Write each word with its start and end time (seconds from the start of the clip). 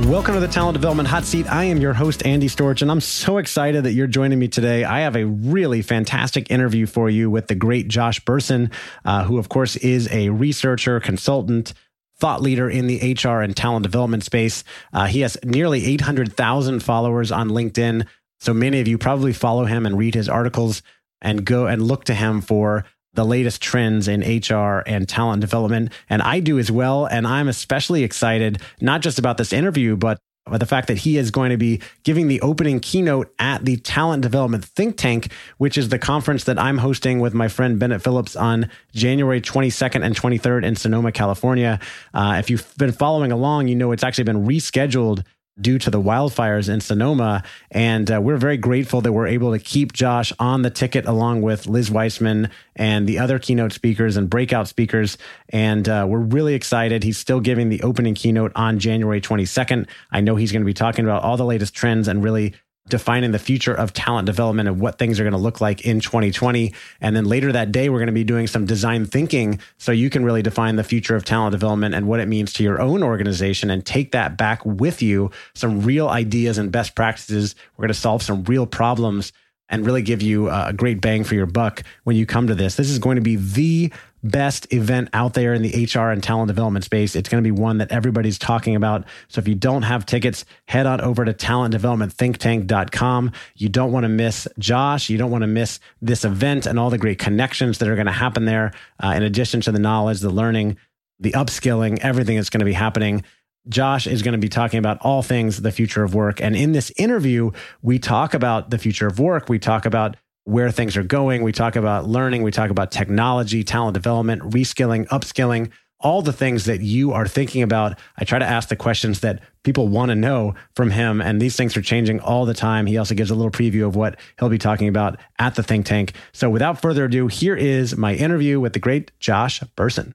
Welcome 0.00 0.34
to 0.34 0.40
the 0.40 0.48
Talent 0.48 0.74
Development 0.74 1.08
Hot 1.08 1.24
Seat. 1.24 1.46
I 1.46 1.64
am 1.64 1.78
your 1.78 1.92
host, 1.92 2.26
Andy 2.26 2.48
Storch, 2.48 2.82
and 2.82 2.90
I'm 2.90 3.00
so 3.00 3.38
excited 3.38 3.84
that 3.84 3.92
you're 3.92 4.08
joining 4.08 4.40
me 4.40 4.48
today. 4.48 4.82
I 4.82 5.00
have 5.00 5.14
a 5.14 5.24
really 5.24 5.82
fantastic 5.82 6.50
interview 6.50 6.86
for 6.86 7.08
you 7.08 7.30
with 7.30 7.46
the 7.46 7.54
great 7.54 7.86
Josh 7.86 8.20
Bersin, 8.24 8.72
uh, 9.04 9.22
who, 9.22 9.38
of 9.38 9.48
course, 9.48 9.76
is 9.76 10.08
a 10.10 10.30
researcher, 10.30 10.98
consultant, 10.98 11.74
thought 12.18 12.42
leader 12.42 12.68
in 12.68 12.88
the 12.88 13.14
HR 13.14 13.40
and 13.40 13.56
talent 13.56 13.84
development 13.84 14.24
space. 14.24 14.64
Uh, 14.92 15.06
he 15.06 15.20
has 15.20 15.38
nearly 15.44 15.86
800,000 15.86 16.82
followers 16.82 17.30
on 17.30 17.50
LinkedIn. 17.50 18.04
So 18.40 18.52
many 18.52 18.80
of 18.80 18.88
you 18.88 18.98
probably 18.98 19.32
follow 19.32 19.64
him 19.64 19.86
and 19.86 19.96
read 19.96 20.16
his 20.16 20.28
articles 20.28 20.82
and 21.22 21.44
go 21.44 21.68
and 21.68 21.80
look 21.80 22.02
to 22.06 22.14
him 22.14 22.40
for 22.40 22.84
the 23.14 23.24
latest 23.24 23.62
trends 23.62 24.08
in 24.08 24.20
HR 24.20 24.82
and 24.86 25.08
talent 25.08 25.40
development. 25.40 25.92
And 26.10 26.22
I 26.22 26.40
do 26.40 26.58
as 26.58 26.70
well. 26.70 27.06
And 27.06 27.26
I'm 27.26 27.48
especially 27.48 28.02
excited, 28.04 28.60
not 28.80 29.00
just 29.00 29.18
about 29.18 29.38
this 29.38 29.52
interview, 29.52 29.96
but 29.96 30.18
the 30.50 30.66
fact 30.66 30.88
that 30.88 30.98
he 30.98 31.16
is 31.16 31.30
going 31.30 31.50
to 31.50 31.56
be 31.56 31.80
giving 32.02 32.28
the 32.28 32.40
opening 32.42 32.78
keynote 32.78 33.32
at 33.38 33.64
the 33.64 33.78
Talent 33.78 34.22
Development 34.22 34.62
Think 34.62 34.98
Tank, 34.98 35.32
which 35.56 35.78
is 35.78 35.88
the 35.88 35.98
conference 35.98 36.44
that 36.44 36.58
I'm 36.58 36.78
hosting 36.78 37.18
with 37.20 37.32
my 37.32 37.48
friend 37.48 37.78
Bennett 37.78 38.02
Phillips 38.02 38.36
on 38.36 38.68
January 38.92 39.40
22nd 39.40 40.04
and 40.04 40.14
23rd 40.14 40.64
in 40.64 40.76
Sonoma, 40.76 41.12
California. 41.12 41.80
Uh, 42.12 42.36
if 42.38 42.50
you've 42.50 42.76
been 42.76 42.92
following 42.92 43.32
along, 43.32 43.68
you 43.68 43.74
know 43.74 43.92
it's 43.92 44.04
actually 44.04 44.24
been 44.24 44.44
rescheduled 44.44 45.24
due 45.60 45.78
to 45.78 45.90
the 45.90 46.00
wildfires 46.00 46.68
in 46.68 46.80
Sonoma. 46.80 47.42
And 47.70 48.10
uh, 48.10 48.20
we're 48.20 48.36
very 48.36 48.56
grateful 48.56 49.00
that 49.02 49.12
we're 49.12 49.28
able 49.28 49.52
to 49.52 49.58
keep 49.58 49.92
Josh 49.92 50.32
on 50.38 50.62
the 50.62 50.70
ticket 50.70 51.06
along 51.06 51.42
with 51.42 51.66
Liz 51.66 51.90
Wiseman 51.90 52.50
and 52.76 53.06
the 53.06 53.18
other 53.18 53.38
keynote 53.38 53.72
speakers 53.72 54.16
and 54.16 54.28
breakout 54.28 54.68
speakers. 54.68 55.16
And 55.50 55.88
uh, 55.88 56.06
we're 56.08 56.18
really 56.18 56.54
excited. 56.54 57.04
He's 57.04 57.18
still 57.18 57.40
giving 57.40 57.68
the 57.68 57.82
opening 57.82 58.14
keynote 58.14 58.52
on 58.56 58.78
January 58.78 59.20
22nd. 59.20 59.86
I 60.10 60.20
know 60.20 60.36
he's 60.36 60.52
going 60.52 60.62
to 60.62 60.66
be 60.66 60.74
talking 60.74 61.04
about 61.04 61.22
all 61.22 61.36
the 61.36 61.44
latest 61.44 61.74
trends 61.74 62.08
and 62.08 62.22
really 62.22 62.54
defining 62.88 63.30
the 63.30 63.38
future 63.38 63.72
of 63.72 63.94
talent 63.94 64.26
development 64.26 64.68
and 64.68 64.78
what 64.78 64.98
things 64.98 65.18
are 65.18 65.22
going 65.24 65.32
to 65.32 65.38
look 65.38 65.60
like 65.60 65.86
in 65.86 66.00
2020. 66.00 66.72
And 67.00 67.16
then 67.16 67.24
later 67.24 67.50
that 67.52 67.72
day, 67.72 67.88
we're 67.88 67.98
going 67.98 68.06
to 68.08 68.12
be 68.12 68.24
doing 68.24 68.46
some 68.46 68.66
design 68.66 69.06
thinking 69.06 69.58
so 69.78 69.90
you 69.90 70.10
can 70.10 70.24
really 70.24 70.42
define 70.42 70.76
the 70.76 70.84
future 70.84 71.16
of 71.16 71.24
talent 71.24 71.52
development 71.52 71.94
and 71.94 72.06
what 72.06 72.20
it 72.20 72.28
means 72.28 72.52
to 72.54 72.62
your 72.62 72.80
own 72.80 73.02
organization 73.02 73.70
and 73.70 73.86
take 73.86 74.12
that 74.12 74.36
back 74.36 74.64
with 74.66 75.00
you. 75.00 75.30
Some 75.54 75.80
real 75.80 76.08
ideas 76.08 76.58
and 76.58 76.70
best 76.70 76.94
practices. 76.94 77.54
We're 77.76 77.84
going 77.84 77.94
to 77.94 78.00
solve 78.00 78.22
some 78.22 78.44
real 78.44 78.66
problems 78.66 79.32
and 79.70 79.86
really 79.86 80.02
give 80.02 80.20
you 80.20 80.50
a 80.50 80.74
great 80.76 81.00
bang 81.00 81.24
for 81.24 81.34
your 81.34 81.46
buck 81.46 81.82
when 82.04 82.16
you 82.16 82.26
come 82.26 82.46
to 82.48 82.54
this. 82.54 82.76
This 82.76 82.90
is 82.90 82.98
going 82.98 83.16
to 83.16 83.22
be 83.22 83.36
the 83.36 83.90
best 84.24 84.72
event 84.72 85.10
out 85.12 85.34
there 85.34 85.52
in 85.54 85.62
the 85.62 85.84
HR 85.84 86.08
and 86.08 86.22
talent 86.22 86.48
development 86.48 86.84
space. 86.84 87.14
It's 87.14 87.28
going 87.28 87.44
to 87.44 87.46
be 87.46 87.52
one 87.52 87.78
that 87.78 87.92
everybody's 87.92 88.38
talking 88.38 88.74
about. 88.74 89.04
So 89.28 89.38
if 89.38 89.46
you 89.46 89.54
don't 89.54 89.82
have 89.82 90.06
tickets, 90.06 90.44
head 90.66 90.86
on 90.86 91.00
over 91.02 91.24
to 91.24 91.34
talentdevelopmentthinktank.com. 91.34 93.32
You 93.54 93.68
don't 93.68 93.92
want 93.92 94.04
to 94.04 94.08
miss 94.08 94.48
Josh. 94.58 95.10
You 95.10 95.18
don't 95.18 95.30
want 95.30 95.42
to 95.42 95.48
miss 95.48 95.78
this 96.00 96.24
event 96.24 96.66
and 96.66 96.78
all 96.78 96.90
the 96.90 96.98
great 96.98 97.18
connections 97.18 97.78
that 97.78 97.88
are 97.88 97.94
going 97.96 98.06
to 98.06 98.12
happen 98.12 98.46
there. 98.46 98.72
Uh, 99.02 99.12
in 99.16 99.22
addition 99.22 99.60
to 99.62 99.70
the 99.70 99.78
knowledge, 99.78 100.20
the 100.20 100.30
learning, 100.30 100.78
the 101.20 101.32
upskilling, 101.32 101.98
everything 102.00 102.36
that's 102.36 102.50
going 102.50 102.60
to 102.60 102.66
be 102.66 102.72
happening. 102.72 103.22
Josh 103.68 104.06
is 104.06 104.22
going 104.22 104.32
to 104.32 104.38
be 104.38 104.48
talking 104.48 104.78
about 104.78 104.98
all 105.00 105.22
things 105.22 105.62
the 105.62 105.72
future 105.72 106.02
of 106.02 106.14
work. 106.14 106.40
And 106.40 106.54
in 106.54 106.72
this 106.72 106.92
interview, 106.96 107.50
we 107.82 107.98
talk 107.98 108.34
about 108.34 108.70
the 108.70 108.78
future 108.78 109.06
of 109.06 109.18
work. 109.18 109.48
We 109.48 109.58
talk 109.58 109.86
about 109.86 110.16
where 110.44 110.70
things 110.70 110.96
are 110.96 111.02
going. 111.02 111.42
We 111.42 111.52
talk 111.52 111.76
about 111.76 112.06
learning, 112.06 112.42
we 112.42 112.50
talk 112.50 112.70
about 112.70 112.90
technology, 112.90 113.64
talent 113.64 113.94
development, 113.94 114.42
reskilling, 114.42 115.06
upskilling, 115.08 115.70
all 116.00 116.20
the 116.20 116.32
things 116.32 116.66
that 116.66 116.82
you 116.82 117.12
are 117.12 117.26
thinking 117.26 117.62
about. 117.62 117.98
I 118.18 118.24
try 118.24 118.38
to 118.38 118.44
ask 118.44 118.68
the 118.68 118.76
questions 118.76 119.20
that 119.20 119.40
people 119.62 119.88
want 119.88 120.10
to 120.10 120.14
know 120.14 120.54
from 120.76 120.90
him. 120.90 121.22
And 121.22 121.40
these 121.40 121.56
things 121.56 121.76
are 121.76 121.82
changing 121.82 122.20
all 122.20 122.44
the 122.44 122.52
time. 122.52 122.84
He 122.84 122.98
also 122.98 123.14
gives 123.14 123.30
a 123.30 123.34
little 123.34 123.50
preview 123.50 123.86
of 123.86 123.96
what 123.96 124.20
he'll 124.38 124.50
be 124.50 124.58
talking 124.58 124.88
about 124.88 125.18
at 125.38 125.54
the 125.54 125.62
think 125.62 125.86
tank. 125.86 126.12
So 126.32 126.50
without 126.50 126.80
further 126.80 127.06
ado, 127.06 127.26
here 127.28 127.56
is 127.56 127.96
my 127.96 128.14
interview 128.14 128.60
with 128.60 128.74
the 128.74 128.78
great 128.78 129.12
Josh 129.18 129.60
Bersin. 129.76 130.12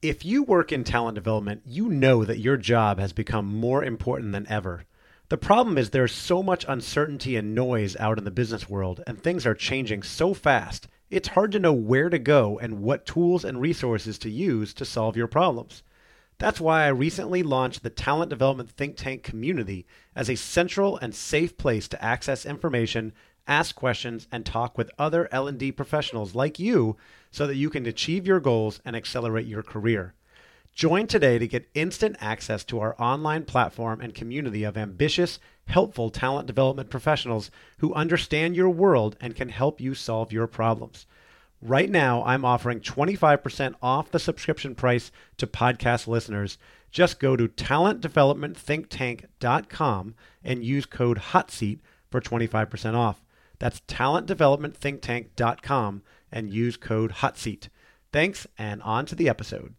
If 0.00 0.24
you 0.24 0.42
work 0.44 0.70
in 0.70 0.84
talent 0.84 1.16
development, 1.16 1.62
you 1.64 1.88
know 1.88 2.24
that 2.24 2.38
your 2.38 2.56
job 2.56 3.00
has 3.00 3.12
become 3.12 3.46
more 3.46 3.82
important 3.82 4.32
than 4.32 4.46
ever. 4.48 4.84
The 5.30 5.38
problem 5.38 5.78
is 5.78 5.90
there's 5.90 6.12
so 6.12 6.42
much 6.42 6.66
uncertainty 6.68 7.34
and 7.34 7.54
noise 7.54 7.96
out 7.96 8.18
in 8.18 8.24
the 8.24 8.30
business 8.30 8.68
world, 8.68 9.02
and 9.06 9.18
things 9.18 9.46
are 9.46 9.54
changing 9.54 10.02
so 10.02 10.34
fast, 10.34 10.86
it's 11.08 11.28
hard 11.28 11.52
to 11.52 11.58
know 11.58 11.72
where 11.72 12.10
to 12.10 12.18
go 12.18 12.58
and 12.58 12.82
what 12.82 13.06
tools 13.06 13.42
and 13.42 13.58
resources 13.58 14.18
to 14.18 14.28
use 14.28 14.74
to 14.74 14.84
solve 14.84 15.16
your 15.16 15.26
problems. 15.26 15.82
That's 16.36 16.60
why 16.60 16.84
I 16.84 16.88
recently 16.88 17.42
launched 17.42 17.82
the 17.82 17.90
Talent 17.90 18.28
Development 18.28 18.68
Think 18.68 18.96
Tank 18.96 19.22
community 19.22 19.86
as 20.14 20.28
a 20.28 20.34
central 20.34 20.98
and 20.98 21.14
safe 21.14 21.56
place 21.56 21.88
to 21.88 22.04
access 22.04 22.44
information, 22.44 23.14
ask 23.46 23.74
questions, 23.74 24.28
and 24.30 24.44
talk 24.44 24.76
with 24.76 24.90
other 24.98 25.28
L&D 25.32 25.72
professionals 25.72 26.34
like 26.34 26.58
you 26.58 26.96
so 27.30 27.46
that 27.46 27.56
you 27.56 27.70
can 27.70 27.86
achieve 27.86 28.26
your 28.26 28.40
goals 28.40 28.80
and 28.84 28.94
accelerate 28.94 29.46
your 29.46 29.62
career. 29.62 30.14
Join 30.74 31.06
today 31.06 31.38
to 31.38 31.46
get 31.46 31.70
instant 31.74 32.16
access 32.20 32.64
to 32.64 32.80
our 32.80 33.00
online 33.00 33.44
platform 33.44 34.00
and 34.00 34.12
community 34.12 34.64
of 34.64 34.76
ambitious, 34.76 35.38
helpful 35.68 36.10
talent 36.10 36.48
development 36.48 36.90
professionals 36.90 37.52
who 37.78 37.94
understand 37.94 38.56
your 38.56 38.70
world 38.70 39.16
and 39.20 39.36
can 39.36 39.50
help 39.50 39.80
you 39.80 39.94
solve 39.94 40.32
your 40.32 40.48
problems. 40.48 41.06
Right 41.62 41.88
now, 41.88 42.24
I'm 42.24 42.44
offering 42.44 42.80
25% 42.80 43.76
off 43.80 44.10
the 44.10 44.18
subscription 44.18 44.74
price 44.74 45.12
to 45.36 45.46
podcast 45.46 46.08
listeners. 46.08 46.58
Just 46.90 47.20
go 47.20 47.36
to 47.36 47.46
talentdevelopmentthinktank.com 47.46 50.14
and 50.42 50.64
use 50.64 50.86
code 50.86 51.18
HOTSEAT 51.18 51.78
for 52.10 52.20
25% 52.20 52.94
off. 52.94 53.22
That's 53.60 53.78
talentdevelopmentthinktank.com 53.82 56.02
and 56.32 56.52
use 56.52 56.76
code 56.76 57.12
HOTSEAT. 57.12 57.68
Thanks, 58.12 58.48
and 58.58 58.82
on 58.82 59.06
to 59.06 59.14
the 59.14 59.28
episode. 59.28 59.76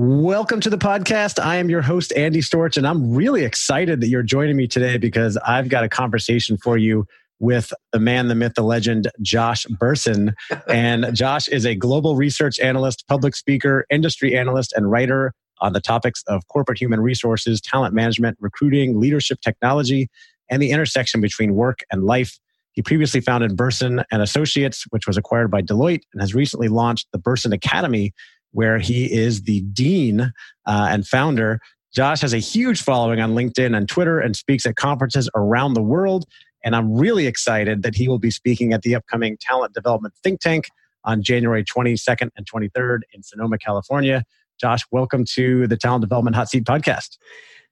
Welcome 0.00 0.60
to 0.60 0.70
the 0.70 0.78
podcast. 0.78 1.42
I 1.42 1.56
am 1.56 1.68
your 1.68 1.82
host, 1.82 2.12
Andy 2.14 2.38
Storch, 2.38 2.76
and 2.76 2.86
I'm 2.86 3.12
really 3.12 3.42
excited 3.42 4.00
that 4.00 4.06
you're 4.06 4.22
joining 4.22 4.56
me 4.56 4.68
today 4.68 4.96
because 4.96 5.36
I've 5.38 5.68
got 5.68 5.82
a 5.82 5.88
conversation 5.88 6.56
for 6.56 6.78
you 6.78 7.04
with 7.40 7.72
the 7.90 7.98
man, 7.98 8.28
the 8.28 8.36
myth, 8.36 8.52
the 8.54 8.62
legend, 8.62 9.10
Josh 9.22 9.66
Bersin. 9.66 10.34
and 10.68 11.12
Josh 11.16 11.48
is 11.48 11.66
a 11.66 11.74
global 11.74 12.14
research 12.14 12.60
analyst, 12.60 13.08
public 13.08 13.34
speaker, 13.34 13.86
industry 13.90 14.38
analyst, 14.38 14.72
and 14.74 14.88
writer 14.88 15.34
on 15.60 15.72
the 15.72 15.80
topics 15.80 16.22
of 16.28 16.46
corporate 16.46 16.80
human 16.80 17.00
resources, 17.00 17.60
talent 17.60 17.92
management, 17.92 18.38
recruiting, 18.40 19.00
leadership 19.00 19.40
technology, 19.40 20.08
and 20.48 20.62
the 20.62 20.70
intersection 20.70 21.20
between 21.20 21.56
work 21.56 21.80
and 21.90 22.04
life. 22.04 22.38
He 22.70 22.82
previously 22.82 23.20
founded 23.20 23.56
Bersin 23.56 24.04
and 24.12 24.22
Associates, 24.22 24.84
which 24.90 25.08
was 25.08 25.16
acquired 25.16 25.50
by 25.50 25.60
Deloitte, 25.60 26.02
and 26.12 26.22
has 26.22 26.36
recently 26.36 26.68
launched 26.68 27.08
the 27.10 27.18
Bersin 27.18 27.52
Academy, 27.52 28.12
where 28.52 28.78
he 28.78 29.12
is 29.12 29.42
the 29.42 29.60
dean 29.60 30.32
uh, 30.66 30.88
and 30.90 31.06
founder. 31.06 31.60
Josh 31.94 32.20
has 32.20 32.32
a 32.32 32.38
huge 32.38 32.82
following 32.82 33.20
on 33.20 33.34
LinkedIn 33.34 33.76
and 33.76 33.88
Twitter 33.88 34.20
and 34.20 34.36
speaks 34.36 34.66
at 34.66 34.76
conferences 34.76 35.28
around 35.34 35.74
the 35.74 35.82
world. 35.82 36.24
And 36.64 36.76
I'm 36.76 36.94
really 36.94 37.26
excited 37.26 37.82
that 37.82 37.94
he 37.94 38.08
will 38.08 38.18
be 38.18 38.30
speaking 38.30 38.72
at 38.72 38.82
the 38.82 38.94
upcoming 38.94 39.38
Talent 39.40 39.74
Development 39.74 40.12
Think 40.22 40.40
Tank 40.40 40.68
on 41.04 41.22
January 41.22 41.64
22nd 41.64 42.30
and 42.36 42.46
23rd 42.46 43.00
in 43.12 43.22
Sonoma, 43.22 43.58
California. 43.58 44.24
Josh, 44.60 44.82
welcome 44.90 45.24
to 45.34 45.66
the 45.66 45.76
Talent 45.76 46.02
Development 46.02 46.34
Hot 46.34 46.48
Seat 46.48 46.64
podcast. 46.64 47.16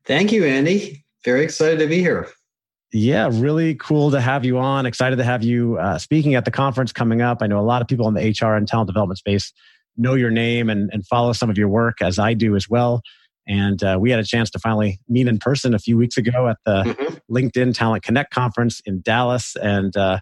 Thank 0.05 0.31
you, 0.33 0.45
Andy. 0.45 1.05
Very 1.25 1.43
excited 1.43 1.81
to 1.81 1.87
be 1.89 1.99
here. 1.99 2.29
Yeah, 2.93 3.29
really 3.33 3.75
cool 3.75 4.13
to 4.13 4.21
have 4.21 4.45
you 4.45 4.59
on. 4.59 4.87
Excited 4.87 5.17
to 5.17 5.25
have 5.25 5.43
you 5.43 5.77
uh, 5.79 5.99
speaking 5.99 6.37
at 6.37 6.45
the 6.45 6.53
conference 6.53 6.93
coming 6.93 7.21
up. 7.21 7.43
I 7.43 7.49
know 7.49 7.59
a 7.59 7.67
lot 7.67 7.83
of 7.83 7.89
people 7.89 8.07
in 8.07 8.15
the 8.15 8.35
HR 8.41 8.55
and 8.55 8.69
talent 8.69 8.87
development 8.87 9.19
space 9.19 9.53
know 9.97 10.15
your 10.15 10.31
name 10.31 10.69
and, 10.71 10.91
and 10.93 11.07
follow 11.07 11.33
some 11.33 11.51
of 11.51 11.59
your 11.59 11.69
work, 11.69 11.97
as 12.03 12.19
I 12.19 12.35
do 12.35 12.57
as 12.57 12.69
well. 12.69 13.03
And 13.49 13.83
uh, 13.83 13.97
we 14.01 14.11
had 14.11 14.19
a 14.19 14.25
chance 14.25 14.51
to 14.51 14.59
finally 14.59 14.99
meet 15.09 15.29
in 15.29 15.39
person 15.39 15.75
a 15.75 15.79
few 15.79 15.97
weeks 15.97 16.17
ago 16.17 16.49
at 16.49 16.57
the 16.65 16.83
mm-hmm. 16.83 17.35
LinkedIn 17.35 17.75
Talent 17.75 18.03
Connect 18.03 18.33
conference 18.33 18.81
in 18.85 19.03
Dallas, 19.03 19.57
and 19.57 19.97
uh, 19.97 20.19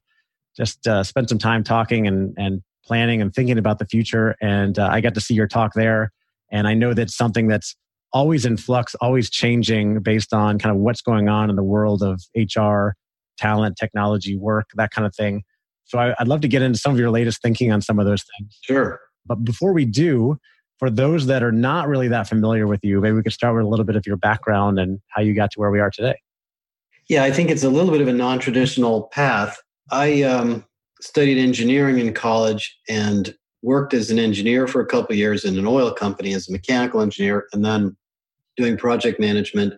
just 0.56 0.86
uh, 0.86 1.02
spent 1.02 1.28
some 1.28 1.38
time 1.38 1.64
talking 1.64 2.06
and 2.06 2.34
and 2.36 2.62
planning 2.84 3.22
and 3.22 3.34
thinking 3.34 3.56
about 3.56 3.78
the 3.78 3.86
future. 3.86 4.36
And 4.42 4.78
uh, 4.78 4.88
I 4.92 5.00
got 5.00 5.14
to 5.14 5.20
see 5.20 5.34
your 5.34 5.48
talk 5.48 5.72
there, 5.74 6.12
and 6.52 6.68
I 6.68 6.74
know 6.74 6.92
that's 6.92 7.16
something 7.16 7.48
that's 7.48 7.74
always 8.12 8.44
in 8.44 8.56
flux, 8.56 8.94
always 8.96 9.30
changing 9.30 10.00
based 10.00 10.32
on 10.32 10.58
kind 10.58 10.74
of 10.74 10.80
what's 10.80 11.00
going 11.00 11.28
on 11.28 11.50
in 11.50 11.56
the 11.56 11.64
world 11.64 12.02
of 12.02 12.22
HR, 12.36 12.90
talent, 13.38 13.76
technology, 13.76 14.36
work, 14.36 14.70
that 14.76 14.90
kind 14.90 15.06
of 15.06 15.14
thing. 15.14 15.42
So 15.84 15.98
I, 15.98 16.14
would 16.18 16.28
love 16.28 16.40
to 16.42 16.48
get 16.48 16.62
into 16.62 16.78
some 16.78 16.92
of 16.92 16.98
your 16.98 17.10
latest 17.10 17.42
thinking 17.42 17.72
on 17.72 17.82
some 17.82 17.98
of 17.98 18.06
those 18.06 18.22
things. 18.38 18.56
Sure. 18.62 19.00
But 19.26 19.44
before 19.44 19.72
we 19.72 19.84
do, 19.84 20.38
for 20.78 20.90
those 20.90 21.26
that 21.26 21.42
are 21.42 21.52
not 21.52 21.88
really 21.88 22.08
that 22.08 22.28
familiar 22.28 22.66
with 22.66 22.80
you, 22.82 23.00
maybe 23.00 23.16
we 23.16 23.22
could 23.22 23.32
start 23.32 23.54
with 23.54 23.64
a 23.64 23.68
little 23.68 23.84
bit 23.84 23.96
of 23.96 24.06
your 24.06 24.16
background 24.16 24.78
and 24.78 25.00
how 25.08 25.22
you 25.22 25.34
got 25.34 25.50
to 25.52 25.60
where 25.60 25.70
we 25.70 25.80
are 25.80 25.90
today. 25.90 26.16
Yeah, 27.08 27.24
I 27.24 27.30
think 27.30 27.50
it's 27.50 27.64
a 27.64 27.68
little 27.68 27.90
bit 27.90 28.00
of 28.00 28.08
a 28.08 28.12
non 28.12 28.38
traditional 28.38 29.04
path. 29.04 29.60
I 29.90 30.22
um, 30.22 30.64
studied 31.00 31.38
engineering 31.38 31.98
in 31.98 32.14
college 32.14 32.78
and 32.88 33.34
worked 33.62 33.94
as 33.94 34.10
an 34.10 34.18
engineer 34.18 34.66
for 34.66 34.80
a 34.80 34.86
couple 34.86 35.14
years 35.14 35.44
in 35.44 35.58
an 35.58 35.66
oil 35.66 35.92
company 35.92 36.34
as 36.34 36.48
a 36.48 36.52
mechanical 36.52 37.00
engineer 37.00 37.46
and 37.52 37.64
then 37.64 37.96
doing 38.56 38.76
project 38.76 39.20
management. 39.20 39.74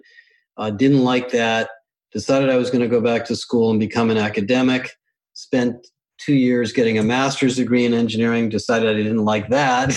Uh, 0.57 0.71
didn't 0.71 1.05
like 1.05 1.31
that. 1.31 1.71
Decided 2.13 2.49
I 2.49 2.57
was 2.57 2.71
going 2.71 2.83
to 2.83 2.89
go 2.89 3.01
back 3.01 3.25
to 3.27 3.37
school 3.37 3.71
and 3.71 3.81
become 3.81 4.11
an 4.11 4.17
academic. 4.17 4.91
Spent 5.35 5.87
two 6.19 6.35
years 6.35 6.73
getting 6.73 6.99
a 6.99 7.03
master's 7.03 7.57
degree 7.57 7.85
in 7.85 7.95
engineering, 7.95 8.49
decided 8.49 8.89
I 8.89 8.95
didn't 8.95 9.25
like 9.25 9.49
that. 9.49 9.91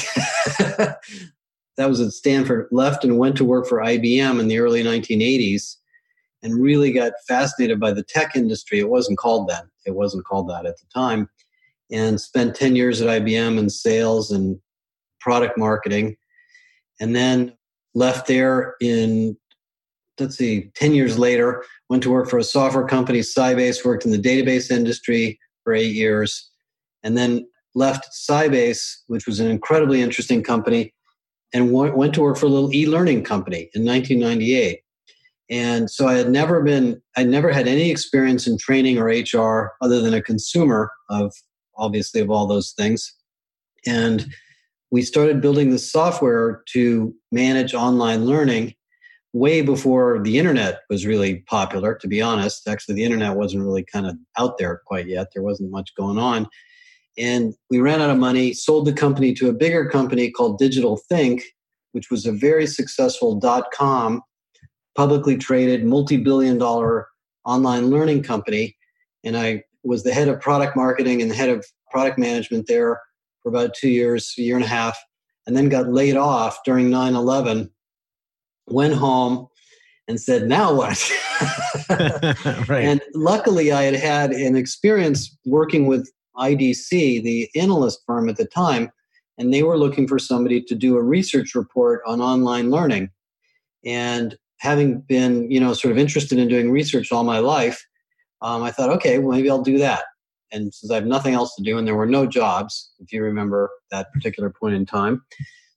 that 1.77 1.89
was 1.89 2.01
at 2.01 2.11
Stanford, 2.11 2.67
left 2.71 3.03
and 3.03 3.17
went 3.17 3.37
to 3.37 3.45
work 3.45 3.67
for 3.67 3.79
IBM 3.79 4.39
in 4.39 4.47
the 4.47 4.59
early 4.59 4.83
1980s 4.83 5.77
and 6.41 6.61
really 6.61 6.91
got 6.91 7.13
fascinated 7.27 7.79
by 7.79 7.91
the 7.91 8.03
tech 8.03 8.35
industry. 8.35 8.79
It 8.79 8.89
wasn't 8.89 9.17
called 9.17 9.49
that. 9.49 9.65
It 9.85 9.95
wasn't 9.95 10.25
called 10.25 10.49
that 10.49 10.65
at 10.65 10.77
the 10.77 10.85
time. 10.93 11.29
And 11.91 12.19
spent 12.19 12.55
10 12.55 12.75
years 12.75 13.01
at 13.01 13.23
IBM 13.23 13.57
in 13.57 13.69
sales 13.69 14.31
and 14.31 14.59
product 15.19 15.57
marketing. 15.57 16.15
And 16.99 17.15
then 17.15 17.53
left 17.93 18.27
there 18.27 18.75
in, 18.79 19.37
let's 20.19 20.37
see, 20.37 20.71
10 20.75 20.93
years 20.93 21.17
later, 21.17 21.63
went 21.89 22.03
to 22.03 22.11
work 22.11 22.29
for 22.29 22.37
a 22.37 22.43
software 22.43 22.85
company, 22.85 23.19
Sybase, 23.19 23.83
worked 23.83 24.05
in 24.05 24.11
the 24.11 24.17
database 24.19 24.69
industry, 24.69 25.39
for 25.63 25.73
eight 25.73 25.93
years, 25.95 26.49
and 27.03 27.17
then 27.17 27.47
left 27.75 28.09
Sybase, 28.11 28.97
which 29.07 29.27
was 29.27 29.39
an 29.39 29.47
incredibly 29.47 30.01
interesting 30.01 30.43
company, 30.43 30.93
and 31.53 31.71
went 31.71 32.13
to 32.13 32.21
work 32.21 32.37
for 32.37 32.45
a 32.45 32.49
little 32.49 32.73
e-learning 32.73 33.23
company 33.23 33.69
in 33.73 33.85
1998. 33.85 34.81
And 35.49 35.89
so 35.89 36.07
I 36.07 36.13
had 36.13 36.29
never 36.29 36.61
been, 36.61 37.01
I 37.17 37.23
never 37.23 37.51
had 37.51 37.67
any 37.67 37.89
experience 37.89 38.45
in 38.45 38.57
training 38.57 38.99
or 38.99 39.05
HR 39.05 39.73
other 39.81 39.99
than 39.99 40.13
a 40.13 40.21
consumer 40.21 40.91
of 41.09 41.33
obviously 41.75 42.21
of 42.21 42.29
all 42.29 42.45
those 42.45 42.71
things. 42.71 43.15
And 43.87 44.27
we 44.91 45.01
started 45.01 45.41
building 45.41 45.71
the 45.71 45.79
software 45.79 46.63
to 46.73 47.15
manage 47.31 47.73
online 47.73 48.25
learning 48.25 48.75
way 49.33 49.61
before 49.61 50.19
the 50.23 50.37
internet 50.39 50.81
was 50.89 51.05
really 51.05 51.41
popular, 51.47 51.95
to 51.95 52.07
be 52.07 52.21
honest. 52.21 52.67
Actually, 52.67 52.95
the 52.95 53.03
internet 53.03 53.35
wasn't 53.35 53.63
really 53.63 53.83
kind 53.83 54.07
of 54.07 54.15
out 54.37 54.57
there 54.57 54.81
quite 54.85 55.07
yet. 55.07 55.27
There 55.33 55.43
wasn't 55.43 55.71
much 55.71 55.93
going 55.95 56.17
on. 56.17 56.47
And 57.17 57.53
we 57.69 57.79
ran 57.79 58.01
out 58.01 58.09
of 58.09 58.17
money, 58.17 58.53
sold 58.53 58.85
the 58.85 58.93
company 58.93 59.33
to 59.35 59.49
a 59.49 59.53
bigger 59.53 59.87
company 59.89 60.31
called 60.31 60.59
DigitalThink, 60.59 61.41
which 61.91 62.09
was 62.09 62.25
a 62.25 62.31
very 62.31 62.65
successful 62.65 63.35
dot 63.35 63.65
com, 63.73 64.21
publicly 64.95 65.37
traded, 65.37 65.83
multi 65.83 66.17
billion 66.17 66.57
dollar 66.57 67.07
online 67.45 67.89
learning 67.89 68.23
company. 68.23 68.75
And 69.23 69.37
I 69.37 69.63
was 69.83 70.03
the 70.03 70.13
head 70.13 70.27
of 70.27 70.39
product 70.39 70.75
marketing 70.75 71.21
and 71.21 71.29
the 71.29 71.35
head 71.35 71.49
of 71.49 71.65
product 71.91 72.17
management 72.17 72.67
there 72.67 72.99
for 73.41 73.49
about 73.49 73.73
two 73.73 73.89
years, 73.89 74.33
a 74.37 74.41
year 74.41 74.55
and 74.55 74.63
a 74.63 74.67
half, 74.67 74.97
and 75.45 75.55
then 75.55 75.69
got 75.69 75.89
laid 75.89 76.15
off 76.15 76.59
during 76.65 76.89
9 76.89 77.15
11 77.15 77.69
went 78.71 78.93
home 78.93 79.47
and 80.07 80.19
said, 80.19 80.47
Now 80.47 80.73
what? 80.73 81.11
right. 82.67 82.83
And 82.83 83.01
luckily, 83.13 83.71
I 83.71 83.83
had 83.83 83.95
had 83.95 84.31
an 84.31 84.55
experience 84.55 85.35
working 85.45 85.87
with 85.87 86.09
IDC, 86.37 87.23
the 87.23 87.49
analyst 87.55 88.01
firm 88.05 88.29
at 88.29 88.37
the 88.37 88.45
time, 88.45 88.91
and 89.37 89.53
they 89.53 89.63
were 89.63 89.77
looking 89.77 90.07
for 90.07 90.19
somebody 90.19 90.61
to 90.63 90.75
do 90.75 90.97
a 90.97 91.03
research 91.03 91.55
report 91.55 92.01
on 92.05 92.21
online 92.21 92.71
learning. 92.71 93.09
And 93.85 94.37
having 94.57 95.01
been, 95.01 95.49
you 95.49 95.59
know, 95.59 95.73
sort 95.73 95.91
of 95.91 95.97
interested 95.97 96.37
in 96.37 96.47
doing 96.47 96.71
research 96.71 97.11
all 97.11 97.23
my 97.23 97.39
life, 97.39 97.81
um, 98.41 98.63
I 98.63 98.71
thought, 98.71 98.89
okay, 98.91 99.19
well, 99.19 99.35
maybe 99.35 99.49
I'll 99.49 99.61
do 99.61 99.77
that. 99.77 100.03
And 100.51 100.73
since 100.73 100.91
I 100.91 100.95
have 100.95 101.05
nothing 101.05 101.33
else 101.33 101.55
to 101.55 101.63
do, 101.63 101.77
and 101.77 101.87
there 101.87 101.95
were 101.95 102.05
no 102.05 102.25
jobs, 102.25 102.91
if 102.99 103.13
you 103.13 103.23
remember 103.23 103.69
that 103.91 104.11
particular 104.13 104.49
point 104.49 104.75
in 104.75 104.85
time, 104.85 105.23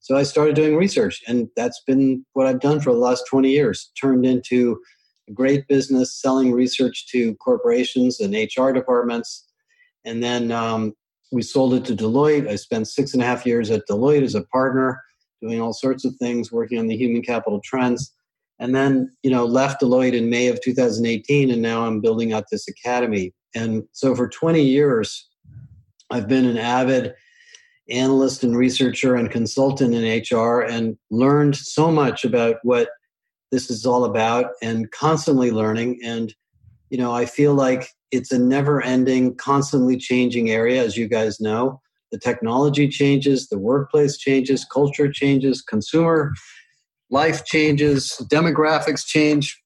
so 0.02 0.16
I 0.16 0.25
started 0.25 0.56
doing 0.56 0.75
research, 0.75 1.22
and 1.29 1.48
that's 1.55 1.81
been 1.86 2.27
what 2.32 2.48
I've 2.48 2.60
done 2.60 2.81
for 2.81 2.93
the 2.93 2.98
last 2.98 3.24
20 3.31 3.48
years, 3.48 3.93
turned 3.98 4.27
into 4.27 4.81
a 5.31 5.32
great 5.32 5.69
business 5.69 6.20
selling 6.20 6.50
research 6.50 7.06
to 7.12 7.36
corporations 7.36 8.19
and 8.19 8.34
HR 8.34 8.72
departments. 8.72 9.46
And 10.05 10.20
then 10.20 10.50
um, 10.50 10.94
we 11.31 11.41
sold 11.41 11.74
it 11.74 11.84
to 11.84 11.94
Deloitte. 11.94 12.48
I 12.48 12.56
spent 12.56 12.88
six 12.88 13.15
and 13.15 13.22
a 13.22 13.27
half 13.27 13.46
years 13.46 13.70
at 13.70 13.86
Deloitte 13.88 14.24
as 14.24 14.34
a 14.34 14.43
partner, 14.46 15.00
doing 15.41 15.60
all 15.60 15.72
sorts 15.72 16.05
of 16.05 16.17
things, 16.17 16.50
working 16.50 16.81
on 16.81 16.88
the 16.88 16.96
human 16.96 17.22
capital 17.22 17.60
trends. 17.62 18.12
And 18.58 18.74
then, 18.74 19.08
you 19.22 19.31
know, 19.31 19.44
left 19.44 19.82
Deloitte 19.82 20.15
in 20.15 20.29
May 20.29 20.48
of 20.48 20.60
2018, 20.62 21.48
and 21.48 21.62
now 21.62 21.86
I'm 21.86 22.00
building 22.00 22.32
out 22.32 22.46
this 22.50 22.67
academy. 22.67 23.32
And 23.55 23.84
so 23.93 24.17
for 24.17 24.29
20 24.29 24.60
years, 24.60 25.29
I've 26.10 26.27
been 26.27 26.44
an 26.44 26.58
avid 26.58 27.15
analyst 27.91 28.44
and 28.44 28.56
researcher 28.56 29.15
and 29.15 29.31
consultant 29.31 29.94
in 29.94 30.22
HR 30.22 30.60
and 30.60 30.96
learned 31.10 31.56
so 31.56 31.91
much 31.91 32.24
about 32.24 32.56
what 32.62 32.89
this 33.51 33.70
is 33.70 33.84
all 33.84 34.05
about 34.05 34.53
and 34.62 34.91
constantly 34.93 35.51
learning. 35.51 36.01
And, 36.03 36.34
you 36.91 36.98
know, 36.98 37.12
I 37.12 37.27
feel 37.27 37.55
like 37.55 37.89
it's 38.10 38.32
a 38.32 38.39
never 38.39 38.82
ending, 38.82 39.36
constantly 39.36 39.96
changing 39.96 40.51
area, 40.51 40.82
as 40.82 40.96
you 40.96 41.08
guys 41.08 41.41
know. 41.41 41.81
The 42.12 42.19
technology 42.19 42.89
changes, 42.89 43.48
the 43.48 43.58
workplace 43.58 44.19
changes, 44.19 44.67
culture 44.67 45.10
changes, 45.10 45.62
consumer 45.62 46.32
life 47.10 47.44
changes, 47.44 48.20
demographics 48.31 49.05
change. 49.06 49.58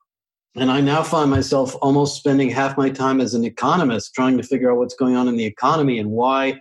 And 0.56 0.70
I 0.70 0.80
now 0.80 1.02
find 1.02 1.30
myself 1.30 1.76
almost 1.82 2.16
spending 2.16 2.50
half 2.50 2.78
my 2.78 2.88
time 2.88 3.20
as 3.20 3.34
an 3.34 3.44
economist 3.44 4.14
trying 4.14 4.36
to 4.38 4.42
figure 4.42 4.70
out 4.70 4.78
what's 4.78 4.94
going 4.94 5.16
on 5.16 5.28
in 5.28 5.36
the 5.36 5.44
economy 5.44 5.98
and 5.98 6.10
why 6.10 6.60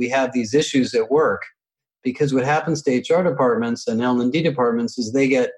we 0.00 0.08
have 0.08 0.32
these 0.32 0.54
issues 0.54 0.94
at 0.94 1.10
work. 1.10 1.42
Because 2.02 2.32
what 2.32 2.46
happens 2.46 2.82
to 2.82 2.98
hr 2.98 3.22
departments 3.22 3.86
and 3.86 4.00
l&d 4.00 4.42
departments 4.42 4.98
is 4.98 5.12
they 5.12 5.28
get 5.28 5.50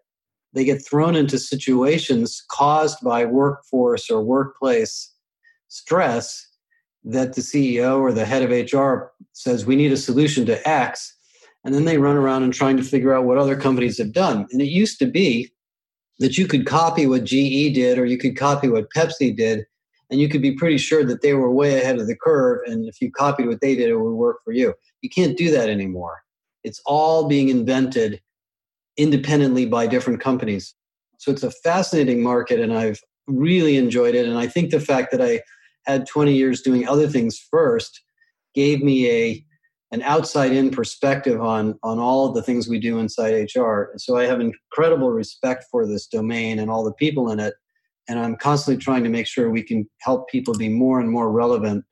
they 0.52 0.64
get 0.64 0.84
thrown 0.84 1.14
into 1.14 1.38
situations 1.38 2.44
caused 2.50 2.98
by 3.02 3.24
workforce 3.24 4.10
or 4.10 4.20
workplace 4.22 5.14
stress 5.68 6.26
that 7.04 7.34
the 7.34 7.40
ceo 7.40 8.00
or 8.00 8.12
the 8.12 8.24
head 8.24 8.42
of 8.42 8.50
hr 8.50 9.12
says 9.32 9.64
we 9.64 9.76
need 9.76 9.92
a 9.92 9.96
solution 10.08 10.44
to 10.46 10.68
x. 10.68 11.16
And 11.64 11.72
then 11.72 11.84
they 11.84 11.98
run 11.98 12.16
around 12.16 12.42
and 12.42 12.52
trying 12.52 12.76
to 12.76 12.82
figure 12.82 13.14
out 13.14 13.24
what 13.24 13.38
other 13.38 13.56
companies 13.56 13.96
have 13.98 14.12
done. 14.12 14.48
And 14.50 14.60
it 14.60 14.76
used 14.82 14.98
to 14.98 15.06
be 15.06 15.52
that 16.18 16.36
you 16.36 16.48
could 16.48 16.66
copy 16.66 17.06
what 17.06 17.22
ge 17.22 17.72
did 17.80 18.00
or 18.00 18.04
you 18.04 18.18
could 18.18 18.36
copy 18.36 18.68
what 18.68 18.90
pepsi 18.90 19.34
did 19.36 19.64
and 20.12 20.20
you 20.20 20.28
could 20.28 20.42
be 20.42 20.52
pretty 20.52 20.76
sure 20.76 21.04
that 21.04 21.22
they 21.22 21.32
were 21.32 21.50
way 21.50 21.80
ahead 21.80 21.98
of 21.98 22.06
the 22.06 22.14
curve. 22.14 22.60
And 22.66 22.86
if 22.86 23.00
you 23.00 23.10
copied 23.10 23.48
what 23.48 23.62
they 23.62 23.74
did, 23.74 23.88
it 23.88 23.96
would 23.96 24.12
work 24.12 24.40
for 24.44 24.52
you. 24.52 24.74
You 25.00 25.08
can't 25.08 25.38
do 25.38 25.50
that 25.50 25.70
anymore. 25.70 26.20
It's 26.64 26.82
all 26.84 27.26
being 27.28 27.48
invented 27.48 28.20
independently 28.98 29.64
by 29.64 29.86
different 29.86 30.20
companies. 30.20 30.74
So 31.16 31.32
it's 31.32 31.42
a 31.42 31.50
fascinating 31.50 32.22
market, 32.22 32.60
and 32.60 32.74
I've 32.74 33.00
really 33.26 33.78
enjoyed 33.78 34.14
it. 34.14 34.26
And 34.26 34.36
I 34.36 34.46
think 34.46 34.70
the 34.70 34.80
fact 34.80 35.12
that 35.12 35.22
I 35.22 35.40
had 35.86 36.06
20 36.06 36.34
years 36.34 36.60
doing 36.60 36.86
other 36.86 37.08
things 37.08 37.38
first 37.50 38.02
gave 38.54 38.82
me 38.82 39.10
a 39.10 39.44
an 39.92 40.02
outside 40.02 40.52
in 40.52 40.70
perspective 40.70 41.40
on 41.40 41.78
on 41.82 41.98
all 41.98 42.28
of 42.28 42.34
the 42.34 42.42
things 42.42 42.68
we 42.68 42.78
do 42.78 42.98
inside 42.98 43.48
HR. 43.54 43.90
And 43.92 44.00
so 44.00 44.18
I 44.18 44.26
have 44.26 44.40
incredible 44.40 45.10
respect 45.10 45.64
for 45.70 45.86
this 45.86 46.06
domain 46.06 46.58
and 46.58 46.70
all 46.70 46.84
the 46.84 46.94
people 46.94 47.30
in 47.30 47.40
it. 47.40 47.54
And 48.08 48.18
I'm 48.18 48.36
constantly 48.36 48.82
trying 48.82 49.04
to 49.04 49.10
make 49.10 49.26
sure 49.26 49.50
we 49.50 49.62
can 49.62 49.88
help 50.00 50.28
people 50.28 50.54
be 50.54 50.68
more 50.68 51.00
and 51.00 51.08
more 51.08 51.30
relevant 51.30 51.84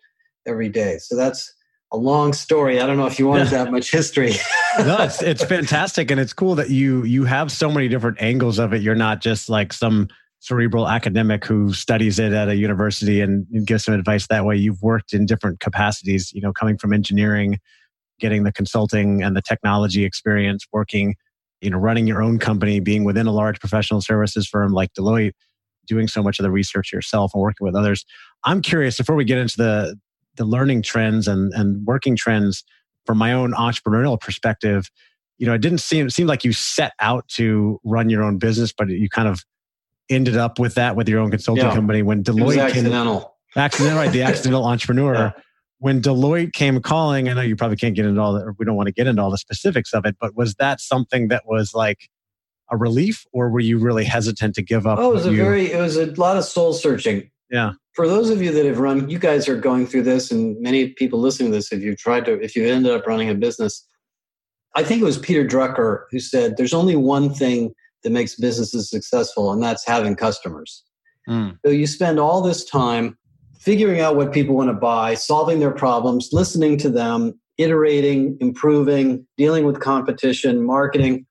every 0.47 0.69
day. 0.69 0.99
So 0.99 1.17
that's 1.17 1.52
a 1.93 1.97
long 1.97 2.33
story. 2.33 2.81
I 2.81 2.87
don't 2.87 2.97
know 2.97 3.07
if 3.07 3.19
you 3.19 3.26
wanted 3.26 3.49
that 3.49 3.71
much 3.71 3.90
history. 3.90 4.33
no, 4.79 4.99
it's, 5.00 5.23
it's 5.23 5.45
fantastic, 5.45 6.11
and 6.11 6.21
it's 6.21 6.33
cool 6.33 6.55
that 6.57 6.71
you 6.71 7.05
you 7.05 7.25
have 7.25 7.50
so 7.50 7.71
many 7.71 7.88
different 7.88 8.21
angles 8.21 8.59
of 8.59 8.73
it. 8.73 8.83
You're 8.83 8.95
not 8.95 9.21
just 9.21 9.49
like 9.49 9.73
some 9.73 10.09
cerebral 10.38 10.88
academic 10.88 11.45
who 11.45 11.73
studies 11.73 12.19
it 12.19 12.33
at 12.33 12.49
a 12.49 12.57
university 12.57 13.21
and, 13.21 13.47
and 13.52 13.67
gives 13.67 13.85
some 13.85 13.95
advice 13.95 14.26
that 14.29 14.45
way. 14.45 14.57
You've 14.57 14.83
worked 14.83 15.12
in 15.12 15.26
different 15.26 15.61
capacities. 15.61 16.33
You 16.33 16.40
know, 16.40 16.52
coming 16.52 16.79
from 16.79 16.93
engineering 16.93 17.59
getting 18.21 18.45
the 18.45 18.52
consulting 18.52 19.23
and 19.23 19.35
the 19.35 19.43
technology 19.43 20.05
experience 20.05 20.64
working 20.73 21.17
you 21.61 21.71
know 21.71 21.79
running 21.79 22.07
your 22.07 22.23
own 22.23 22.38
company 22.38 22.79
being 22.79 23.02
within 23.02 23.26
a 23.26 23.33
large 23.33 23.59
professional 23.59 24.00
services 24.00 24.47
firm 24.47 24.73
like 24.73 24.93
deloitte 24.93 25.33
doing 25.90 26.09
so 26.09 26.23
much 26.23 26.38
of 26.38 26.42
the 26.42 26.50
research 26.50 26.92
yourself 26.92 27.32
and 27.35 27.42
working 27.42 27.66
with 27.66 27.75
others 27.75 28.06
i'm 28.44 28.62
curious 28.62 28.97
before 28.97 29.16
we 29.16 29.25
get 29.25 29.37
into 29.37 29.56
the 29.56 29.99
the 30.37 30.44
learning 30.44 30.80
trends 30.80 31.28
and 31.28 31.52
and 31.52 31.87
working 31.87 32.16
trends 32.16 32.64
from 33.04 33.18
my 33.18 33.32
own 33.32 33.52
entrepreneurial 33.52 34.18
perspective 34.18 34.90
you 35.37 35.47
know 35.47 35.52
it 35.52 35.61
didn't 35.61 35.78
seem 35.78 36.06
it 36.06 36.12
seemed 36.12 36.28
like 36.28 36.44
you 36.44 36.52
set 36.52 36.92
out 37.00 37.28
to 37.28 37.78
run 37.85 38.09
your 38.09 38.23
own 38.23 38.38
business 38.38 38.73
but 38.73 38.88
you 38.88 39.09
kind 39.09 39.28
of 39.28 39.44
ended 40.09 40.37
up 40.37 40.59
with 40.59 40.75
that 40.75 40.97
with 40.97 41.09
your 41.09 41.20
own 41.20 41.30
consulting 41.30 41.64
yeah. 41.64 41.75
company 41.75 42.02
when 42.02 42.25
deloitte 42.25 42.62
accidental 42.62 43.30
came, 43.54 43.62
accidental. 43.62 43.99
Right 43.99 44.12
the 44.12 44.23
accidental 44.30 44.64
entrepreneur. 44.64 45.14
Yeah. 45.14 45.32
When 45.78 46.02
Deloitte 46.02 46.52
came 46.52 46.80
calling, 46.82 47.28
I 47.28 47.32
know 47.32 47.40
you 47.40 47.56
probably 47.56 47.76
can't 47.78 47.94
get 47.94 48.04
into 48.04 48.20
all 48.20 48.35
the, 48.35 48.54
we 48.59 48.66
don't 48.66 48.76
want 48.76 48.88
to 48.88 48.92
get 48.92 49.06
into 49.06 49.23
all 49.23 49.30
the 49.30 49.38
specifics 49.38 49.94
of 49.94 50.04
it, 50.04 50.16
but 50.20 50.37
was 50.37 50.54
that 50.56 50.78
something 50.78 51.28
that 51.28 51.44
was 51.47 51.73
like 51.73 52.11
a 52.70 52.76
relief 52.76 53.26
or 53.32 53.50
were 53.50 53.60
you 53.60 53.78
really 53.78 54.04
hesitant 54.04 54.54
to 54.54 54.62
give 54.62 54.86
up? 54.86 54.98
Oh, 54.98 55.10
it 55.10 55.14
was 55.14 55.26
a 55.26 55.30
you? 55.30 55.36
very, 55.36 55.72
it 55.72 55.80
was 55.80 55.96
a 55.96 56.06
lot 56.12 56.36
of 56.36 56.44
soul 56.44 56.72
searching. 56.72 57.30
Yeah. 57.50 57.72
For 57.94 58.06
those 58.06 58.30
of 58.30 58.40
you 58.40 58.52
that 58.52 58.64
have 58.64 58.78
run, 58.78 59.10
you 59.10 59.18
guys 59.18 59.48
are 59.48 59.56
going 59.56 59.86
through 59.86 60.04
this 60.04 60.30
and 60.30 60.60
many 60.60 60.90
people 60.90 61.18
listening 61.18 61.50
to 61.50 61.56
this, 61.58 61.72
if 61.72 61.82
you've 61.82 61.98
tried 61.98 62.24
to, 62.26 62.40
if 62.40 62.54
you 62.54 62.66
ended 62.66 62.92
up 62.92 63.06
running 63.06 63.28
a 63.28 63.34
business, 63.34 63.86
I 64.76 64.84
think 64.84 65.02
it 65.02 65.04
was 65.04 65.18
Peter 65.18 65.44
Drucker 65.44 66.04
who 66.10 66.20
said, 66.20 66.56
there's 66.56 66.74
only 66.74 66.94
one 66.94 67.34
thing 67.34 67.74
that 68.04 68.10
makes 68.10 68.36
businesses 68.36 68.88
successful 68.88 69.52
and 69.52 69.62
that's 69.62 69.84
having 69.84 70.14
customers. 70.14 70.84
Mm. 71.28 71.58
So 71.64 71.72
you 71.72 71.86
spend 71.86 72.20
all 72.20 72.40
this 72.40 72.64
time 72.64 73.18
figuring 73.58 74.00
out 74.00 74.16
what 74.16 74.32
people 74.32 74.56
want 74.56 74.70
to 74.70 74.74
buy, 74.74 75.14
solving 75.14 75.58
their 75.58 75.72
problems, 75.72 76.30
listening 76.32 76.78
to 76.78 76.88
them, 76.88 77.38
iterating, 77.58 78.38
improving, 78.40 79.26
dealing 79.36 79.64
with 79.66 79.80
competition, 79.80 80.64
marketing. 80.64 81.26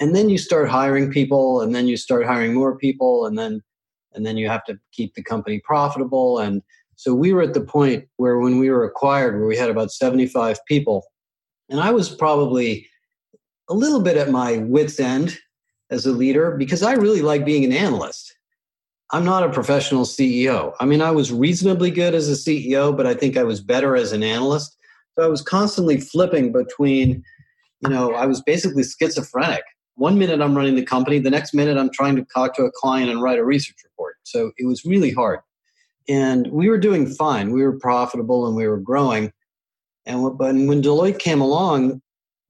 And 0.00 0.16
then 0.16 0.28
you 0.28 0.38
start 0.38 0.68
hiring 0.68 1.10
people 1.10 1.60
and 1.60 1.74
then 1.74 1.86
you 1.86 1.96
start 1.96 2.26
hiring 2.26 2.54
more 2.54 2.76
people 2.76 3.26
and 3.26 3.38
then 3.38 3.62
and 4.12 4.26
then 4.26 4.36
you 4.36 4.48
have 4.48 4.64
to 4.64 4.78
keep 4.92 5.14
the 5.14 5.22
company 5.22 5.60
profitable 5.60 6.38
and 6.38 6.62
so 6.96 7.14
we 7.14 7.32
were 7.32 7.42
at 7.42 7.54
the 7.54 7.60
point 7.60 8.06
where 8.16 8.38
when 8.38 8.58
we 8.58 8.68
were 8.68 8.84
acquired 8.84 9.38
where 9.38 9.46
we 9.46 9.56
had 9.56 9.70
about 9.70 9.92
75 9.92 10.58
people 10.66 11.04
and 11.68 11.80
I 11.80 11.92
was 11.92 12.08
probably 12.08 12.88
a 13.68 13.74
little 13.74 14.00
bit 14.00 14.16
at 14.16 14.30
my 14.30 14.58
wits 14.58 14.98
end 14.98 15.38
as 15.90 16.04
a 16.06 16.12
leader 16.12 16.56
because 16.56 16.82
I 16.82 16.94
really 16.94 17.22
like 17.22 17.44
being 17.44 17.64
an 17.64 17.72
analyst. 17.72 18.34
I'm 19.12 19.24
not 19.24 19.44
a 19.44 19.50
professional 19.50 20.04
CEO. 20.04 20.74
I 20.80 20.86
mean, 20.86 21.00
I 21.00 21.10
was 21.10 21.32
reasonably 21.32 21.90
good 21.90 22.14
as 22.14 22.28
a 22.28 22.32
CEO, 22.32 22.96
but 22.96 23.06
I 23.06 23.14
think 23.14 23.36
I 23.36 23.42
was 23.42 23.60
better 23.60 23.96
as 23.96 24.12
an 24.12 24.22
analyst. 24.22 24.76
So 25.16 25.24
I 25.24 25.28
was 25.28 25.42
constantly 25.42 26.00
flipping 26.00 26.52
between, 26.52 27.24
you 27.80 27.90
know, 27.90 28.14
I 28.14 28.26
was 28.26 28.40
basically 28.42 28.84
schizophrenic. 28.84 29.62
One 29.96 30.18
minute 30.18 30.40
I'm 30.40 30.56
running 30.56 30.76
the 30.76 30.84
company, 30.84 31.18
the 31.18 31.30
next 31.30 31.52
minute 31.52 31.76
I'm 31.76 31.90
trying 31.90 32.16
to 32.16 32.24
talk 32.32 32.54
to 32.56 32.64
a 32.64 32.70
client 32.70 33.10
and 33.10 33.22
write 33.22 33.38
a 33.38 33.44
research 33.44 33.76
report. 33.84 34.16
So 34.22 34.52
it 34.56 34.66
was 34.66 34.84
really 34.84 35.12
hard. 35.12 35.40
And 36.08 36.50
we 36.50 36.68
were 36.68 36.78
doing 36.78 37.06
fine. 37.06 37.52
We 37.52 37.62
were 37.62 37.78
profitable 37.78 38.46
and 38.46 38.56
we 38.56 38.66
were 38.66 38.78
growing. 38.78 39.32
And 40.06 40.22
when 40.22 40.82
Deloitte 40.82 41.18
came 41.18 41.40
along, 41.40 42.00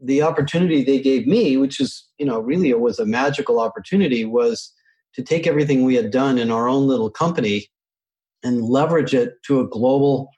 the 0.00 0.22
opportunity 0.22 0.82
they 0.82 1.00
gave 1.00 1.26
me, 1.26 1.56
which 1.56 1.80
is, 1.80 2.06
you 2.18 2.24
know, 2.24 2.38
really 2.38 2.70
it 2.70 2.80
was 2.80 2.98
a 2.98 3.04
magical 3.04 3.60
opportunity, 3.60 4.24
was 4.24 4.72
to 5.14 5.22
take 5.22 5.46
everything 5.46 5.84
we 5.84 5.96
had 5.96 6.10
done 6.10 6.38
in 6.38 6.50
our 6.50 6.68
own 6.68 6.86
little 6.86 7.10
company 7.10 7.66
and 8.42 8.64
leverage 8.64 9.12
it 9.12 9.34
to 9.46 9.60
a 9.60 9.66
global 9.66 10.30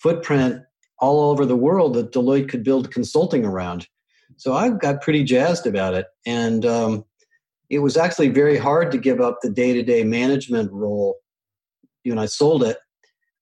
footprint 0.00 0.62
all 0.98 1.30
over 1.30 1.46
the 1.46 1.56
world 1.56 1.94
that 1.94 2.12
Deloitte 2.12 2.48
could 2.48 2.64
build 2.64 2.90
consulting 2.90 3.46
around. 3.46 3.86
So 4.36 4.54
I 4.54 4.70
got 4.70 5.02
pretty 5.02 5.24
jazzed 5.24 5.66
about 5.66 5.94
it. 5.94 6.06
And 6.26 6.64
um, 6.66 7.04
it 7.70 7.80
was 7.80 7.96
actually 7.96 8.28
very 8.28 8.56
hard 8.56 8.90
to 8.92 8.98
give 8.98 9.20
up 9.20 9.38
the 9.42 9.50
day 9.50 9.72
to 9.72 9.82
day 9.82 10.04
management 10.04 10.72
role. 10.72 11.16
You 12.04 12.14
know, 12.14 12.22
I 12.22 12.26
sold 12.26 12.62
it 12.62 12.78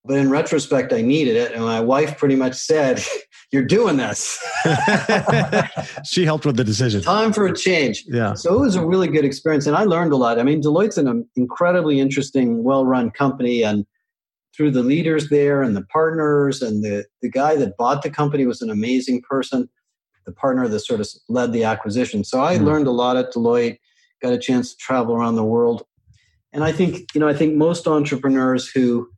but 0.07 0.19
in 0.19 0.29
retrospect, 0.29 0.93
I 0.93 1.01
needed 1.01 1.37
it. 1.37 1.53
And 1.53 1.65
my 1.65 1.81
wife 1.81 2.19
pretty 2.19 2.37
much 2.37 2.55
said, 2.55 3.03
You're 3.53 3.63
doing 3.63 3.99
this. 3.99 4.43
she 6.05 6.25
helped 6.25 6.45
with 6.45 6.57
the 6.57 6.65
decision. 6.65 7.03
Time 7.03 7.33
for 7.33 7.47
a 7.47 7.55
change. 7.55 8.03
Yeah. 8.09 8.35
So 8.35 8.53
it 8.53 8.59
was 8.59 8.75
a 8.75 8.85
really 8.85 9.07
good 9.07 9.25
experience. 9.25 9.69
And 9.69 9.77
I 9.77 9.85
learned 9.85 10.13
a 10.13 10.17
lot. 10.17 10.41
I 10.41 10.43
mean, 10.43 10.61
Deloitte's 10.61 10.99
an 10.99 11.29
incredibly 11.37 12.01
interesting, 12.01 12.65
well 12.65 12.85
run 12.85 13.13
company. 13.13 13.63
And 13.63 13.87
through 14.57 14.73
the 14.73 14.83
leaders 14.83 15.29
there 15.29 15.63
and 15.63 15.77
the 15.77 15.85
partners, 15.85 16.63
and 16.63 16.83
the, 16.83 17.05
the 17.23 17.31
guy 17.31 17.55
that 17.55 17.77
bought 17.77 18.03
the 18.03 18.11
company 18.11 18.45
was 18.45 18.61
an 18.61 18.71
amazing 18.71 19.23
person, 19.23 19.69
the 20.27 20.33
partner 20.33 20.69
that 20.69 20.81
sort 20.81 21.01
of 21.01 21.09
led 21.29 21.53
the 21.53 21.65
acquisition. 21.65 22.25
So 22.25 22.43
I 22.43 22.57
mm. 22.57 22.65
learned 22.65 22.87
a 22.87 22.91
lot 22.93 23.17
at 23.17 23.33
Deloitte, 23.33 23.79
got 24.23 24.33
a 24.33 24.39
chance 24.39 24.73
to 24.73 24.77
travel 24.79 25.15
around 25.15 25.37
the 25.37 25.45
world. 25.45 25.85
And 26.53 26.65
I 26.65 26.73
think, 26.73 27.15
you 27.15 27.21
know, 27.21 27.29
I 27.29 27.35
think 27.35 27.57
most 27.57 27.87
entrepreneurs 27.87 28.69
who 28.69 29.09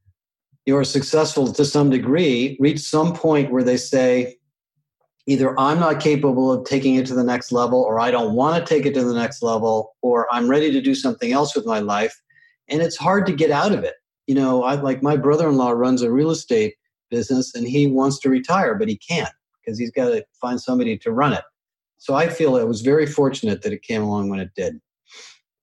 you're 0.66 0.84
successful 0.84 1.52
to 1.52 1.64
some 1.64 1.90
degree 1.90 2.56
reach 2.60 2.80
some 2.80 3.14
point 3.14 3.52
where 3.52 3.62
they 3.62 3.76
say 3.76 4.36
either 5.26 5.58
i'm 5.58 5.80
not 5.80 6.00
capable 6.00 6.52
of 6.52 6.66
taking 6.66 6.96
it 6.96 7.06
to 7.06 7.14
the 7.14 7.24
next 7.24 7.52
level 7.52 7.80
or 7.80 7.98
i 8.00 8.10
don't 8.10 8.34
want 8.34 8.58
to 8.58 8.74
take 8.74 8.84
it 8.84 8.92
to 8.94 9.04
the 9.04 9.14
next 9.14 9.42
level 9.42 9.94
or 10.02 10.26
i'm 10.32 10.48
ready 10.48 10.70
to 10.70 10.80
do 10.80 10.94
something 10.94 11.32
else 11.32 11.54
with 11.54 11.64
my 11.64 11.78
life 11.78 12.20
and 12.68 12.82
it's 12.82 12.96
hard 12.96 13.24
to 13.24 13.32
get 13.32 13.50
out 13.50 13.72
of 13.72 13.84
it 13.84 13.94
you 14.26 14.34
know 14.34 14.64
i 14.64 14.74
like 14.74 15.02
my 15.02 15.16
brother-in-law 15.16 15.70
runs 15.70 16.02
a 16.02 16.10
real 16.10 16.30
estate 16.30 16.74
business 17.10 17.54
and 17.54 17.66
he 17.66 17.86
wants 17.86 18.18
to 18.18 18.28
retire 18.28 18.74
but 18.74 18.88
he 18.88 18.96
can't 18.96 19.32
because 19.66 19.78
he's 19.78 19.90
got 19.90 20.08
to 20.08 20.24
find 20.40 20.60
somebody 20.60 20.96
to 20.96 21.10
run 21.10 21.32
it 21.32 21.44
so 21.98 22.14
i 22.14 22.28
feel 22.28 22.56
it 22.56 22.68
was 22.68 22.80
very 22.80 23.06
fortunate 23.06 23.62
that 23.62 23.72
it 23.72 23.82
came 23.82 24.02
along 24.02 24.28
when 24.28 24.38
it 24.38 24.50
did 24.54 24.80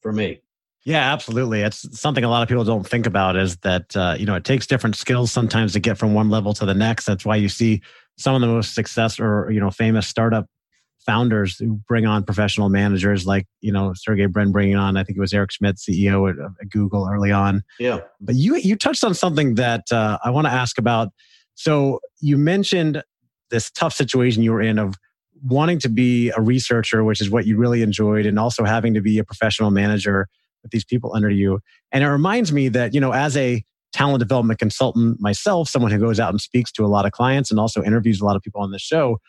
for 0.01 0.11
me 0.11 0.41
yeah, 0.85 1.13
absolutely. 1.13 1.61
It's 1.61 1.97
something 1.97 2.23
a 2.23 2.29
lot 2.29 2.43
of 2.43 2.49
people 2.49 2.65
don't 2.65 2.87
think 2.87 3.05
about 3.05 3.37
is 3.37 3.55
that, 3.57 3.95
uh, 3.95 4.15
you 4.19 4.25
know, 4.25 4.35
it 4.35 4.43
takes 4.43 4.67
different 4.67 4.97
skills 4.97 5.31
sometimes 5.31 5.73
to 5.73 5.79
get 5.79 5.97
from 5.97 6.13
one 6.13 6.29
level 6.29 6.53
to 6.55 6.65
the 6.65 6.73
next. 6.73 7.05
That's 7.05 7.25
why 7.25 7.37
you 7.37 7.47
see 7.47 7.81
some 8.17 8.35
of 8.35 8.41
the 8.41 8.47
most 8.47 8.75
success 8.75 9.19
or, 9.19 9.49
you 9.49 9.59
know, 9.59 9.71
famous 9.71 10.07
startup 10.07 10.45
founders 11.05 11.57
who 11.57 11.79
bring 11.87 12.05
on 12.05 12.23
professional 12.23 12.69
managers 12.69 13.25
like, 13.25 13.45
you 13.61 13.71
know, 13.71 13.93
Sergey 13.95 14.25
Brin 14.25 14.51
bringing 14.51 14.75
on, 14.75 14.97
I 14.97 15.03
think 15.03 15.17
it 15.17 15.21
was 15.21 15.33
Eric 15.33 15.51
Schmidt, 15.51 15.77
CEO 15.77 16.29
at, 16.29 16.35
at 16.39 16.69
Google 16.69 17.07
early 17.09 17.31
on. 17.31 17.63
Yeah. 17.79 18.01
But 18.19 18.35
you, 18.35 18.55
you 18.57 18.75
touched 18.75 19.03
on 19.03 19.13
something 19.13 19.55
that 19.55 19.91
uh, 19.91 20.17
I 20.23 20.31
want 20.31 20.47
to 20.47 20.51
ask 20.51 20.77
about. 20.77 21.09
So 21.55 21.99
you 22.19 22.37
mentioned 22.37 23.03
this 23.53 23.71
tough 23.71 23.93
situation 23.93 24.43
you 24.43 24.51
were 24.51 24.61
in 24.61 24.79
of 24.79 24.95
wanting 25.45 25.79
to 25.79 25.89
be 25.89 26.31
a 26.31 26.41
researcher, 26.41 27.03
which 27.03 27.21
is 27.21 27.29
what 27.29 27.45
you 27.45 27.55
really 27.55 27.81
enjoyed, 27.81 28.25
and 28.25 28.39
also 28.39 28.63
having 28.65 28.93
to 28.95 29.01
be 29.01 29.19
a 29.19 29.23
professional 29.23 29.71
manager 29.71 30.27
with 30.63 30.71
these 30.71 30.83
people 30.83 31.13
under 31.15 31.29
you. 31.29 31.59
And 31.91 32.03
it 32.03 32.07
reminds 32.07 32.51
me 32.51 32.69
that, 32.69 32.93
you 32.93 32.99
know, 32.99 33.11
as 33.11 33.37
a 33.37 33.63
talent 33.93 34.19
development 34.19 34.59
consultant 34.59 35.21
myself, 35.21 35.69
someone 35.69 35.91
who 35.91 35.99
goes 35.99 36.19
out 36.19 36.31
and 36.31 36.41
speaks 36.41 36.71
to 36.71 36.83
a 36.83 36.87
lot 36.87 37.05
of 37.05 37.11
clients 37.11 37.51
and 37.51 37.59
also 37.59 37.83
interviews 37.83 38.19
a 38.19 38.25
lot 38.25 38.35
of 38.35 38.41
people 38.41 38.61
on 38.61 38.71
the 38.71 38.79
show, 38.79 39.19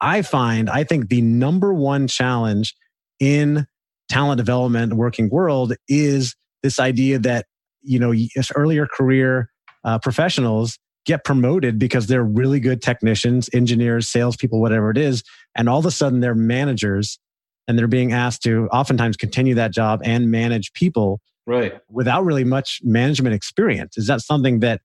I 0.00 0.22
find, 0.22 0.70
I 0.70 0.84
think 0.84 1.08
the 1.08 1.20
number 1.20 1.74
one 1.74 2.06
challenge 2.06 2.74
in 3.18 3.66
talent 4.08 4.38
development 4.38 4.94
working 4.94 5.28
world 5.28 5.74
is 5.88 6.36
this 6.62 6.78
idea 6.78 7.18
that, 7.18 7.46
you 7.82 7.98
know, 7.98 8.12
earlier 8.54 8.86
career 8.86 9.50
uh, 9.84 9.98
professionals 9.98 10.78
get 11.04 11.24
promoted 11.24 11.78
because 11.78 12.06
they're 12.06 12.24
really 12.24 12.60
good 12.60 12.80
technicians, 12.80 13.50
engineers, 13.52 14.08
salespeople, 14.08 14.60
whatever 14.60 14.90
it 14.90 14.98
is. 14.98 15.22
And 15.56 15.68
all 15.68 15.78
of 15.78 15.86
a 15.86 15.90
sudden 15.90 16.20
they're 16.20 16.34
managers 16.34 17.18
and 17.66 17.78
they're 17.78 17.88
being 17.88 18.12
asked 18.12 18.42
to 18.42 18.68
oftentimes 18.68 19.16
continue 19.16 19.54
that 19.54 19.72
job 19.72 20.00
and 20.04 20.30
manage 20.30 20.72
people 20.72 21.20
right 21.46 21.80
without 21.88 22.24
really 22.24 22.44
much 22.44 22.80
management 22.84 23.34
experience 23.34 23.98
is 23.98 24.06
that 24.06 24.20
something 24.20 24.60
that 24.60 24.80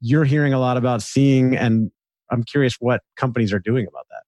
you're 0.00 0.24
hearing 0.24 0.52
a 0.52 0.58
lot 0.58 0.76
about 0.76 1.02
seeing, 1.02 1.56
and 1.56 1.90
I'm 2.30 2.44
curious 2.44 2.76
what 2.78 3.02
companies 3.16 3.52
are 3.52 3.58
doing 3.58 3.86
about 3.86 4.06
that. 4.10 4.22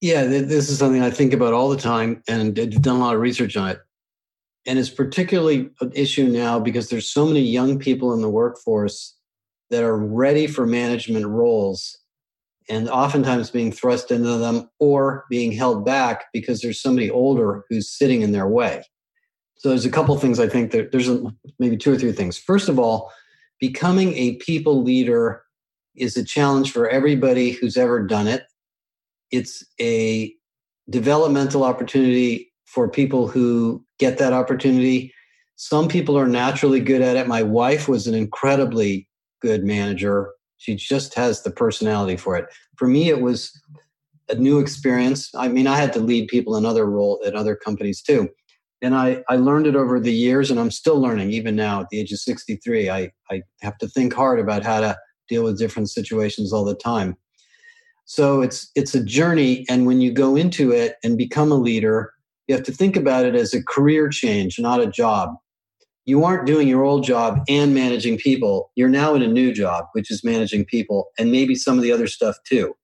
Yeah, 0.00 0.24
this 0.24 0.70
is 0.70 0.78
something 0.78 1.02
I 1.02 1.10
think 1.10 1.32
about 1.32 1.52
all 1.52 1.68
the 1.68 1.76
time 1.76 2.22
and 2.28 2.58
I've 2.58 2.82
done 2.82 2.96
a 2.96 3.00
lot 3.00 3.14
of 3.14 3.20
research 3.20 3.56
on 3.56 3.70
it. 3.70 3.80
And 4.66 4.78
it's 4.78 4.90
particularly 4.90 5.70
an 5.80 5.92
issue 5.94 6.26
now 6.26 6.58
because 6.58 6.88
there's 6.88 7.08
so 7.08 7.26
many 7.26 7.40
young 7.40 7.78
people 7.78 8.14
in 8.14 8.22
the 8.22 8.30
workforce 8.30 9.14
that 9.70 9.82
are 9.82 9.96
ready 9.96 10.46
for 10.46 10.66
management 10.66 11.26
roles 11.26 11.98
and 12.68 12.88
oftentimes 12.88 13.50
being 13.50 13.72
thrust 13.72 14.10
into 14.10 14.38
them 14.38 14.70
or 14.78 15.24
being 15.28 15.52
held 15.52 15.84
back 15.84 16.24
because 16.32 16.60
there's 16.60 16.80
somebody 16.80 17.10
older 17.10 17.64
who's 17.68 17.90
sitting 17.90 18.22
in 18.22 18.32
their 18.32 18.48
way. 18.48 18.82
So 19.56 19.68
there's 19.68 19.84
a 19.84 19.90
couple 19.90 20.16
things 20.18 20.40
I 20.40 20.48
think 20.48 20.72
that 20.72 20.92
there's 20.92 21.10
maybe 21.58 21.76
two 21.76 21.92
or 21.92 21.98
three 21.98 22.12
things. 22.12 22.38
First 22.38 22.68
of 22.68 22.78
all, 22.78 23.12
becoming 23.60 24.14
a 24.14 24.36
people 24.36 24.82
leader 24.82 25.42
is 25.94 26.16
a 26.16 26.24
challenge 26.24 26.72
for 26.72 26.88
everybody 26.88 27.52
who's 27.52 27.76
ever 27.76 28.02
done 28.02 28.26
it. 28.26 28.44
It's 29.30 29.64
a 29.80 30.34
developmental 30.90 31.64
opportunity 31.64 32.52
for 32.66 32.88
people 32.88 33.28
who 33.28 33.84
get 33.98 34.18
that 34.18 34.32
opportunity. 34.32 35.12
Some 35.56 35.88
people 35.88 36.18
are 36.18 36.26
naturally 36.26 36.80
good 36.80 37.00
at 37.00 37.16
it. 37.16 37.28
My 37.28 37.42
wife 37.42 37.88
was 37.88 38.06
an 38.06 38.14
incredibly 38.14 39.08
good 39.44 39.62
manager. 39.62 40.30
She 40.56 40.74
just 40.74 41.14
has 41.14 41.42
the 41.42 41.50
personality 41.50 42.16
for 42.16 42.36
it. 42.36 42.46
For 42.76 42.88
me, 42.88 43.10
it 43.10 43.20
was 43.20 43.52
a 44.30 44.34
new 44.34 44.58
experience. 44.58 45.30
I 45.34 45.48
mean, 45.48 45.66
I 45.66 45.76
had 45.76 45.92
to 45.92 46.00
lead 46.00 46.28
people 46.28 46.56
in 46.56 46.64
other 46.64 46.86
role 46.86 47.20
at 47.26 47.34
other 47.34 47.54
companies 47.54 48.00
too. 48.00 48.30
And 48.80 48.94
I, 48.94 49.22
I 49.28 49.36
learned 49.36 49.66
it 49.66 49.76
over 49.76 50.00
the 50.00 50.12
years 50.12 50.50
and 50.50 50.58
I'm 50.58 50.70
still 50.70 50.98
learning 50.98 51.30
even 51.30 51.54
now 51.54 51.82
at 51.82 51.88
the 51.90 52.00
age 52.00 52.12
of 52.12 52.18
63. 52.20 52.88
I, 52.88 53.10
I 53.30 53.42
have 53.60 53.76
to 53.78 53.88
think 53.88 54.14
hard 54.14 54.40
about 54.40 54.64
how 54.64 54.80
to 54.80 54.96
deal 55.28 55.44
with 55.44 55.58
different 55.58 55.90
situations 55.90 56.52
all 56.52 56.64
the 56.64 56.74
time. 56.74 57.16
So 58.06 58.42
it's 58.42 58.70
it's 58.74 58.94
a 58.94 59.02
journey 59.02 59.64
and 59.68 59.86
when 59.86 60.00
you 60.02 60.12
go 60.12 60.36
into 60.36 60.72
it 60.72 60.96
and 61.02 61.16
become 61.16 61.50
a 61.50 61.56
leader, 61.56 62.12
you 62.46 62.54
have 62.54 62.64
to 62.64 62.72
think 62.72 62.96
about 62.96 63.24
it 63.24 63.34
as 63.34 63.54
a 63.54 63.64
career 63.64 64.08
change, 64.08 64.58
not 64.58 64.80
a 64.80 64.86
job. 64.86 65.30
You 66.06 66.24
aren't 66.24 66.46
doing 66.46 66.68
your 66.68 66.84
old 66.84 67.04
job 67.04 67.40
and 67.48 67.74
managing 67.74 68.18
people. 68.18 68.70
You're 68.74 68.88
now 68.88 69.14
in 69.14 69.22
a 69.22 69.26
new 69.26 69.52
job, 69.52 69.86
which 69.92 70.10
is 70.10 70.22
managing 70.22 70.66
people 70.66 71.08
and 71.18 71.32
maybe 71.32 71.54
some 71.54 71.78
of 71.78 71.82
the 71.82 71.92
other 71.92 72.06
stuff 72.06 72.36
too. 72.46 72.74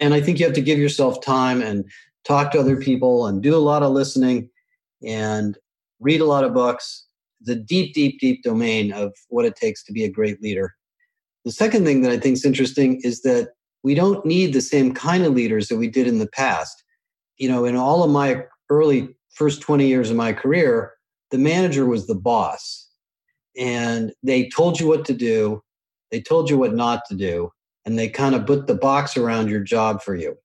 And 0.00 0.14
I 0.14 0.20
think 0.20 0.38
you 0.38 0.46
have 0.46 0.54
to 0.54 0.62
give 0.62 0.78
yourself 0.78 1.20
time 1.20 1.62
and 1.62 1.84
talk 2.24 2.50
to 2.52 2.60
other 2.60 2.76
people 2.76 3.26
and 3.26 3.42
do 3.42 3.54
a 3.54 3.58
lot 3.58 3.82
of 3.82 3.92
listening 3.92 4.50
and 5.06 5.58
read 6.00 6.20
a 6.20 6.26
lot 6.26 6.44
of 6.44 6.54
books. 6.54 7.06
The 7.42 7.56
deep, 7.56 7.94
deep, 7.94 8.18
deep 8.20 8.42
domain 8.42 8.92
of 8.92 9.12
what 9.28 9.44
it 9.44 9.56
takes 9.56 9.84
to 9.84 9.92
be 9.92 10.04
a 10.04 10.10
great 10.10 10.42
leader. 10.42 10.74
The 11.44 11.52
second 11.52 11.84
thing 11.84 12.02
that 12.02 12.10
I 12.10 12.18
think 12.18 12.34
is 12.34 12.44
interesting 12.44 13.00
is 13.02 13.22
that 13.22 13.50
we 13.82 13.94
don't 13.94 14.24
need 14.26 14.52
the 14.52 14.60
same 14.60 14.92
kind 14.92 15.24
of 15.24 15.34
leaders 15.34 15.68
that 15.68 15.76
we 15.76 15.88
did 15.88 16.08
in 16.08 16.18
the 16.18 16.26
past. 16.26 16.82
You 17.36 17.48
know, 17.48 17.64
in 17.64 17.76
all 17.76 18.02
of 18.02 18.10
my 18.10 18.42
early 18.68 19.14
first 19.34 19.60
20 19.60 19.86
years 19.86 20.10
of 20.10 20.16
my 20.16 20.32
career, 20.32 20.95
the 21.30 21.38
manager 21.38 21.86
was 21.86 22.06
the 22.06 22.14
boss. 22.14 22.88
And 23.58 24.12
they 24.22 24.48
told 24.48 24.78
you 24.80 24.86
what 24.86 25.04
to 25.06 25.14
do, 25.14 25.62
they 26.10 26.20
told 26.20 26.50
you 26.50 26.58
what 26.58 26.74
not 26.74 27.02
to 27.08 27.14
do, 27.14 27.50
and 27.84 27.98
they 27.98 28.08
kind 28.08 28.34
of 28.34 28.46
put 28.46 28.66
the 28.66 28.74
box 28.74 29.16
around 29.16 29.48
your 29.48 29.60
job 29.60 30.02
for 30.02 30.14
you. 30.14 30.36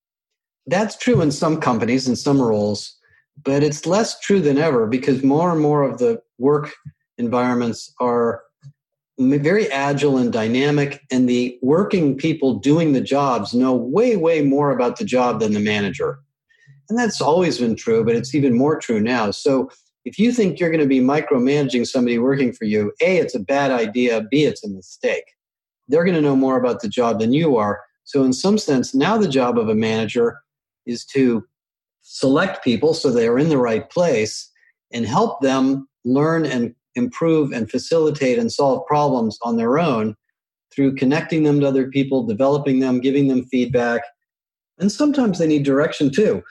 That's 0.67 0.97
true 0.97 1.21
in 1.21 1.31
some 1.31 1.59
companies 1.59 2.07
and 2.07 2.17
some 2.17 2.41
roles, 2.41 2.95
but 3.43 3.63
it's 3.63 3.85
less 3.85 4.19
true 4.19 4.39
than 4.39 4.57
ever 4.57 4.87
because 4.87 5.23
more 5.23 5.51
and 5.51 5.59
more 5.59 5.83
of 5.83 5.97
the 5.97 6.21
work 6.37 6.71
environments 7.17 7.93
are 7.99 8.43
very 9.19 9.69
agile 9.71 10.17
and 10.17 10.33
dynamic, 10.33 11.01
and 11.11 11.29
the 11.29 11.59
working 11.61 12.17
people 12.17 12.55
doing 12.55 12.93
the 12.93 13.01
jobs 13.01 13.53
know 13.53 13.73
way, 13.73 14.15
way 14.15 14.41
more 14.41 14.71
about 14.71 14.97
the 14.97 15.05
job 15.05 15.39
than 15.39 15.53
the 15.53 15.59
manager. 15.59 16.19
And 16.89 16.97
that's 16.97 17.21
always 17.21 17.59
been 17.59 17.75
true, 17.75 18.03
but 18.03 18.15
it's 18.15 18.33
even 18.33 18.57
more 18.57 18.79
true 18.79 18.99
now. 18.99 19.31
So 19.31 19.69
if 20.05 20.17
you 20.17 20.31
think 20.31 20.59
you're 20.59 20.71
going 20.71 20.81
to 20.81 20.87
be 20.87 20.99
micromanaging 20.99 21.87
somebody 21.87 22.17
working 22.17 22.53
for 22.53 22.65
you, 22.65 22.91
A, 23.01 23.17
it's 23.17 23.35
a 23.35 23.39
bad 23.39 23.71
idea, 23.71 24.25
B, 24.29 24.45
it's 24.45 24.63
a 24.63 24.69
mistake. 24.69 25.25
They're 25.87 26.03
going 26.03 26.15
to 26.15 26.21
know 26.21 26.35
more 26.35 26.57
about 26.57 26.81
the 26.81 26.87
job 26.87 27.19
than 27.19 27.33
you 27.33 27.57
are. 27.57 27.81
So, 28.03 28.23
in 28.23 28.33
some 28.33 28.57
sense, 28.57 28.95
now 28.95 29.17
the 29.17 29.27
job 29.27 29.57
of 29.57 29.69
a 29.69 29.75
manager 29.75 30.39
is 30.85 31.05
to 31.05 31.45
select 32.01 32.63
people 32.63 32.93
so 32.93 33.11
they 33.11 33.27
are 33.27 33.37
in 33.37 33.49
the 33.49 33.57
right 33.57 33.89
place 33.89 34.49
and 34.91 35.05
help 35.05 35.41
them 35.41 35.87
learn 36.03 36.45
and 36.45 36.73
improve 36.95 37.51
and 37.51 37.69
facilitate 37.69 38.39
and 38.39 38.51
solve 38.51 38.85
problems 38.87 39.37
on 39.43 39.57
their 39.57 39.79
own 39.79 40.15
through 40.73 40.95
connecting 40.95 41.43
them 41.43 41.59
to 41.59 41.67
other 41.67 41.89
people, 41.89 42.25
developing 42.25 42.79
them, 42.79 42.99
giving 42.99 43.27
them 43.27 43.45
feedback. 43.45 44.01
And 44.79 44.91
sometimes 44.91 45.37
they 45.37 45.47
need 45.47 45.63
direction 45.63 46.09
too 46.09 46.41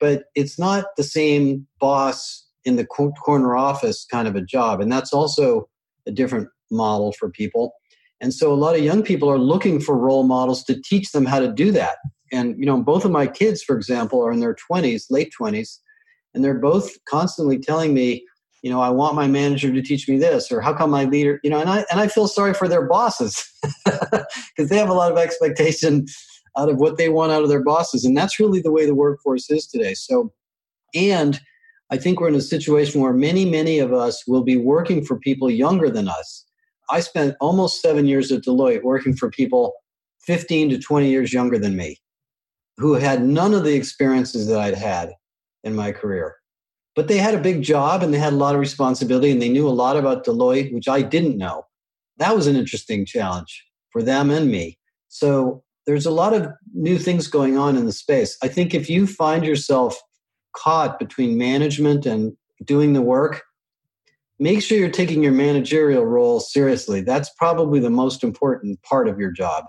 but 0.00 0.24
it's 0.34 0.58
not 0.58 0.84
the 0.96 1.02
same 1.02 1.66
boss 1.80 2.46
in 2.68 2.76
the 2.76 2.84
corner 2.84 3.56
office 3.56 4.04
kind 4.04 4.28
of 4.28 4.36
a 4.36 4.42
job. 4.42 4.78
And 4.80 4.92
that's 4.92 5.12
also 5.12 5.68
a 6.06 6.12
different 6.12 6.48
model 6.70 7.12
for 7.12 7.30
people. 7.30 7.72
And 8.20 8.34
so 8.34 8.52
a 8.52 8.54
lot 8.54 8.76
of 8.76 8.84
young 8.84 9.02
people 9.02 9.30
are 9.30 9.38
looking 9.38 9.80
for 9.80 9.96
role 9.96 10.24
models 10.24 10.62
to 10.64 10.78
teach 10.78 11.12
them 11.12 11.24
how 11.24 11.40
to 11.40 11.50
do 11.50 11.72
that. 11.72 11.96
And, 12.30 12.56
you 12.58 12.66
know, 12.66 12.82
both 12.82 13.06
of 13.06 13.10
my 13.10 13.26
kids, 13.26 13.62
for 13.62 13.74
example, 13.74 14.22
are 14.22 14.30
in 14.30 14.40
their 14.40 14.54
20s, 14.54 15.04
late 15.08 15.32
20s, 15.40 15.78
and 16.34 16.44
they're 16.44 16.58
both 16.58 17.02
constantly 17.06 17.58
telling 17.58 17.94
me, 17.94 18.26
you 18.62 18.70
know, 18.70 18.82
I 18.82 18.90
want 18.90 19.14
my 19.14 19.26
manager 19.26 19.72
to 19.72 19.80
teach 19.80 20.06
me 20.06 20.18
this, 20.18 20.52
or 20.52 20.60
how 20.60 20.74
come 20.74 20.90
my 20.90 21.04
leader, 21.04 21.40
you 21.42 21.48
know, 21.48 21.60
and 21.60 21.70
I 21.70 21.86
and 21.90 22.00
I 22.00 22.08
feel 22.08 22.28
sorry 22.28 22.52
for 22.52 22.68
their 22.68 22.86
bosses 22.86 23.50
because 23.84 24.68
they 24.68 24.76
have 24.76 24.90
a 24.90 24.94
lot 24.94 25.12
of 25.12 25.16
expectation 25.16 26.04
out 26.58 26.68
of 26.68 26.76
what 26.76 26.98
they 26.98 27.08
want 27.08 27.32
out 27.32 27.44
of 27.44 27.48
their 27.48 27.62
bosses. 27.62 28.04
And 28.04 28.16
that's 28.16 28.38
really 28.38 28.60
the 28.60 28.72
way 28.72 28.84
the 28.84 28.96
workforce 28.96 29.48
is 29.48 29.66
today. 29.66 29.94
So, 29.94 30.32
and 30.92 31.40
I 31.90 31.96
think 31.96 32.20
we're 32.20 32.28
in 32.28 32.34
a 32.34 32.40
situation 32.40 33.00
where 33.00 33.12
many, 33.12 33.44
many 33.44 33.78
of 33.78 33.92
us 33.92 34.26
will 34.26 34.42
be 34.42 34.56
working 34.56 35.04
for 35.04 35.18
people 35.18 35.50
younger 35.50 35.88
than 35.88 36.08
us. 36.08 36.44
I 36.90 37.00
spent 37.00 37.36
almost 37.40 37.80
seven 37.80 38.06
years 38.06 38.30
at 38.30 38.42
Deloitte 38.42 38.82
working 38.82 39.14
for 39.14 39.30
people 39.30 39.74
15 40.20 40.70
to 40.70 40.78
20 40.78 41.08
years 41.08 41.32
younger 41.32 41.58
than 41.58 41.76
me 41.76 41.98
who 42.76 42.94
had 42.94 43.22
none 43.22 43.54
of 43.54 43.64
the 43.64 43.74
experiences 43.74 44.46
that 44.46 44.60
I'd 44.60 44.74
had 44.74 45.12
in 45.64 45.74
my 45.74 45.92
career. 45.92 46.36
But 46.94 47.08
they 47.08 47.18
had 47.18 47.34
a 47.34 47.40
big 47.40 47.62
job 47.62 48.02
and 48.02 48.12
they 48.12 48.18
had 48.18 48.32
a 48.32 48.36
lot 48.36 48.54
of 48.54 48.60
responsibility 48.60 49.30
and 49.30 49.40
they 49.40 49.48
knew 49.48 49.68
a 49.68 49.70
lot 49.70 49.96
about 49.96 50.24
Deloitte, 50.24 50.72
which 50.72 50.88
I 50.88 51.02
didn't 51.02 51.38
know. 51.38 51.64
That 52.18 52.34
was 52.34 52.46
an 52.46 52.56
interesting 52.56 53.06
challenge 53.06 53.64
for 53.92 54.02
them 54.02 54.30
and 54.30 54.50
me. 54.50 54.78
So 55.08 55.62
there's 55.86 56.06
a 56.06 56.10
lot 56.10 56.34
of 56.34 56.48
new 56.74 56.98
things 56.98 57.28
going 57.28 57.56
on 57.56 57.76
in 57.76 57.86
the 57.86 57.92
space. 57.92 58.36
I 58.42 58.48
think 58.48 58.74
if 58.74 58.90
you 58.90 59.06
find 59.06 59.44
yourself 59.44 59.98
caught 60.56 60.98
between 60.98 61.38
management 61.38 62.06
and 62.06 62.36
doing 62.64 62.92
the 62.92 63.02
work, 63.02 63.42
make 64.38 64.62
sure 64.62 64.78
you're 64.78 64.90
taking 64.90 65.22
your 65.22 65.32
managerial 65.32 66.04
role 66.04 66.40
seriously. 66.40 67.00
That's 67.00 67.30
probably 67.30 67.80
the 67.80 67.90
most 67.90 68.24
important 68.24 68.82
part 68.82 69.08
of 69.08 69.18
your 69.18 69.30
job 69.30 69.64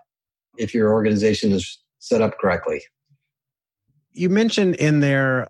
if 0.57 0.73
your 0.73 0.91
organization 0.91 1.51
is 1.51 1.79
set 1.99 2.21
up 2.21 2.37
correctly. 2.39 2.81
You 4.11 4.29
mentioned 4.29 4.75
in 4.75 4.99
there 4.99 5.47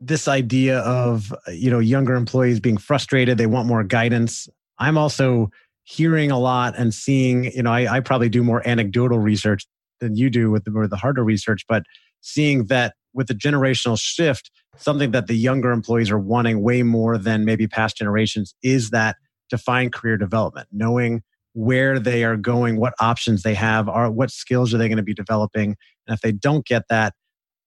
this 0.00 0.26
idea 0.26 0.80
of 0.80 1.32
you 1.48 1.70
know 1.70 1.78
younger 1.78 2.16
employees 2.16 2.58
being 2.58 2.76
frustrated 2.76 3.38
they 3.38 3.46
want 3.46 3.68
more 3.68 3.84
guidance 3.84 4.48
i'm 4.80 4.98
also 4.98 5.48
hearing 5.84 6.28
a 6.28 6.38
lot 6.40 6.74
and 6.76 6.92
seeing 6.92 7.44
you 7.52 7.62
know 7.62 7.70
I, 7.70 7.98
I, 7.98 8.00
probably 8.00 8.28
do 8.28 8.42
more 8.42 8.66
anecdotal 8.66 9.20
research 9.20 9.64
than 10.02 10.16
you 10.16 10.28
do 10.28 10.50
with 10.50 10.64
the, 10.64 10.72
with 10.72 10.90
the 10.90 10.96
harder 10.96 11.24
research, 11.24 11.64
but 11.66 11.84
seeing 12.20 12.66
that 12.66 12.94
with 13.14 13.28
the 13.28 13.34
generational 13.34 13.98
shift, 14.00 14.50
something 14.76 15.10
that 15.10 15.26
the 15.26 15.34
younger 15.34 15.70
employees 15.70 16.10
are 16.10 16.18
wanting 16.18 16.62
way 16.62 16.82
more 16.82 17.18
than 17.18 17.44
maybe 17.44 17.66
past 17.66 17.96
generations 17.96 18.54
is 18.62 18.90
that 18.90 19.16
defined 19.50 19.92
career 19.92 20.16
development, 20.16 20.68
knowing 20.72 21.22
where 21.54 21.98
they 21.98 22.24
are 22.24 22.36
going, 22.36 22.78
what 22.78 22.94
options 23.00 23.42
they 23.42 23.54
have, 23.54 23.88
are 23.88 24.10
what 24.10 24.30
skills 24.30 24.72
are 24.72 24.78
they 24.78 24.88
going 24.88 24.96
to 24.96 25.02
be 25.02 25.14
developing, 25.14 25.76
and 26.06 26.14
if 26.14 26.20
they 26.20 26.32
don't 26.32 26.64
get 26.66 26.84
that, 26.88 27.14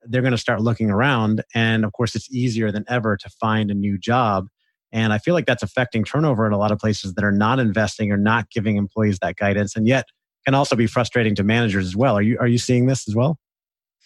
they're 0.08 0.22
going 0.22 0.32
to 0.32 0.38
start 0.38 0.62
looking 0.62 0.90
around. 0.90 1.44
And 1.54 1.84
of 1.86 1.94
course, 1.94 2.16
it's 2.16 2.32
easier 2.32 2.72
than 2.72 2.86
ever 2.88 3.18
to 3.18 3.30
find 3.30 3.72
a 3.72 3.74
new 3.74 3.98
job. 3.98 4.48
And 4.92 5.12
I 5.12 5.18
feel 5.18 5.34
like 5.34 5.46
that's 5.46 5.64
affecting 5.64 6.04
turnover 6.04 6.46
in 6.46 6.54
a 6.54 6.58
lot 6.58 6.72
of 6.72 6.80
places 6.80 7.16
that 7.16 7.24
are 7.24 7.32
not 7.32 7.60
investing 7.60 8.12
or 8.12 8.18
not 8.18 8.50
giving 8.50 8.78
employees 8.78 9.20
that 9.20 9.36
guidance. 9.36 9.76
And 9.76 9.88
yet, 9.88 10.06
can 10.46 10.54
also 10.54 10.76
be 10.76 10.88
frustrating 10.88 11.36
to 11.36 11.44
managers 11.44 11.86
as 11.86 11.96
well. 11.96 12.18
Are 12.18 12.22
you 12.22 12.38
are 12.40 12.48
you 12.48 12.58
seeing 12.58 12.86
this 12.86 13.08
as 13.08 13.16
well? 13.16 13.40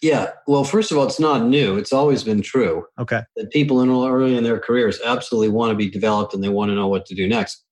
Yeah. 0.02 0.30
Well, 0.46 0.64
first 0.64 0.90
of 0.90 0.98
all, 0.98 1.04
it's 1.04 1.20
not 1.20 1.44
new. 1.44 1.76
It's 1.76 1.92
always 1.92 2.24
been 2.24 2.40
true. 2.40 2.86
Okay. 2.98 3.22
That 3.36 3.50
people 3.50 3.82
in 3.82 3.90
early 3.90 4.36
in 4.36 4.44
their 4.44 4.58
careers 4.58 4.98
absolutely 5.04 5.50
want 5.50 5.70
to 5.70 5.76
be 5.76 5.90
developed 5.90 6.32
and 6.32 6.42
they 6.42 6.48
want 6.48 6.70
to 6.70 6.74
know 6.74 6.88
what 6.88 7.04
to 7.06 7.14
do 7.14 7.28
next. 7.28 7.62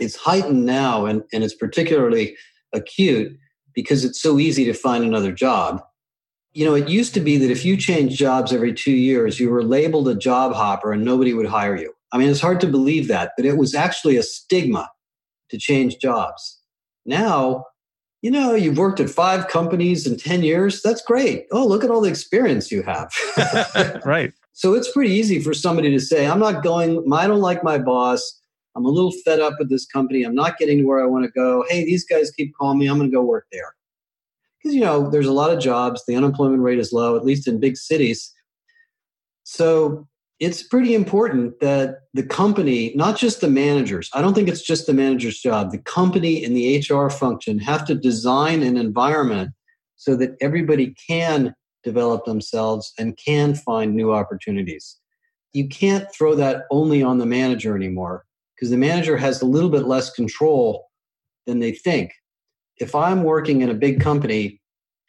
It's 0.00 0.16
heightened 0.16 0.64
now 0.64 1.04
and, 1.06 1.22
and 1.32 1.44
it's 1.44 1.54
particularly 1.54 2.36
acute 2.72 3.36
because 3.74 4.04
it's 4.04 4.20
so 4.20 4.38
easy 4.38 4.64
to 4.64 4.72
find 4.72 5.04
another 5.04 5.32
job. 5.32 5.82
You 6.52 6.64
know, 6.64 6.74
it 6.74 6.88
used 6.88 7.12
to 7.14 7.20
be 7.20 7.36
that 7.36 7.50
if 7.50 7.64
you 7.64 7.76
changed 7.76 8.16
jobs 8.16 8.52
every 8.52 8.72
two 8.72 8.92
years, 8.92 9.38
you 9.38 9.50
were 9.50 9.62
labeled 9.62 10.08
a 10.08 10.14
job 10.14 10.52
hopper 10.54 10.92
and 10.92 11.04
nobody 11.04 11.34
would 11.34 11.46
hire 11.46 11.76
you. 11.76 11.92
I 12.12 12.18
mean, 12.18 12.30
it's 12.30 12.40
hard 12.40 12.60
to 12.60 12.66
believe 12.68 13.08
that, 13.08 13.32
but 13.36 13.44
it 13.44 13.58
was 13.58 13.74
actually 13.74 14.16
a 14.16 14.22
stigma 14.22 14.88
to 15.50 15.58
change 15.58 15.98
jobs. 15.98 16.60
Now, 17.04 17.64
you 18.24 18.30
know, 18.30 18.54
you've 18.54 18.78
worked 18.78 19.00
at 19.00 19.10
five 19.10 19.48
companies 19.48 20.06
in 20.06 20.16
10 20.16 20.44
years. 20.44 20.80
That's 20.80 21.02
great. 21.02 21.44
Oh, 21.52 21.66
look 21.66 21.84
at 21.84 21.90
all 21.90 22.00
the 22.00 22.08
experience 22.08 22.72
you 22.72 22.82
have. 22.82 23.12
right. 24.06 24.32
So 24.54 24.72
it's 24.72 24.90
pretty 24.90 25.12
easy 25.12 25.42
for 25.42 25.52
somebody 25.52 25.90
to 25.90 26.00
say, 26.00 26.26
I'm 26.26 26.38
not 26.38 26.62
going, 26.62 27.04
I 27.12 27.26
don't 27.26 27.42
like 27.42 27.62
my 27.62 27.76
boss. 27.76 28.40
I'm 28.74 28.86
a 28.86 28.88
little 28.88 29.12
fed 29.26 29.40
up 29.40 29.56
with 29.58 29.68
this 29.68 29.84
company. 29.84 30.22
I'm 30.22 30.34
not 30.34 30.56
getting 30.56 30.78
to 30.78 30.84
where 30.84 31.02
I 31.02 31.06
want 31.06 31.26
to 31.26 31.30
go. 31.32 31.66
Hey, 31.68 31.84
these 31.84 32.06
guys 32.06 32.30
keep 32.30 32.54
calling 32.56 32.78
me. 32.78 32.86
I'm 32.86 32.96
going 32.96 33.10
to 33.10 33.14
go 33.14 33.22
work 33.22 33.44
there. 33.52 33.74
Because, 34.56 34.74
you 34.74 34.80
know, 34.80 35.10
there's 35.10 35.26
a 35.26 35.32
lot 35.32 35.50
of 35.50 35.60
jobs. 35.60 36.02
The 36.08 36.16
unemployment 36.16 36.62
rate 36.62 36.78
is 36.78 36.94
low, 36.94 37.16
at 37.18 37.26
least 37.26 37.46
in 37.46 37.60
big 37.60 37.76
cities. 37.76 38.32
So 39.42 40.08
it's 40.40 40.62
pretty 40.62 40.94
important 40.94 41.60
that 41.60 42.00
the 42.12 42.22
company, 42.22 42.92
not 42.96 43.16
just 43.16 43.40
the 43.40 43.48
managers, 43.48 44.10
I 44.12 44.20
don't 44.20 44.34
think 44.34 44.48
it's 44.48 44.62
just 44.62 44.86
the 44.86 44.94
manager's 44.94 45.38
job, 45.38 45.70
the 45.70 45.78
company 45.78 46.44
and 46.44 46.56
the 46.56 46.78
HR 46.78 47.08
function 47.08 47.58
have 47.60 47.86
to 47.86 47.94
design 47.94 48.62
an 48.62 48.76
environment 48.76 49.50
so 49.96 50.16
that 50.16 50.36
everybody 50.40 50.94
can 51.08 51.54
develop 51.84 52.24
themselves 52.24 52.92
and 52.98 53.18
can 53.24 53.54
find 53.54 53.94
new 53.94 54.12
opportunities. 54.12 54.98
You 55.52 55.68
can't 55.68 56.12
throw 56.12 56.34
that 56.34 56.64
only 56.70 57.02
on 57.02 57.18
the 57.18 57.26
manager 57.26 57.76
anymore 57.76 58.24
because 58.54 58.70
the 58.70 58.76
manager 58.76 59.16
has 59.16 59.40
a 59.40 59.46
little 59.46 59.70
bit 59.70 59.86
less 59.86 60.10
control 60.10 60.86
than 61.46 61.60
they 61.60 61.72
think. 61.72 62.12
If 62.78 62.94
I'm 62.94 63.22
working 63.22 63.60
in 63.60 63.70
a 63.70 63.74
big 63.74 64.00
company 64.00 64.60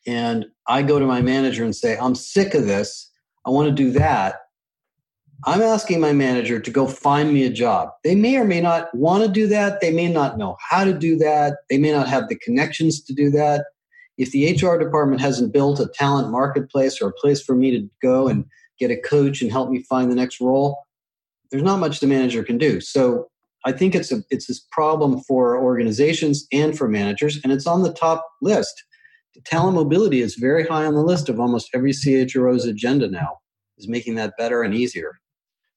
and 0.05 0.45
I 0.67 0.83
go 0.83 0.99
to 0.99 1.05
my 1.05 1.21
manager 1.21 1.63
and 1.63 1.75
say, 1.75 1.97
I'm 1.97 2.13
sick 2.13 2.53
of 2.53 2.67
this, 2.67 3.11
I 3.45 3.49
want 3.49 3.69
to 3.69 3.73
do 3.73 3.91
that, 3.91 4.35
I'm 5.43 5.61
asking 5.61 5.99
my 5.99 6.13
manager 6.13 6.59
to 6.59 6.71
go 6.71 6.87
find 6.87 7.33
me 7.33 7.43
a 7.43 7.49
job. 7.49 7.89
They 8.03 8.15
may 8.15 8.37
or 8.37 8.45
may 8.45 8.61
not 8.61 8.93
want 8.95 9.23
to 9.23 9.29
do 9.29 9.47
that. 9.47 9.81
They 9.81 9.91
may 9.91 10.11
not 10.11 10.37
know 10.37 10.57
how 10.69 10.83
to 10.83 10.93
do 10.93 11.17
that. 11.17 11.57
They 11.69 11.77
may 11.77 11.91
not 11.91 12.07
have 12.07 12.29
the 12.29 12.37
connections 12.37 13.01
to 13.03 13.13
do 13.13 13.29
that. 13.31 13.65
If 14.17 14.31
the 14.31 14.53
HR 14.53 14.77
department 14.77 15.21
hasn't 15.21 15.53
built 15.53 15.79
a 15.79 15.87
talent 15.87 16.31
marketplace 16.31 17.01
or 17.01 17.09
a 17.09 17.13
place 17.13 17.41
for 17.41 17.53
me 17.53 17.71
to 17.71 17.87
go 18.01 18.27
and 18.27 18.45
get 18.79 18.91
a 18.91 18.97
coach 18.97 19.41
and 19.41 19.51
help 19.51 19.69
me 19.69 19.83
find 19.83 20.09
the 20.09 20.15
next 20.15 20.39
role, 20.39 20.85
there's 21.51 21.63
not 21.63 21.79
much 21.79 21.99
the 21.99 22.07
manager 22.07 22.43
can 22.43 22.57
do. 22.57 22.79
So 22.79 23.27
I 23.65 23.71
think 23.71 23.93
it's 23.93 24.11
a 24.11 24.23
it's 24.29 24.47
this 24.47 24.65
problem 24.71 25.21
for 25.21 25.61
organizations 25.61 26.47
and 26.51 26.77
for 26.77 26.87
managers, 26.87 27.39
and 27.43 27.51
it's 27.51 27.67
on 27.67 27.83
the 27.83 27.93
top 27.93 28.25
list. 28.41 28.83
Talent 29.45 29.75
mobility 29.75 30.21
is 30.21 30.35
very 30.35 30.65
high 30.65 30.85
on 30.85 30.93
the 30.93 31.03
list 31.03 31.27
of 31.27 31.39
almost 31.39 31.69
every 31.73 31.91
CHRO's 31.91 32.65
agenda 32.65 33.09
now, 33.09 33.39
is 33.77 33.89
making 33.89 34.15
that 34.15 34.33
better 34.37 34.63
and 34.63 34.73
easier. 34.73 35.19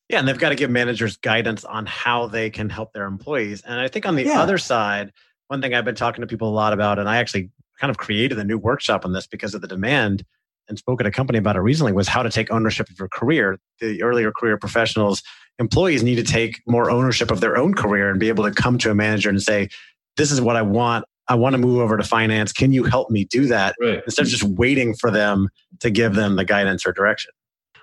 Yeah, 0.08 0.20
and 0.20 0.26
they've 0.26 0.38
got 0.38 0.50
to 0.50 0.54
give 0.54 0.70
managers 0.70 1.16
guidance 1.18 1.64
on 1.64 1.84
how 1.86 2.26
they 2.26 2.48
can 2.48 2.70
help 2.70 2.92
their 2.92 3.04
employees. 3.04 3.62
And 3.62 3.78
I 3.78 3.88
think 3.88 4.06
on 4.06 4.16
the 4.16 4.24
yeah. 4.24 4.40
other 4.40 4.56
side, 4.56 5.12
one 5.48 5.60
thing 5.60 5.74
I've 5.74 5.84
been 5.84 5.94
talking 5.94 6.22
to 6.22 6.26
people 6.26 6.48
a 6.48 6.54
lot 6.54 6.72
about, 6.72 6.98
and 6.98 7.08
I 7.08 7.18
actually 7.18 7.50
kind 7.78 7.90
of 7.90 7.98
created 7.98 8.38
a 8.38 8.44
new 8.44 8.58
workshop 8.58 9.04
on 9.04 9.12
this 9.12 9.26
because 9.26 9.54
of 9.54 9.60
the 9.60 9.68
demand 9.68 10.24
and 10.68 10.78
spoke 10.78 11.00
at 11.00 11.06
a 11.06 11.10
company 11.10 11.38
about 11.38 11.56
it 11.56 11.60
recently, 11.60 11.92
was 11.92 12.08
how 12.08 12.22
to 12.22 12.30
take 12.30 12.50
ownership 12.50 12.88
of 12.90 12.98
your 12.98 13.08
career. 13.08 13.58
The 13.80 14.02
earlier 14.02 14.32
career 14.32 14.58
professionals, 14.58 15.22
employees 15.58 16.02
need 16.02 16.16
to 16.16 16.22
take 16.22 16.60
more 16.66 16.90
ownership 16.90 17.30
of 17.30 17.40
their 17.40 17.56
own 17.56 17.74
career 17.74 18.10
and 18.10 18.20
be 18.20 18.28
able 18.28 18.44
to 18.44 18.50
come 18.50 18.78
to 18.78 18.90
a 18.90 18.94
manager 18.94 19.28
and 19.28 19.42
say, 19.42 19.68
This 20.16 20.30
is 20.30 20.40
what 20.40 20.56
I 20.56 20.62
want. 20.62 21.04
I 21.28 21.34
want 21.34 21.54
to 21.54 21.58
move 21.58 21.80
over 21.80 21.96
to 21.96 22.02
finance. 22.02 22.52
Can 22.52 22.72
you 22.72 22.84
help 22.84 23.10
me 23.10 23.24
do 23.24 23.46
that? 23.46 23.76
Right. 23.80 24.02
Instead 24.04 24.22
of 24.22 24.28
just 24.28 24.44
waiting 24.44 24.94
for 24.94 25.10
them 25.10 25.48
to 25.80 25.90
give 25.90 26.14
them 26.14 26.36
the 26.36 26.44
guidance 26.44 26.86
or 26.86 26.92
direction. 26.92 27.32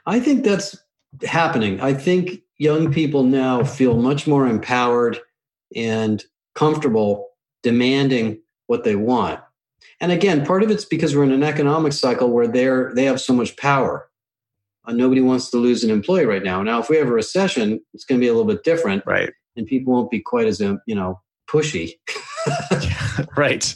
I 0.08 0.20
think 0.20 0.44
that's 0.44 0.76
happening. 1.24 1.80
I 1.82 1.94
think 1.94 2.42
young 2.58 2.92
people 2.92 3.24
now 3.24 3.64
feel 3.64 3.98
much 3.98 4.28
more 4.28 4.48
empowered 4.48 5.20
and 5.76 6.24
comfortable 6.56 7.30
demanding 7.64 8.40
what 8.68 8.84
they 8.84 8.96
want. 8.96 9.40
And 10.00 10.12
again, 10.12 10.46
part 10.46 10.64
of 10.64 10.72
it's 10.72 10.86
because 10.86 11.16
we're 11.16 11.24
in 11.24 11.32
an 11.32 11.44
economic 11.44 11.94
cycle 11.94 12.30
where 12.30 12.48
they're 12.48 12.94
they 12.96 13.06
have 13.06 13.22
so 13.22 13.34
much 13.34 13.56
power. 13.58 14.10
Uh, 14.86 14.94
nobody 14.94 15.22
wants 15.22 15.50
to 15.50 15.58
lose 15.58 15.84
an 15.84 15.90
employee 15.90 16.26
right 16.26 16.44
now. 16.44 16.62
Now, 16.62 16.80
if 16.80 16.90
we 16.90 16.98
have 16.98 17.08
a 17.08 17.14
recession, 17.14 17.82
it's 17.94 18.06
going 18.06 18.20
to 18.20 18.24
be 18.24 18.28
a 18.28 18.34
little 18.34 18.48
bit 18.48 18.64
different, 18.64 19.04
right? 19.06 19.32
And 19.56 19.66
people 19.66 19.94
won't 19.94 20.12
be 20.12 20.20
quite 20.20 20.48
as 20.48 20.62
um, 20.62 20.80
you 20.86 20.96
know 20.96 21.22
pushy, 21.50 21.94
right? 23.38 23.76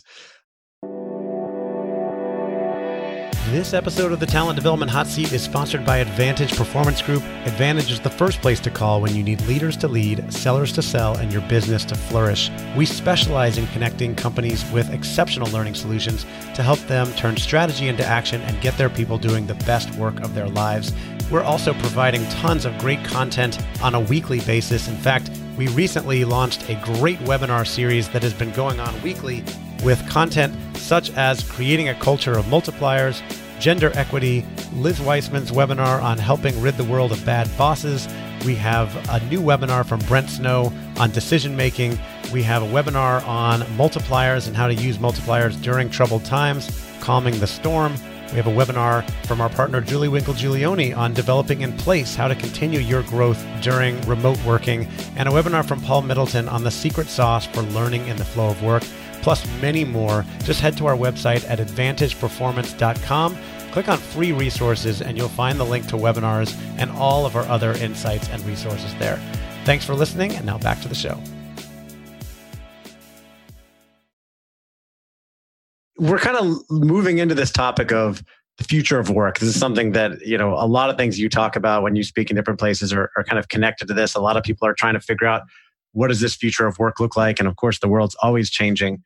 This 3.51 3.73
episode 3.73 4.12
of 4.12 4.19
the 4.19 4.27
Talent 4.27 4.57
Development 4.57 4.91
Hot 4.91 5.07
Seat 5.07 5.33
is 5.33 5.41
sponsored 5.41 5.83
by 5.83 5.97
Advantage 5.97 6.55
Performance 6.55 7.01
Group. 7.01 7.23
Advantage 7.47 7.89
is 7.89 7.99
the 7.99 8.07
first 8.07 8.41
place 8.41 8.59
to 8.59 8.69
call 8.69 9.01
when 9.01 9.15
you 9.15 9.23
need 9.23 9.41
leaders 9.47 9.75
to 9.77 9.88
lead, 9.88 10.31
sellers 10.31 10.71
to 10.73 10.83
sell, 10.83 11.17
and 11.17 11.33
your 11.33 11.41
business 11.49 11.83
to 11.85 11.95
flourish. 11.95 12.51
We 12.77 12.85
specialize 12.85 13.57
in 13.57 13.65
connecting 13.67 14.13
companies 14.13 14.63
with 14.71 14.93
exceptional 14.93 15.49
learning 15.49 15.73
solutions 15.73 16.27
to 16.53 16.62
help 16.62 16.77
them 16.81 17.12
turn 17.13 17.38
strategy 17.38 17.88
into 17.88 18.05
action 18.05 18.39
and 18.41 18.62
get 18.62 18.77
their 18.77 18.88
people 18.88 19.17
doing 19.17 19.47
the 19.47 19.55
best 19.65 19.89
work 19.95 20.19
of 20.19 20.35
their 20.35 20.47
lives. 20.47 20.93
We're 21.31 21.41
also 21.41 21.73
providing 21.73 22.23
tons 22.27 22.65
of 22.65 22.77
great 22.77 23.03
content 23.03 23.57
on 23.81 23.95
a 23.95 23.99
weekly 23.99 24.41
basis. 24.41 24.88
In 24.88 24.95
fact, 24.95 25.31
we 25.57 25.69
recently 25.69 26.23
launched 26.23 26.69
a 26.69 26.75
great 26.83 27.17
webinar 27.21 27.65
series 27.65 28.09
that 28.09 28.21
has 28.21 28.33
been 28.35 28.51
going 28.51 28.79
on 28.79 29.01
weekly 29.01 29.43
with 29.83 30.07
content 30.07 30.53
such 30.77 31.12
as 31.12 31.43
creating 31.43 31.89
a 31.89 31.95
culture 31.95 32.38
of 32.38 32.45
multipliers, 32.45 33.21
gender 33.59 33.91
equity, 33.95 34.45
Liz 34.73 35.01
Wiseman's 35.01 35.51
webinar 35.51 36.01
on 36.01 36.17
helping 36.17 36.59
rid 36.61 36.77
the 36.77 36.83
world 36.83 37.11
of 37.11 37.23
bad 37.25 37.49
bosses. 37.57 38.07
We 38.45 38.55
have 38.55 38.95
a 39.09 39.19
new 39.25 39.41
webinar 39.41 39.85
from 39.85 39.99
Brent 40.01 40.29
Snow 40.29 40.71
on 40.97 41.11
decision 41.11 41.55
making. 41.55 41.99
We 42.31 42.41
have 42.43 42.63
a 42.63 42.67
webinar 42.67 43.25
on 43.27 43.61
multipliers 43.77 44.47
and 44.47 44.55
how 44.55 44.67
to 44.67 44.73
use 44.73 44.97
multipliers 44.97 45.61
during 45.61 45.89
troubled 45.89 46.23
times, 46.23 46.89
calming 47.01 47.37
the 47.39 47.47
storm. 47.47 47.93
We 48.29 48.37
have 48.37 48.47
a 48.47 48.51
webinar 48.51 49.09
from 49.25 49.41
our 49.41 49.49
partner 49.49 49.81
Julie 49.81 50.07
Winkle 50.07 50.35
Giulioni 50.35 50.95
on 50.95 51.13
developing 51.13 51.61
in 51.61 51.75
place 51.77 52.15
how 52.15 52.27
to 52.27 52.35
continue 52.35 52.79
your 52.79 53.03
growth 53.03 53.43
during 53.61 53.99
remote 54.01 54.41
working, 54.45 54.87
and 55.17 55.27
a 55.27 55.31
webinar 55.31 55.67
from 55.67 55.81
Paul 55.81 56.03
Middleton 56.03 56.47
on 56.47 56.63
the 56.63 56.71
secret 56.71 57.07
sauce 57.07 57.47
for 57.47 57.63
learning 57.63 58.07
in 58.07 58.17
the 58.17 58.25
flow 58.25 58.49
of 58.49 58.61
work 58.63 58.83
plus 59.21 59.45
many 59.62 59.84
more, 59.84 60.25
just 60.43 60.62
head 60.62 60.77
to 60.77 60.86
our 60.88 60.95
website 60.95 61.47
at 61.49 61.60
advantageperformance.com. 61.60 63.38
Click 63.71 63.88
on 63.88 63.97
free 63.97 64.32
resources 64.32 65.01
and 65.01 65.17
you'll 65.17 65.29
find 65.29 65.60
the 65.60 65.65
link 65.65 65.88
to 65.88 65.95
webinars 65.95 66.58
and 66.77 66.89
all 66.91 67.25
of 67.25 67.36
our 67.36 67.43
other 67.43 67.73
insights 67.73 68.27
and 68.29 68.43
resources 68.45 68.93
there. 68.95 69.17
Thanks 69.65 69.86
for 69.86 69.93
listening, 69.93 70.34
and 70.36 70.45
now 70.45 70.58
back 70.58 70.82
to 70.82 70.88
the 70.88 70.95
show. 70.95 71.21
We're 75.97 76.17
kind 76.17 76.38
of 76.38 76.62
moving 76.71 77.17
into 77.17 77.36
this 77.36 77.51
topic 77.51 77.91
of 77.91 78.23
the 78.58 78.63
future 78.63 78.99
of 78.99 79.10
work. 79.10 79.39
This 79.39 79.49
is 79.49 79.60
something 79.60 79.93
that, 79.93 80.25
you 80.25 80.38
know, 80.38 80.53
a 80.53 80.67
lot 80.67 80.89
of 80.89 80.97
things 80.97 81.19
you 81.19 81.29
talk 81.29 81.55
about 81.55 81.84
when 81.84 81.95
you 81.95 82.03
speak 82.03 82.29
in 82.29 82.36
different 82.36 82.60
places 82.60 82.91
are, 82.91 83.10
are 83.15 83.23
kind 83.23 83.39
of 83.39 83.47
connected 83.47 83.88
to 83.88 83.93
this. 83.93 84.15
A 84.15 84.19
lot 84.19 84.36
of 84.36 84.43
people 84.43 84.67
are 84.67 84.73
trying 84.73 84.95
to 84.95 84.99
figure 84.99 85.27
out 85.27 85.43
what 85.91 86.08
does 86.08 86.19
this 86.19 86.36
future 86.36 86.67
of 86.67 86.80
work 86.80 86.99
look 86.99 87.15
like? 87.15 87.39
And 87.39 87.47
of 87.47 87.56
course, 87.56 87.80
the 87.80 87.88
world's 87.88 88.15
always 88.21 88.49
changing. 88.49 89.04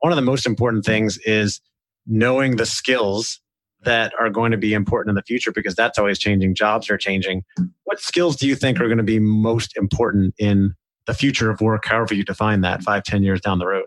One 0.00 0.12
of 0.12 0.16
the 0.16 0.22
most 0.22 0.46
important 0.46 0.84
things 0.84 1.18
is 1.18 1.60
knowing 2.06 2.56
the 2.56 2.66
skills 2.66 3.40
that 3.84 4.12
are 4.18 4.30
going 4.30 4.50
to 4.50 4.56
be 4.56 4.72
important 4.72 5.10
in 5.10 5.14
the 5.14 5.22
future 5.22 5.52
because 5.52 5.74
that's 5.74 5.98
always 5.98 6.18
changing. 6.18 6.54
Jobs 6.54 6.90
are 6.90 6.96
changing. 6.96 7.44
What 7.84 8.00
skills 8.00 8.36
do 8.36 8.48
you 8.48 8.56
think 8.56 8.80
are 8.80 8.86
going 8.86 8.98
to 8.98 9.04
be 9.04 9.18
most 9.18 9.76
important 9.76 10.34
in 10.38 10.74
the 11.06 11.14
future 11.14 11.50
of 11.50 11.60
work, 11.60 11.84
however 11.86 12.14
you 12.14 12.24
define 12.24 12.62
that, 12.62 12.82
five, 12.82 13.04
ten 13.04 13.22
years 13.22 13.40
down 13.40 13.58
the 13.58 13.66
road? 13.66 13.86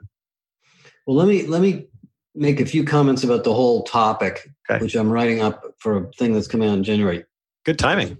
Well, 1.06 1.16
let 1.16 1.28
me 1.28 1.48
let 1.48 1.62
me 1.62 1.88
make 2.36 2.60
a 2.60 2.66
few 2.66 2.84
comments 2.84 3.24
about 3.24 3.44
the 3.44 3.54
whole 3.54 3.84
topic, 3.84 4.50
okay. 4.70 4.82
which 4.82 4.96
I'm 4.96 5.10
writing 5.10 5.42
up 5.42 5.64
for 5.80 5.98
a 5.98 6.12
thing 6.14 6.34
that's 6.34 6.48
coming 6.48 6.70
out 6.70 6.78
in 6.78 6.84
January. 6.84 7.26
Good 7.66 7.80
timing. 7.80 8.18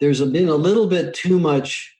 There's 0.00 0.22
been 0.22 0.48
a 0.48 0.54
little 0.54 0.86
bit 0.86 1.12
too 1.12 1.38
much 1.38 1.94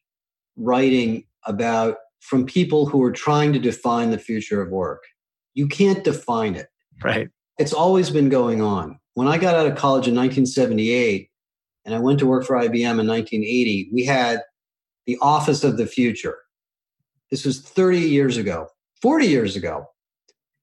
writing 0.57 1.25
about 1.51 1.97
from 2.21 2.47
people 2.47 2.87
who 2.87 3.03
are 3.03 3.13
trying 3.13 3.53
to 3.53 3.59
define 3.59 4.11
the 4.11 4.19
future 4.19 4.63
of 4.63 4.71
work. 4.71 5.03
You 5.55 5.67
can't 5.67 6.03
define 6.05 6.55
it. 6.55 6.69
Right. 7.03 7.29
It's 7.59 7.73
always 7.73 8.09
been 8.11 8.29
going 8.29 8.63
on. 8.63 8.99
When 9.15 9.29
I 9.29 9.37
got 9.37 9.55
out 9.55 9.67
of 9.67 9.77
college 9.77 10.07
in 10.07 10.15
1978 10.15 11.29
and 11.85 11.95
I 11.95 11.99
went 11.99 12.19
to 12.21 12.27
work 12.27 12.47
for 12.47 12.57
IBM 12.57 13.01
in 13.01 13.07
1980, 13.07 13.91
we 13.93 14.05
had 14.05 14.41
the 15.07 15.19
Office 15.21 15.65
of 15.65 15.77
the 15.77 15.87
Future. 15.87 16.39
This 17.31 17.45
was 17.45 17.61
30 17.61 17.99
years 17.99 18.37
ago, 18.37 18.69
40 19.03 19.27
years 19.27 19.57
ago. 19.57 19.87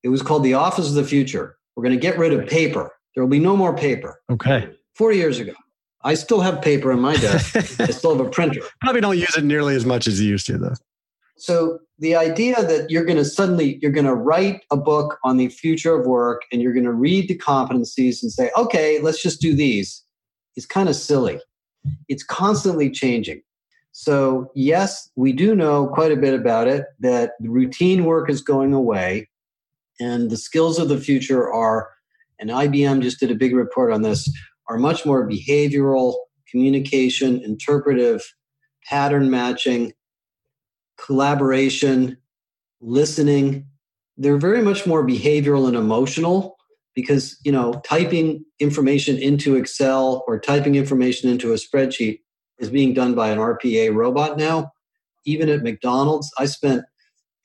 It 0.04 0.10
was 0.10 0.22
called 0.22 0.44
the 0.44 0.54
Office 0.54 0.88
of 0.88 0.96
the 0.96 1.04
Future. 1.04 1.58
We're 1.76 1.84
going 1.84 1.96
to 1.96 2.02
get 2.02 2.18
rid 2.18 2.34
of 2.34 2.48
paper. 2.48 2.92
There 3.14 3.24
will 3.24 3.30
be 3.30 3.40
no 3.40 3.58
more 3.58 3.76
paper. 3.76 4.22
Okay. 4.32 4.70
40 4.96 5.18
years 5.18 5.40
ago. 5.40 5.54
I 6.04 6.14
still 6.14 6.42
have 6.42 6.62
paper 6.62 6.92
in 6.92 7.00
my 7.00 7.16
desk. 7.16 7.56
I 7.80 7.88
still 7.88 8.16
have 8.16 8.26
a 8.26 8.30
printer. 8.30 8.62
Probably 8.82 9.02
don't 9.02 9.18
use 9.18 9.36
it 9.36 9.44
nearly 9.44 9.76
as 9.76 9.86
much 9.86 10.08
as 10.08 10.22
you 10.22 10.30
used 10.30 10.46
to, 10.48 10.58
though. 10.58 10.76
So 11.38 11.80
the 12.00 12.16
idea 12.16 12.56
that 12.64 12.90
you're 12.90 13.06
going 13.06 13.18
to 13.18 13.26
suddenly 13.26 13.78
you're 13.82 13.92
going 13.92 14.06
to 14.06 14.16
write 14.16 14.64
a 14.72 14.78
book 14.78 15.20
on 15.24 15.38
the 15.38 15.50
future 15.50 15.96
of 16.00 16.06
work 16.06 16.44
and 16.52 16.62
you're 16.62 16.74
going 16.74 16.86
to 16.86 16.94
read 16.94 17.28
the 17.28 17.38
competencies 17.38 18.22
and 18.22 18.32
say, 18.32 18.52
okay, 18.58 19.00
let's 19.02 19.22
just 19.22 19.40
do 19.40 19.56
these, 19.56 20.04
is 20.56 20.66
kind 20.66 20.90
of 20.90 20.96
silly. 20.96 21.40
It's 22.08 22.24
constantly 22.24 22.90
changing. 22.90 23.42
So 23.92 24.52
yes, 24.56 25.10
we 25.16 25.32
do 25.32 25.56
know 25.56 25.88
quite 25.88 26.12
a 26.12 26.18
bit 26.18 26.34
about 26.34 26.68
it. 26.68 26.86
That 27.00 27.32
the 27.40 27.50
routine 27.50 28.06
work 28.06 28.30
is 28.30 28.42
going 28.42 28.74
away, 28.74 29.30
And 30.00 30.30
the 30.30 30.38
skills 30.38 30.78
of 30.80 30.90
the 30.90 31.00
future 31.00 31.52
are, 31.52 31.90
and 32.40 32.50
IBM 32.50 33.02
just 33.02 33.20
did 33.20 33.32
a 33.32 33.36
big 33.36 33.56
report 33.56 33.92
on 33.92 34.04
this, 34.04 34.30
are 34.70 34.78
much 34.78 35.06
more 35.06 35.28
behavioral, 35.28 36.16
communication, 36.50 37.42
interpretive, 37.44 38.24
pattern 38.86 39.30
matching, 39.30 39.94
collaboration, 40.98 42.18
listening. 42.82 43.68
They're 44.18 44.38
very 44.38 44.62
much 44.62 44.86
more 44.88 45.06
behavioral 45.06 45.68
and 45.68 45.76
emotional 45.76 46.58
because, 46.96 47.40
you 47.46 47.52
know, 47.52 47.82
typing 47.86 48.44
information 48.60 49.18
into 49.18 49.56
Excel 49.56 50.24
or 50.28 50.40
typing 50.40 50.76
information 50.76 51.30
into 51.30 51.54
a 51.54 51.56
spreadsheet 51.56 52.22
is 52.58 52.70
being 52.70 52.94
done 52.94 53.14
by 53.14 53.30
an 53.30 53.38
RPA 53.38 53.94
robot 53.94 54.38
now. 54.38 54.72
Even 55.26 55.50
at 55.50 55.62
McDonald's, 55.62 56.32
I 56.40 56.46
spent 56.46 56.84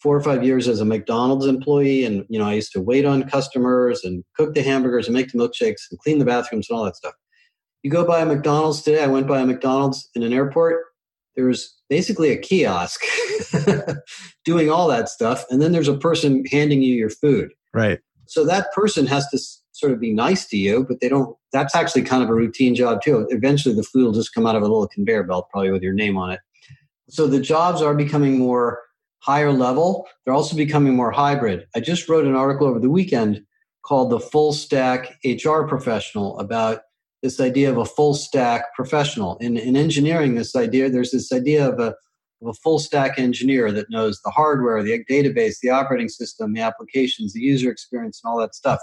four 0.02 0.16
or 0.16 0.22
five 0.22 0.44
years 0.44 0.66
as 0.66 0.80
a 0.80 0.84
McDonald's 0.84 1.46
employee, 1.46 2.04
and 2.04 2.24
you 2.28 2.38
know 2.38 2.46
I 2.46 2.54
used 2.54 2.72
to 2.72 2.80
wait 2.80 3.04
on 3.04 3.28
customers 3.28 4.02
and 4.02 4.24
cook 4.36 4.54
the 4.54 4.62
hamburgers 4.62 5.06
and 5.06 5.14
make 5.14 5.30
the 5.30 5.38
milkshakes 5.38 5.82
and 5.90 5.98
clean 6.00 6.18
the 6.18 6.24
bathrooms 6.24 6.68
and 6.68 6.76
all 6.76 6.84
that 6.84 6.96
stuff. 6.96 7.14
You 7.82 7.90
go 7.90 8.04
by 8.04 8.20
a 8.20 8.26
McDonald's 8.26 8.82
today. 8.82 9.02
I 9.02 9.06
went 9.06 9.26
by 9.26 9.40
a 9.40 9.46
McDonald's 9.46 10.08
in 10.14 10.22
an 10.22 10.32
airport. 10.32 10.84
There's 11.36 11.74
basically 11.88 12.30
a 12.30 12.36
kiosk 12.36 13.00
doing 14.44 14.70
all 14.70 14.88
that 14.88 15.08
stuff, 15.08 15.44
and 15.50 15.62
then 15.62 15.72
there's 15.72 15.88
a 15.88 15.96
person 15.96 16.44
handing 16.50 16.82
you 16.82 16.94
your 16.94 17.10
food. 17.10 17.52
Right. 17.72 18.00
So 18.26 18.44
that 18.46 18.72
person 18.72 19.06
has 19.06 19.28
to 19.28 19.38
sort 19.72 19.92
of 19.92 20.00
be 20.00 20.12
nice 20.12 20.46
to 20.46 20.56
you, 20.56 20.84
but 20.86 21.00
they 21.00 21.08
don't. 21.08 21.36
That's 21.52 21.74
actually 21.74 22.02
kind 22.02 22.22
of 22.22 22.28
a 22.28 22.34
routine 22.34 22.74
job 22.74 23.02
too. 23.02 23.26
Eventually, 23.30 23.74
the 23.74 23.82
food 23.82 24.04
will 24.04 24.12
just 24.12 24.34
come 24.34 24.46
out 24.46 24.56
of 24.56 24.62
a 24.62 24.66
little 24.66 24.88
conveyor 24.88 25.24
belt, 25.24 25.48
probably 25.50 25.70
with 25.70 25.82
your 25.82 25.94
name 25.94 26.16
on 26.16 26.32
it. 26.32 26.40
So 27.08 27.26
the 27.26 27.40
jobs 27.40 27.82
are 27.82 27.94
becoming 27.94 28.38
more 28.38 28.80
higher 29.22 29.52
level. 29.52 30.06
They're 30.24 30.34
also 30.34 30.56
becoming 30.56 30.96
more 30.96 31.12
hybrid. 31.12 31.66
I 31.74 31.80
just 31.80 32.08
wrote 32.08 32.26
an 32.26 32.34
article 32.34 32.66
over 32.66 32.80
the 32.80 32.90
weekend 32.90 33.42
called 33.82 34.10
The 34.10 34.20
Full 34.20 34.52
Stack 34.52 35.16
HR 35.24 35.62
Professional 35.62 36.38
about 36.38 36.80
this 37.22 37.38
idea 37.40 37.70
of 37.70 37.78
a 37.78 37.84
full 37.84 38.14
stack 38.14 38.74
professional. 38.74 39.36
In, 39.38 39.56
in 39.56 39.76
engineering, 39.76 40.34
this 40.34 40.56
idea, 40.56 40.90
there's 40.90 41.12
this 41.12 41.32
idea 41.32 41.68
of 41.68 41.78
a, 41.78 41.94
of 42.42 42.48
a 42.48 42.54
full 42.54 42.80
stack 42.80 43.16
engineer 43.16 43.70
that 43.70 43.90
knows 43.90 44.20
the 44.24 44.30
hardware, 44.30 44.82
the 44.82 45.04
database, 45.08 45.60
the 45.62 45.70
operating 45.70 46.08
system, 46.08 46.52
the 46.52 46.60
applications, 46.60 47.32
the 47.32 47.40
user 47.40 47.70
experience, 47.70 48.20
and 48.22 48.30
all 48.30 48.38
that 48.40 48.56
stuff. 48.56 48.80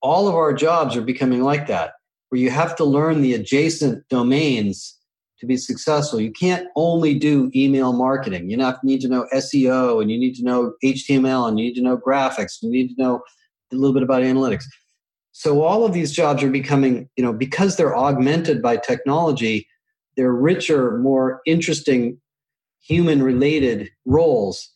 All 0.00 0.28
of 0.28 0.36
our 0.36 0.52
jobs 0.52 0.96
are 0.96 1.02
becoming 1.02 1.42
like 1.42 1.66
that, 1.66 1.94
where 2.28 2.40
you 2.40 2.50
have 2.50 2.76
to 2.76 2.84
learn 2.84 3.20
the 3.20 3.34
adjacent 3.34 4.08
domains 4.08 4.96
to 5.40 5.46
be 5.46 5.56
successful. 5.56 6.20
You 6.20 6.30
can't 6.30 6.68
only 6.76 7.18
do 7.18 7.50
email 7.54 7.92
marketing. 7.92 8.50
You 8.50 8.58
need 8.82 9.00
to 9.00 9.08
know 9.08 9.26
SEO 9.32 10.00
and 10.00 10.10
you 10.10 10.18
need 10.18 10.34
to 10.34 10.44
know 10.44 10.74
HTML 10.84 11.48
and 11.48 11.58
you 11.58 11.66
need 11.66 11.74
to 11.74 11.82
know 11.82 11.96
graphics. 11.96 12.62
You 12.62 12.70
need 12.70 12.94
to 12.94 13.02
know 13.02 13.22
a 13.72 13.76
little 13.76 13.94
bit 13.94 14.02
about 14.02 14.22
analytics. 14.22 14.64
So 15.32 15.62
all 15.62 15.86
of 15.86 15.94
these 15.94 16.12
jobs 16.12 16.42
are 16.42 16.50
becoming, 16.50 17.08
you 17.16 17.24
know, 17.24 17.32
because 17.32 17.76
they're 17.76 17.96
augmented 17.96 18.60
by 18.60 18.76
technology, 18.76 19.66
they're 20.16 20.34
richer, 20.34 20.98
more 20.98 21.40
interesting 21.46 22.20
human 22.82 23.22
related 23.22 23.88
roles. 24.04 24.68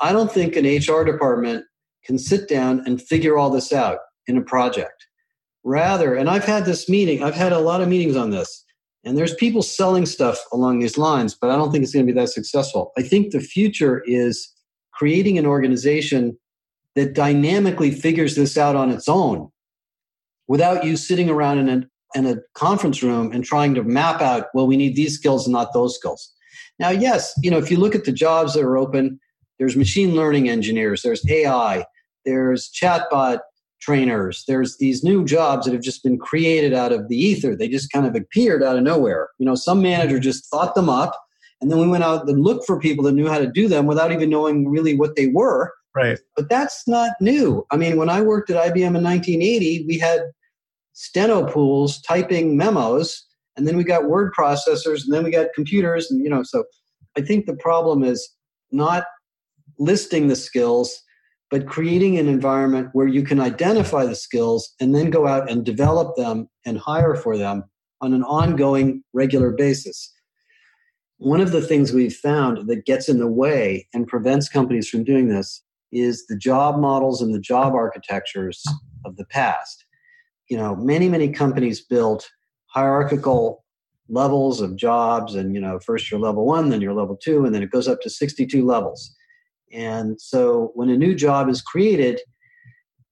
I 0.00 0.12
don't 0.12 0.30
think 0.30 0.56
an 0.56 0.66
HR 0.66 1.04
department 1.04 1.64
can 2.04 2.18
sit 2.18 2.48
down 2.48 2.82
and 2.84 3.00
figure 3.00 3.38
all 3.38 3.48
this 3.48 3.72
out 3.72 3.98
in 4.26 4.36
a 4.36 4.42
project. 4.42 5.06
Rather, 5.64 6.14
and 6.16 6.28
I've 6.28 6.44
had 6.44 6.64
this 6.64 6.88
meeting, 6.88 7.22
I've 7.22 7.36
had 7.36 7.52
a 7.52 7.60
lot 7.60 7.80
of 7.80 7.88
meetings 7.88 8.16
on 8.16 8.30
this 8.30 8.64
and 9.04 9.18
there's 9.18 9.34
people 9.34 9.62
selling 9.62 10.06
stuff 10.06 10.38
along 10.52 10.78
these 10.78 10.96
lines, 10.96 11.34
but 11.34 11.50
I 11.50 11.56
don't 11.56 11.72
think 11.72 11.82
it's 11.82 11.92
going 11.92 12.06
to 12.06 12.12
be 12.12 12.18
that 12.18 12.28
successful. 12.28 12.92
I 12.96 13.02
think 13.02 13.32
the 13.32 13.40
future 13.40 14.02
is 14.06 14.48
creating 14.92 15.38
an 15.38 15.46
organization 15.46 16.38
that 16.94 17.14
dynamically 17.14 17.90
figures 17.90 18.36
this 18.36 18.56
out 18.56 18.76
on 18.76 18.90
its 18.90 19.08
own 19.08 19.50
without 20.46 20.84
you 20.84 20.96
sitting 20.96 21.30
around 21.30 21.58
in 21.58 21.68
a, 21.68 22.18
in 22.18 22.26
a 22.26 22.36
conference 22.54 23.02
room 23.02 23.32
and 23.32 23.44
trying 23.44 23.74
to 23.74 23.82
map 23.82 24.20
out, 24.20 24.46
well, 24.54 24.66
we 24.66 24.76
need 24.76 24.94
these 24.94 25.14
skills 25.14 25.46
and 25.46 25.52
not 25.52 25.72
those 25.72 25.96
skills. 25.96 26.32
Now, 26.78 26.90
yes, 26.90 27.32
you 27.42 27.50
know, 27.50 27.58
if 27.58 27.70
you 27.70 27.78
look 27.78 27.94
at 27.94 28.04
the 28.04 28.12
jobs 28.12 28.54
that 28.54 28.62
are 28.62 28.76
open, 28.76 29.18
there's 29.58 29.76
machine 29.76 30.14
learning 30.14 30.48
engineers, 30.48 31.02
there's 31.02 31.28
AI, 31.28 31.84
there's 32.24 32.70
chatbot 32.70 33.38
trainers. 33.82 34.44
There's 34.46 34.78
these 34.78 35.02
new 35.02 35.24
jobs 35.24 35.66
that 35.66 35.72
have 35.74 35.82
just 35.82 36.02
been 36.02 36.18
created 36.18 36.72
out 36.72 36.92
of 36.92 37.08
the 37.08 37.16
ether. 37.16 37.54
They 37.54 37.68
just 37.68 37.92
kind 37.92 38.06
of 38.06 38.14
appeared 38.14 38.62
out 38.62 38.76
of 38.76 38.82
nowhere. 38.84 39.28
You 39.38 39.46
know, 39.46 39.56
some 39.56 39.82
manager 39.82 40.18
just 40.18 40.48
thought 40.48 40.74
them 40.74 40.88
up, 40.88 41.12
and 41.60 41.70
then 41.70 41.78
we 41.78 41.88
went 41.88 42.04
out 42.04 42.28
and 42.28 42.42
looked 42.42 42.64
for 42.64 42.78
people 42.78 43.04
that 43.04 43.12
knew 43.12 43.28
how 43.28 43.38
to 43.38 43.46
do 43.46 43.68
them 43.68 43.86
without 43.86 44.12
even 44.12 44.30
knowing 44.30 44.68
really 44.68 44.96
what 44.96 45.16
they 45.16 45.26
were. 45.26 45.72
Right. 45.94 46.18
But 46.36 46.48
that's 46.48 46.88
not 46.88 47.10
new. 47.20 47.66
I 47.70 47.76
mean, 47.76 47.96
when 47.96 48.08
I 48.08 48.22
worked 48.22 48.48
at 48.50 48.56
IBM 48.56 48.96
in 48.96 49.04
1980, 49.04 49.84
we 49.86 49.98
had 49.98 50.22
steno 50.94 51.44
pools 51.46 52.00
typing 52.02 52.56
memos, 52.56 53.26
and 53.56 53.66
then 53.66 53.76
we 53.76 53.84
got 53.84 54.08
word 54.08 54.32
processors, 54.32 55.04
and 55.04 55.12
then 55.12 55.24
we 55.24 55.30
got 55.30 55.48
computers, 55.54 56.10
and 56.10 56.22
you 56.22 56.30
know, 56.30 56.44
so 56.44 56.64
I 57.16 57.20
think 57.20 57.46
the 57.46 57.56
problem 57.56 58.04
is 58.04 58.30
not 58.70 59.04
listing 59.78 60.28
the 60.28 60.36
skills 60.36 61.01
but 61.52 61.66
creating 61.66 62.18
an 62.18 62.28
environment 62.28 62.88
where 62.94 63.06
you 63.06 63.22
can 63.22 63.38
identify 63.38 64.06
the 64.06 64.16
skills 64.16 64.74
and 64.80 64.94
then 64.94 65.10
go 65.10 65.26
out 65.26 65.50
and 65.50 65.66
develop 65.66 66.16
them 66.16 66.48
and 66.64 66.78
hire 66.78 67.14
for 67.14 67.36
them 67.36 67.62
on 68.00 68.14
an 68.14 68.22
ongoing, 68.22 69.04
regular 69.12 69.50
basis. 69.50 70.10
One 71.18 71.42
of 71.42 71.52
the 71.52 71.60
things 71.60 71.92
we've 71.92 72.16
found 72.16 72.66
that 72.68 72.86
gets 72.86 73.06
in 73.06 73.18
the 73.18 73.30
way 73.30 73.86
and 73.92 74.08
prevents 74.08 74.48
companies 74.48 74.88
from 74.88 75.04
doing 75.04 75.28
this 75.28 75.62
is 75.92 76.24
the 76.26 76.38
job 76.38 76.80
models 76.80 77.20
and 77.20 77.34
the 77.34 77.38
job 77.38 77.74
architectures 77.74 78.64
of 79.04 79.18
the 79.18 79.26
past. 79.26 79.84
You 80.48 80.56
know, 80.56 80.74
many, 80.74 81.10
many 81.10 81.28
companies 81.28 81.82
built 81.82 82.30
hierarchical 82.68 83.62
levels 84.08 84.62
of 84.62 84.76
jobs 84.76 85.34
and, 85.34 85.54
you 85.54 85.60
know, 85.60 85.78
first 85.80 86.10
you're 86.10 86.18
level 86.18 86.46
one, 86.46 86.70
then 86.70 86.80
you're 86.80 86.94
level 86.94 87.18
two, 87.22 87.44
and 87.44 87.54
then 87.54 87.62
it 87.62 87.70
goes 87.70 87.88
up 87.88 88.00
to 88.00 88.08
62 88.08 88.64
levels 88.64 89.14
and 89.72 90.20
so 90.20 90.72
when 90.74 90.90
a 90.90 90.96
new 90.96 91.14
job 91.14 91.48
is 91.48 91.62
created, 91.62 92.20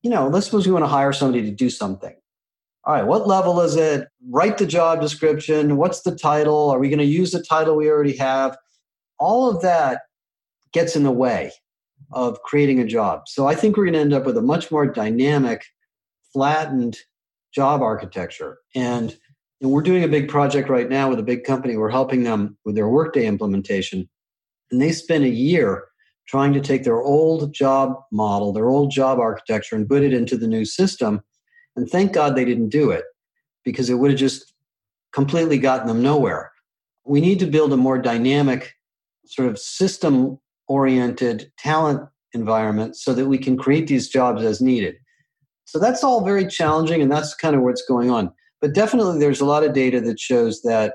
you 0.03 0.11
know, 0.11 0.29
let's 0.29 0.47
suppose 0.47 0.67
we 0.67 0.73
want 0.73 0.85
to 0.85 0.89
hire 0.89 1.13
somebody 1.13 1.43
to 1.43 1.51
do 1.51 1.71
something. 1.71 2.15
All 2.85 2.95
right, 2.95 3.07
what 3.07 3.29
level 3.29 3.61
is 3.61 3.77
it? 3.77 4.09
Write 4.31 4.59
the 4.59 4.67
job 4.67 5.01
description. 5.01 5.77
What's 5.77 6.01
the 6.03 6.15
title? 6.15 6.71
Are 6.71 6.79
we 6.79 6.89
going 6.89 6.99
to 6.99 7.05
use 7.05 7.33
the 7.33 7.43
title 7.43 7.77
we 7.77 7.91
already 7.91 8.17
have? 8.17 8.57
All 9.19 9.51
of 9.51 9.61
that 9.63 10.03
gets 10.73 10.97
in 10.97 11.03
the 11.03 11.11
way 11.11 11.53
of 12.13 12.41
creating 12.43 12.81
a 12.81 12.87
job. 12.87 13.29
So 13.29 13.47
I 13.47 13.55
think 13.55 13.77
we're 13.77 13.85
going 13.85 13.95
to 13.95 14.01
end 14.01 14.15
up 14.15 14.25
with 14.25 14.39
a 14.39 14.43
much 14.43 14.71
more 14.71 14.87
dynamic, 14.87 15.65
flattened 16.33 16.97
job 17.55 17.83
architecture. 17.83 18.59
And, 18.75 19.15
and 19.61 19.71
we're 19.71 19.83
doing 19.83 20.03
a 20.03 20.09
big 20.09 20.29
project 20.29 20.71
right 20.71 20.89
now 20.89 21.11
with 21.11 21.19
a 21.19 21.25
big 21.25 21.45
company. 21.45 21.77
We're 21.77 21.91
helping 21.91 22.23
them 22.23 22.57
with 22.65 22.77
their 22.77 22.89
Workday 22.89 23.27
implementation. 23.27 24.09
And 24.71 24.81
they 24.81 24.93
spent 24.93 25.25
a 25.25 25.29
year 25.29 25.90
trying 26.31 26.53
to 26.53 26.61
take 26.61 26.85
their 26.85 27.03
old 27.03 27.53
job 27.53 27.95
model, 28.13 28.53
their 28.53 28.69
old 28.69 28.93
job 28.93 29.19
architecture, 29.19 29.75
and 29.75 29.89
put 29.89 30.05
it 30.05 30.13
into 30.13 30.37
the 30.37 30.47
new 30.47 30.65
system. 30.65 31.21
And 31.75 31.91
thank 31.91 32.13
God 32.13 32.37
they 32.37 32.45
didn't 32.45 32.69
do 32.69 32.93
it 32.93 33.05
because 33.65 33.91
it 33.91 33.95
would 33.95 34.13
have 34.13 34.21
just 34.21 34.55
completely 35.13 35.59
gotten 35.59 35.89
them 35.89 36.03
nowhere. 36.03 36.53
We 37.05 37.21
need 37.21 37.41
to 37.41 37.47
build 37.47 37.73
a 37.73 37.77
more 37.77 37.99
dynamic, 37.99 38.75
sort 39.27 39.49
of 39.49 39.59
system 39.59 40.39
oriented 40.69 41.51
talent 41.59 42.09
environment 42.33 42.97
so 42.97 43.13
that 43.13 43.27
we 43.27 43.37
can 43.37 43.57
create 43.57 43.89
these 43.89 44.09
jobs 44.09 44.45
as 44.45 44.61
needed. 44.61 44.95
So 45.65 45.81
that's 45.81 46.05
all 46.05 46.25
very 46.25 46.47
challenging, 46.47 47.03
and 47.03 47.11
that's 47.11 47.35
kind 47.35 47.57
of 47.57 47.63
what's 47.63 47.85
going 47.85 48.09
on. 48.09 48.33
But 48.61 48.73
definitely, 48.73 49.19
there's 49.19 49.41
a 49.41 49.47
lot 49.47 49.65
of 49.65 49.73
data 49.73 50.01
that 50.03 50.21
shows 50.21 50.63
that 50.63 50.95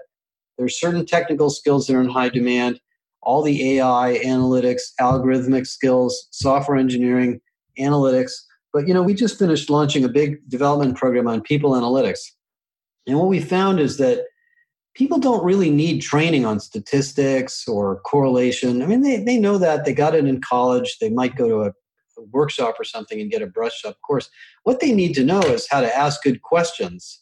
there's 0.58 0.80
certain 0.80 1.06
technical 1.06 1.50
skills 1.50 1.88
that 1.88 1.96
are 1.96 2.02
in 2.02 2.10
high 2.10 2.30
demand 2.30 2.80
all 3.26 3.42
the 3.42 3.78
AI, 3.78 4.20
analytics, 4.24 4.82
algorithmic 5.02 5.68
skills, 5.68 6.28
software 6.32 6.78
engineering, 6.78 7.42
analytics. 7.80 8.32
But 8.72 8.88
you 8.88 8.94
know, 8.94 9.04
we 9.04 9.14
just 9.14 9.40
finished 9.40 9.70
launching 9.70 10.04
a 10.04 10.10
big 10.10 10.48
development 10.48 10.98
program 10.98 11.28
on 11.28 11.42
people 11.42 11.72
analytics. 11.72 12.20
And 13.08 13.18
what 13.18 13.28
we 13.28 13.40
found 13.40 13.80
is 13.80 13.98
that 13.98 14.26
people 14.96 15.18
don't 15.18 15.44
really 15.44 15.70
need 15.70 16.02
training 16.02 16.46
on 16.46 16.60
statistics 16.60 17.68
or 17.68 18.00
correlation. 18.02 18.82
I 18.82 18.86
mean, 18.86 19.02
they, 19.02 19.24
they 19.24 19.38
know 19.38 19.58
that. 19.58 19.86
They 19.86 19.94
got 19.94 20.16
it 20.16 20.26
in 20.26 20.42
college. 20.42 20.98
They 21.00 21.10
might 21.10 21.36
go 21.36 21.48
to 21.48 21.62
a, 21.64 21.68
a 22.18 22.22
workshop 22.32 22.76
or 22.80 22.84
something 22.84 23.20
and 23.20 23.30
get 23.30 23.42
a 23.42 23.48
brush 23.48 23.84
up 23.86 23.98
course. 24.02 24.30
What 24.64 24.80
they 24.80 24.92
need 24.92 25.14
to 25.16 25.24
know 25.24 25.42
is 25.42 25.68
how 25.70 25.82
to 25.82 25.96
ask 25.96 26.24
good 26.24 26.42
questions, 26.42 27.22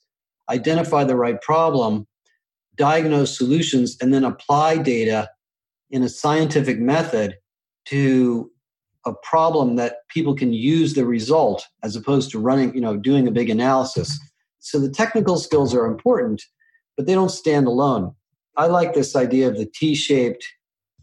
identify 0.49 1.03
the 1.03 1.15
right 1.15 1.41
problem, 1.41 2.07
diagnose 2.75 3.37
solutions, 3.37 3.97
and 4.01 4.13
then 4.13 4.23
apply 4.23 4.77
data 4.77 5.29
in 5.93 6.03
a 6.03 6.09
scientific 6.09 6.79
method 6.79 7.35
to 7.85 8.51
a 9.05 9.13
problem 9.21 9.75
that 9.75 9.97
people 10.09 10.35
can 10.35 10.51
use 10.51 10.95
the 10.95 11.05
result 11.05 11.67
as 11.83 11.95
opposed 11.95 12.31
to 12.31 12.39
running, 12.39 12.73
you 12.73 12.81
know, 12.81 12.97
doing 12.97 13.27
a 13.27 13.31
big 13.31 13.49
analysis. 13.49 14.19
So 14.59 14.79
the 14.79 14.89
technical 14.89 15.37
skills 15.37 15.75
are 15.75 15.85
important, 15.85 16.41
but 16.97 17.05
they 17.05 17.13
don't 17.13 17.29
stand 17.29 17.67
alone. 17.67 18.15
I 18.57 18.67
like 18.67 18.93
this 18.93 19.15
idea 19.15 19.47
of 19.47 19.57
the 19.57 19.67
T-shaped 19.67 20.43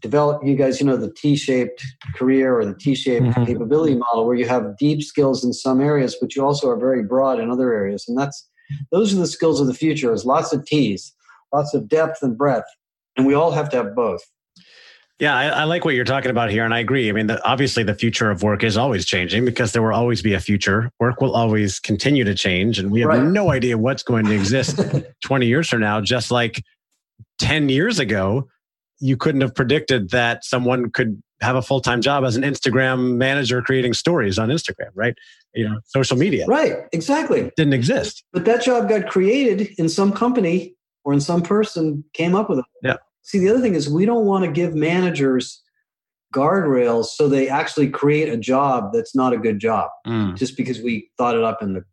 develop 0.01 0.43
you 0.43 0.55
guys 0.55 0.79
you 0.79 0.85
know 0.85 0.97
the 0.97 1.13
t-shaped 1.13 1.85
career 2.15 2.57
or 2.57 2.65
the 2.65 2.73
t-shaped 2.73 3.23
mm-hmm. 3.23 3.45
capability 3.45 3.95
model 3.95 4.25
where 4.25 4.35
you 4.35 4.47
have 4.47 4.75
deep 4.77 5.03
skills 5.03 5.43
in 5.43 5.53
some 5.53 5.79
areas 5.79 6.17
but 6.19 6.35
you 6.35 6.43
also 6.43 6.67
are 6.67 6.75
very 6.75 7.03
broad 7.03 7.39
in 7.39 7.51
other 7.51 7.71
areas 7.71 8.05
and 8.07 8.17
that's 8.17 8.49
those 8.91 9.13
are 9.13 9.17
the 9.17 9.27
skills 9.27 9.61
of 9.61 9.67
the 9.67 9.75
future 9.75 10.11
is 10.11 10.25
lots 10.25 10.51
of 10.51 10.65
t's 10.65 11.13
lots 11.53 11.75
of 11.75 11.87
depth 11.87 12.23
and 12.23 12.35
breadth 12.35 12.65
and 13.15 13.27
we 13.27 13.35
all 13.35 13.51
have 13.51 13.69
to 13.69 13.77
have 13.77 13.95
both 13.95 14.21
yeah, 15.21 15.35
I, 15.35 15.45
I, 15.49 15.63
like 15.65 15.85
what 15.85 15.93
you're 15.93 16.03
talking 16.03 16.31
about 16.31 16.49
here, 16.49 16.65
and 16.65 16.73
I 16.73 16.79
agree. 16.79 17.07
I 17.07 17.11
mean, 17.11 17.27
the, 17.27 17.39
obviously, 17.47 17.83
the 17.83 17.93
future 17.93 18.31
of 18.31 18.41
work 18.41 18.63
is 18.63 18.75
always 18.75 19.05
changing 19.05 19.45
because 19.45 19.71
there 19.71 19.83
will 19.83 19.93
always 19.93 20.23
be 20.23 20.33
a 20.33 20.39
future. 20.39 20.91
Work 20.99 21.21
will 21.21 21.35
always 21.35 21.79
continue 21.79 22.23
to 22.23 22.33
change, 22.33 22.79
and 22.79 22.89
we 22.89 23.01
have 23.01 23.09
right. 23.09 23.21
no 23.21 23.51
idea 23.51 23.77
what's 23.77 24.01
going 24.01 24.25
to 24.25 24.31
exist 24.31 24.79
20 25.23 25.45
years 25.45 25.69
from 25.69 25.81
now. 25.81 26.01
Just 26.01 26.31
like 26.31 26.63
10 27.37 27.69
years 27.69 27.99
ago, 27.99 28.49
you 28.99 29.15
couldn't 29.15 29.41
have 29.41 29.53
predicted 29.53 30.09
that 30.09 30.43
someone 30.43 30.89
could 30.89 31.21
have 31.39 31.55
a 31.55 31.61
full 31.61 31.81
time 31.81 32.01
job 32.01 32.23
as 32.23 32.35
an 32.35 32.41
Instagram 32.41 33.17
manager 33.17 33.61
creating 33.61 33.93
stories 33.93 34.39
on 34.39 34.49
Instagram, 34.49 34.89
right? 34.95 35.13
You 35.53 35.69
know, 35.69 35.81
social 35.85 36.17
media. 36.17 36.47
Right, 36.47 36.77
exactly. 36.93 37.51
Didn't 37.55 37.73
exist. 37.73 38.23
But 38.33 38.45
that 38.45 38.63
job 38.63 38.89
got 38.89 39.05
created 39.05 39.69
in 39.77 39.87
some 39.87 40.13
company 40.13 40.73
or 41.03 41.13
in 41.13 41.21
some 41.21 41.43
person 41.43 42.05
came 42.13 42.33
up 42.33 42.49
with 42.49 42.57
it. 42.57 42.65
Yeah. 42.81 42.97
See, 43.23 43.39
the 43.39 43.49
other 43.49 43.61
thing 43.61 43.75
is 43.75 43.89
we 43.89 44.05
don't 44.05 44.25
want 44.25 44.45
to 44.45 44.51
give 44.51 44.75
managers 44.75 45.61
guardrails 46.33 47.05
so 47.07 47.27
they 47.27 47.49
actually 47.49 47.89
create 47.89 48.29
a 48.29 48.37
job 48.37 48.91
that's 48.93 49.13
not 49.13 49.33
a 49.33 49.37
good 49.37 49.59
job 49.59 49.89
mm. 50.07 50.35
just 50.37 50.55
because 50.55 50.79
we 50.79 51.09
thought 51.17 51.35
it 51.35 51.43
up 51.43 51.61
in 51.61 51.73
the 51.73 51.83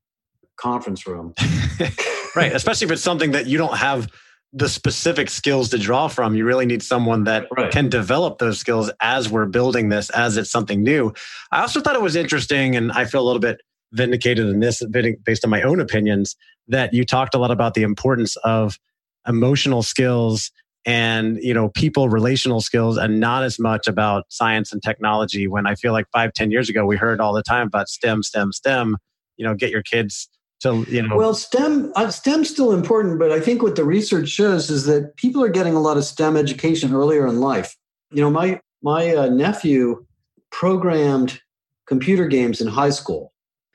conference 0.56 1.06
room. 1.06 1.34
right. 2.36 2.54
Especially 2.54 2.84
if 2.84 2.90
it's 2.92 3.02
something 3.02 3.32
that 3.32 3.46
you 3.46 3.58
don't 3.58 3.76
have 3.76 4.08
the 4.52 4.68
specific 4.68 5.28
skills 5.28 5.68
to 5.70 5.78
draw 5.78 6.08
from. 6.08 6.34
You 6.34 6.44
really 6.44 6.66
need 6.66 6.82
someone 6.82 7.24
that 7.24 7.46
right. 7.56 7.70
can 7.70 7.88
develop 7.88 8.38
those 8.38 8.58
skills 8.58 8.90
as 9.00 9.28
we're 9.28 9.46
building 9.46 9.88
this, 9.90 10.08
as 10.10 10.36
it's 10.36 10.50
something 10.50 10.82
new. 10.82 11.12
I 11.52 11.60
also 11.60 11.80
thought 11.80 11.96
it 11.96 12.02
was 12.02 12.16
interesting, 12.16 12.74
and 12.74 12.90
I 12.92 13.04
feel 13.04 13.20
a 13.20 13.26
little 13.26 13.40
bit 13.40 13.60
vindicated 13.92 14.46
in 14.46 14.60
this 14.60 14.82
based 15.22 15.44
on 15.44 15.50
my 15.50 15.62
own 15.62 15.80
opinions, 15.80 16.36
that 16.66 16.94
you 16.94 17.04
talked 17.04 17.34
a 17.34 17.38
lot 17.38 17.50
about 17.50 17.74
the 17.74 17.82
importance 17.82 18.36
of 18.36 18.78
emotional 19.26 19.82
skills 19.82 20.50
and 20.88 21.36
you 21.42 21.52
know 21.52 21.68
people 21.68 22.08
relational 22.08 22.62
skills 22.62 22.96
and 22.96 23.20
not 23.20 23.44
as 23.44 23.58
much 23.58 23.86
about 23.86 24.24
science 24.30 24.72
and 24.72 24.82
technology 24.82 25.46
when 25.46 25.66
i 25.66 25.74
feel 25.74 25.92
like 25.92 26.06
five 26.12 26.32
ten 26.32 26.50
years 26.50 26.70
ago 26.70 26.86
we 26.86 26.96
heard 26.96 27.20
all 27.20 27.34
the 27.34 27.42
time 27.42 27.66
about 27.66 27.88
stem 27.88 28.22
stem 28.22 28.50
stem 28.50 28.96
you 29.36 29.44
know 29.44 29.54
get 29.54 29.70
your 29.70 29.82
kids 29.82 30.28
to 30.60 30.86
you 30.88 31.02
know 31.02 31.14
well 31.14 31.34
stem 31.34 31.92
uh, 31.94 32.10
stem's 32.10 32.48
still 32.48 32.72
important 32.72 33.18
but 33.18 33.30
i 33.30 33.38
think 33.38 33.62
what 33.62 33.76
the 33.76 33.84
research 33.84 34.30
shows 34.30 34.70
is 34.70 34.86
that 34.86 35.14
people 35.16 35.44
are 35.44 35.50
getting 35.50 35.74
a 35.74 35.80
lot 35.80 35.98
of 35.98 36.04
stem 36.04 36.36
education 36.36 36.92
earlier 36.94 37.26
in 37.26 37.38
life. 37.38 37.76
You 38.10 38.22
know 38.22 38.30
my 38.30 38.58
my 38.82 39.14
uh, 39.14 39.28
nephew 39.28 40.06
programmed 40.50 41.40
computer 41.86 42.26
games 42.26 42.62
in 42.62 42.66
high 42.66 42.90
school. 42.90 43.34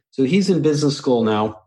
So 0.09 0.23
he's 0.23 0.49
in 0.49 0.61
business 0.61 0.97
school 0.97 1.23
now. 1.23 1.61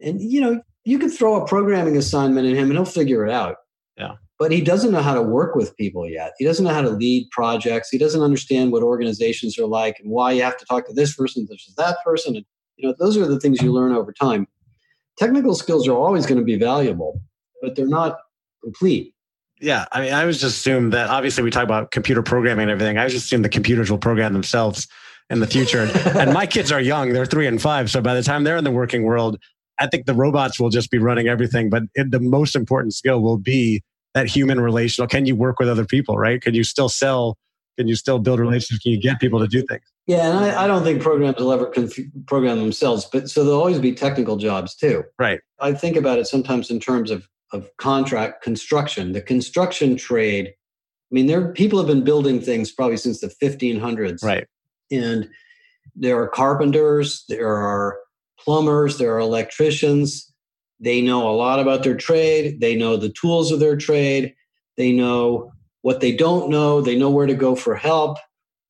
And 0.00 0.20
you 0.20 0.40
know 0.40 0.62
you 0.84 1.00
can 1.00 1.10
throw 1.10 1.42
a 1.42 1.46
programming 1.46 1.96
assignment 1.96 2.46
at 2.46 2.54
him 2.54 2.70
and 2.70 2.72
he'll 2.72 2.84
figure 2.84 3.26
it 3.26 3.32
out. 3.32 3.56
Yeah 3.96 4.14
but 4.42 4.50
he 4.50 4.60
doesn't 4.60 4.90
know 4.90 5.00
how 5.00 5.14
to 5.14 5.22
work 5.22 5.54
with 5.54 5.76
people 5.76 6.04
yet. 6.10 6.32
He 6.36 6.44
doesn't 6.44 6.64
know 6.64 6.74
how 6.74 6.82
to 6.82 6.90
lead 6.90 7.30
projects. 7.30 7.90
He 7.90 7.96
doesn't 7.96 8.22
understand 8.22 8.72
what 8.72 8.82
organizations 8.82 9.56
are 9.56 9.66
like 9.66 10.00
and 10.00 10.10
why 10.10 10.32
you 10.32 10.42
have 10.42 10.56
to 10.56 10.64
talk 10.64 10.84
to 10.88 10.92
this 10.92 11.14
person 11.14 11.46
versus 11.48 11.76
that 11.76 11.98
person. 12.04 12.34
And 12.34 12.44
you 12.74 12.88
know, 12.88 12.94
those 12.98 13.16
are 13.16 13.24
the 13.24 13.38
things 13.38 13.62
you 13.62 13.72
learn 13.72 13.92
over 13.92 14.12
time. 14.12 14.48
Technical 15.16 15.54
skills 15.54 15.86
are 15.86 15.96
always 15.96 16.26
going 16.26 16.40
to 16.40 16.44
be 16.44 16.56
valuable, 16.56 17.20
but 17.62 17.76
they're 17.76 17.86
not 17.86 18.18
complete. 18.64 19.14
Yeah, 19.60 19.84
I 19.92 20.00
mean, 20.00 20.12
I 20.12 20.24
was 20.24 20.40
just 20.40 20.56
assumed 20.56 20.92
that 20.92 21.08
obviously 21.08 21.44
we 21.44 21.52
talk 21.52 21.62
about 21.62 21.92
computer 21.92 22.20
programming 22.20 22.64
and 22.64 22.72
everything. 22.72 22.98
I 22.98 23.04
was 23.04 23.12
just 23.12 23.26
assumed 23.26 23.44
the 23.44 23.48
computers 23.48 23.92
will 23.92 23.98
program 23.98 24.32
themselves 24.32 24.88
in 25.30 25.38
the 25.38 25.46
future. 25.46 25.88
and 26.18 26.32
my 26.32 26.46
kids 26.46 26.72
are 26.72 26.80
young; 26.80 27.12
they're 27.12 27.26
three 27.26 27.46
and 27.46 27.62
five. 27.62 27.92
So 27.92 28.00
by 28.00 28.14
the 28.14 28.24
time 28.24 28.42
they're 28.42 28.56
in 28.56 28.64
the 28.64 28.72
working 28.72 29.04
world, 29.04 29.38
I 29.78 29.86
think 29.86 30.06
the 30.06 30.14
robots 30.14 30.58
will 30.58 30.70
just 30.70 30.90
be 30.90 30.98
running 30.98 31.28
everything. 31.28 31.70
But 31.70 31.84
it, 31.94 32.10
the 32.10 32.18
most 32.18 32.56
important 32.56 32.92
skill 32.94 33.22
will 33.22 33.38
be 33.38 33.84
that 34.14 34.26
human 34.26 34.60
relational 34.60 35.08
can 35.08 35.26
you 35.26 35.36
work 35.36 35.58
with 35.58 35.68
other 35.68 35.84
people 35.84 36.18
right? 36.18 36.40
Can 36.40 36.54
you 36.54 36.64
still 36.64 36.88
sell 36.88 37.36
can 37.78 37.88
you 37.88 37.96
still 37.96 38.18
build 38.18 38.38
relationships? 38.38 38.82
Can 38.82 38.92
you 38.92 39.00
get 39.00 39.18
people 39.18 39.40
to 39.40 39.48
do 39.48 39.62
things? 39.62 39.82
Yeah 40.06 40.28
and 40.28 40.38
i, 40.38 40.64
I 40.64 40.66
don't 40.66 40.82
think 40.82 41.02
programs 41.02 41.36
will 41.38 41.52
ever 41.52 41.66
conf- 41.66 41.98
program 42.26 42.58
themselves 42.58 43.06
but 43.10 43.30
so 43.30 43.44
there'll 43.44 43.58
always 43.58 43.78
be 43.78 43.92
technical 43.92 44.36
jobs 44.36 44.74
too. 44.74 45.04
Right. 45.18 45.40
I 45.60 45.72
think 45.72 45.96
about 45.96 46.18
it 46.18 46.26
sometimes 46.26 46.70
in 46.70 46.80
terms 46.80 47.10
of 47.10 47.28
of 47.52 47.68
contract 47.76 48.42
construction 48.42 49.12
the 49.12 49.22
construction 49.22 49.96
trade. 49.96 50.48
I 50.48 51.12
mean 51.14 51.26
there 51.26 51.52
people 51.52 51.78
have 51.78 51.88
been 51.88 52.04
building 52.04 52.40
things 52.40 52.72
probably 52.72 52.96
since 52.96 53.20
the 53.20 53.28
1500s 53.42 54.22
right. 54.22 54.46
And 54.90 55.28
there 55.96 56.20
are 56.20 56.28
carpenters 56.28 57.24
there 57.28 57.56
are 57.56 57.98
plumbers 58.38 58.98
there 58.98 59.14
are 59.14 59.20
electricians 59.20 60.31
they 60.82 61.00
know 61.00 61.30
a 61.30 61.32
lot 61.32 61.60
about 61.60 61.84
their 61.84 61.96
trade. 61.96 62.60
They 62.60 62.74
know 62.74 62.96
the 62.96 63.08
tools 63.08 63.52
of 63.52 63.60
their 63.60 63.76
trade. 63.76 64.34
They 64.76 64.92
know 64.92 65.52
what 65.82 66.00
they 66.00 66.14
don't 66.14 66.50
know. 66.50 66.80
They 66.80 66.96
know 66.96 67.08
where 67.08 67.26
to 67.26 67.34
go 67.34 67.54
for 67.54 67.76
help. 67.76 68.18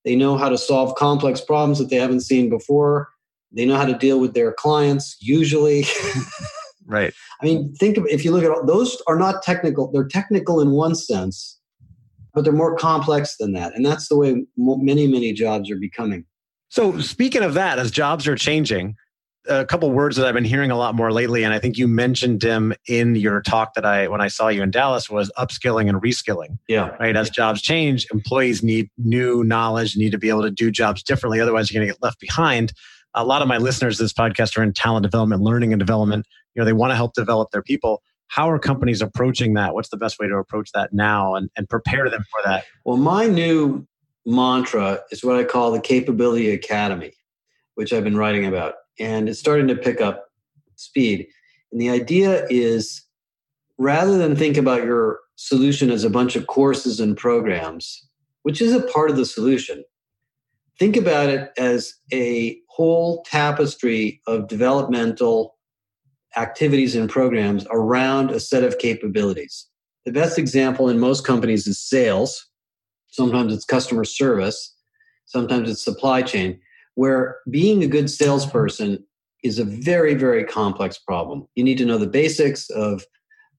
They 0.05 0.14
know 0.14 0.37
how 0.37 0.51
to 0.51 0.59
solve 0.59 0.94
complex 0.96 1.40
problems 1.40 1.79
that 1.79 1.88
they 1.88 1.96
haven't 1.96 2.20
seen 2.20 2.51
before. 2.51 3.09
They 3.51 3.64
know 3.64 3.77
how 3.77 3.87
to 3.87 3.96
deal 3.96 4.20
with 4.20 4.35
their 4.35 4.53
clients, 4.53 5.16
usually. 5.20 5.87
right. 6.87 7.14
I 7.40 7.44
mean, 7.44 7.75
think 7.77 7.96
of 7.96 8.07
if 8.07 8.25
you 8.25 8.31
look 8.31 8.44
at 8.44 8.51
all, 8.51 8.64
those 8.64 9.01
are 9.07 9.18
not 9.18 9.42
technical. 9.42 9.90
They're 9.90 10.07
technical 10.07 10.61
in 10.61 10.72
one 10.72 10.94
sense, 10.94 11.59
but 12.35 12.44
they're 12.44 12.53
more 12.53 12.77
complex 12.77 13.37
than 13.38 13.53
that. 13.53 13.75
And 13.75 13.87
that's 13.87 14.09
the 14.09 14.16
way 14.16 14.44
many, 14.57 15.07
many 15.07 15.33
jobs 15.33 15.70
are 15.70 15.77
becoming. 15.77 16.27
So, 16.68 16.98
speaking 17.01 17.42
of 17.42 17.55
that, 17.55 17.79
as 17.79 17.90
jobs 17.90 18.27
are 18.27 18.37
changing, 18.37 18.96
a 19.48 19.64
couple 19.64 19.90
words 19.90 20.16
that 20.16 20.26
I've 20.26 20.35
been 20.35 20.44
hearing 20.44 20.70
a 20.70 20.76
lot 20.76 20.94
more 20.94 21.12
lately, 21.12 21.42
and 21.44 21.52
I 21.52 21.59
think 21.59 21.76
you 21.76 21.88
mentioned 21.88 22.40
them 22.40 22.72
in 22.87 23.16
your 23.16 23.40
talk 23.42 23.74
that 23.74 23.85
I 23.85 24.09
when 24.09 24.20
I 24.20 24.28
saw 24.28 24.48
you 24.48 24.62
in 24.62 24.70
Dallas 24.70 25.11
was 25.11 25.31
upskilling 25.37 25.88
and 25.88 26.00
reskilling. 26.00 26.59
Yeah. 26.68 26.96
Right. 27.00 27.16
As 27.16 27.31
jobs 27.31 27.61
change, 27.61 28.07
employees 28.12 28.62
need 28.62 28.90
new 28.98 29.42
knowledge, 29.44 29.96
need 29.96 30.11
to 30.12 30.18
be 30.18 30.28
able 30.28 30.42
to 30.42 30.50
do 30.50 30.70
jobs 30.70 31.02
differently. 31.02 31.40
Otherwise, 31.40 31.70
you're 31.70 31.81
going 31.81 31.88
to 31.88 31.94
get 31.94 32.02
left 32.02 32.20
behind. 32.20 32.72
A 33.14 33.24
lot 33.24 33.42
of 33.42 33.48
my 33.48 33.59
listeners 33.59 33.96
to 33.98 34.05
this 34.05 34.12
podcast 34.12 34.57
are 34.57 34.62
in 34.62 34.72
talent 34.72 35.02
development, 35.02 35.42
learning 35.42 35.72
and 35.72 35.81
development. 35.81 36.26
You 36.55 36.61
know, 36.61 36.64
they 36.64 36.72
want 36.72 36.92
to 36.92 36.96
help 36.96 37.14
develop 37.14 37.50
their 37.50 37.62
people. 37.62 38.02
How 38.28 38.48
are 38.48 38.59
companies 38.59 39.02
approaching 39.02 39.55
that? 39.55 39.74
What's 39.74 39.90
the 39.90 39.98
best 39.98 40.18
way 40.18 40.28
to 40.28 40.37
approach 40.37 40.70
that 40.72 40.94
now 40.94 41.35
and, 41.35 41.50
and 41.57 41.68
prepare 41.68 42.09
them 42.09 42.24
for 42.31 42.40
that? 42.48 42.64
Well, 42.87 42.96
my 42.96 43.26
new 43.26 43.87
mantra 44.24 45.00
is 45.11 45.22
what 45.22 45.37
I 45.37 45.44
call 45.44 45.72
the 45.72 45.81
Capability 45.81 46.50
Academy, 46.50 47.12
which 47.74 47.92
I've 47.92 48.05
been 48.05 48.16
writing 48.16 48.46
about 48.46 48.74
and 48.98 49.28
it's 49.28 49.38
starting 49.40 49.68
to 49.68 49.76
pick 49.76 50.00
up 50.00 50.28
speed. 50.76 51.26
And 51.70 51.81
the 51.81 51.90
idea 51.90 52.46
is 52.50 53.02
rather 53.78 54.18
than 54.18 54.37
think 54.37 54.57
about 54.57 54.85
your 54.85 55.20
solution 55.37 55.90
as 55.90 56.05
a 56.05 56.11
bunch 56.11 56.37
of 56.37 56.46
courses 56.46 57.00
and 57.00 57.16
programs, 57.16 58.07
which 58.42 58.61
is 58.61 58.72
a 58.72 58.87
part 58.88 59.11
of 59.11 59.16
the 59.16 59.26
solution, 59.26 59.85
think 60.78 60.96
about 60.96 61.28
it 61.28 61.50
as 61.57 61.94
a 62.12 62.59
whole 62.68 63.22
tapestry 63.24 64.20
of 64.26 64.48
developmental 64.48 65.57
activities 66.37 66.94
and 66.94 67.11
programs 67.11 67.66
around 67.70 68.31
a 68.31 68.40
set 68.40 68.64
of 68.64 68.78
capabilities. 68.78 69.68
The 70.05 70.12
best 70.12 70.38
example 70.38 70.88
in 70.88 70.98
most 70.98 71.26
companies 71.26 71.66
is 71.66 71.78
sales. 71.78 72.48
Sometimes 73.09 73.52
it's 73.52 73.64
customer 73.64 74.05
service. 74.05 74.74
Sometimes 75.26 75.70
it's 75.70 75.85
supply 75.85 76.22
chain 76.22 76.59
where 76.94 77.38
being 77.50 77.83
a 77.83 77.87
good 77.87 78.11
salesperson 78.11 79.05
is 79.42 79.59
a 79.59 79.64
very, 79.64 80.14
very 80.14 80.44
complex 80.44 80.98
problem. 80.98 81.46
You 81.55 81.64
need 81.64 81.78
to 81.78 81.87
know 81.87 81.98
the 81.98 82.07
basics 82.07 82.70
of 82.70 83.05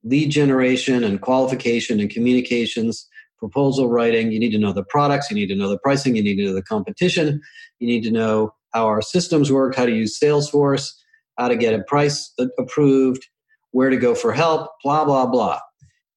lead 0.03 0.29
generation 0.29 1.03
and 1.03 1.21
qualification 1.21 1.99
and 1.99 2.09
communications, 2.09 3.07
proposal 3.37 3.89
writing. 3.89 4.31
You 4.31 4.39
need 4.39 4.51
to 4.51 4.57
know 4.57 4.73
the 4.73 4.83
products, 4.83 5.29
you 5.29 5.35
need 5.35 5.47
to 5.47 5.55
know 5.55 5.69
the 5.69 5.79
pricing, 5.79 6.15
you 6.15 6.23
need 6.23 6.37
to 6.37 6.45
know 6.45 6.53
the 6.53 6.61
competition, 6.61 7.41
you 7.79 7.87
need 7.87 8.03
to 8.03 8.11
know 8.11 8.53
how 8.73 8.85
our 8.85 9.01
systems 9.01 9.51
work, 9.51 9.75
how 9.75 9.85
to 9.85 9.91
use 9.91 10.17
Salesforce, 10.19 10.93
how 11.37 11.47
to 11.47 11.55
get 11.55 11.73
a 11.73 11.83
price 11.83 12.33
approved, 12.57 13.27
where 13.71 13.89
to 13.89 13.97
go 13.97 14.15
for 14.15 14.31
help, 14.31 14.71
blah, 14.83 15.03
blah, 15.03 15.25
blah. 15.25 15.59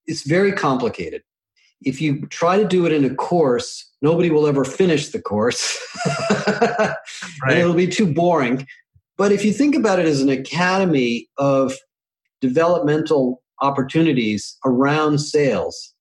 It's 0.06 0.26
very 0.26 0.52
complicated. 0.52 1.22
If 1.86 2.00
you 2.00 2.26
try 2.26 2.58
to 2.58 2.66
do 2.66 2.84
it 2.84 2.92
in 2.92 3.04
a 3.04 3.14
course, 3.14 3.88
nobody 4.02 4.28
will 4.28 4.46
ever 4.46 4.64
finish 4.64 5.08
the 5.08 5.22
course. 5.22 5.78
right. 6.40 6.94
and 7.48 7.58
it'll 7.58 7.74
be 7.74 7.86
too 7.86 8.12
boring. 8.12 8.66
But 9.16 9.32
if 9.32 9.44
you 9.44 9.52
think 9.52 9.74
about 9.74 9.98
it 10.00 10.06
as 10.06 10.20
an 10.20 10.28
academy 10.28 11.28
of 11.38 11.74
developmental 12.40 13.42
opportunities 13.62 14.58
around 14.64 15.18
sales, 15.18 15.94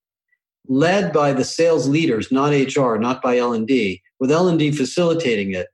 led 0.67 1.13
by 1.13 1.33
the 1.33 1.43
sales 1.43 1.87
leaders, 1.87 2.31
not 2.31 2.51
HR, 2.51 2.95
not 2.95 3.21
by 3.21 3.37
L&D, 3.37 4.01
with 4.19 4.31
L&D 4.31 4.71
facilitating 4.71 5.53
it, 5.53 5.67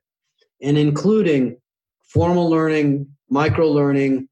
and 0.60 0.76
including 0.76 1.56
formal 2.04 2.50
learning, 2.50 3.06
micro 3.30 3.66
learning, 3.66 4.28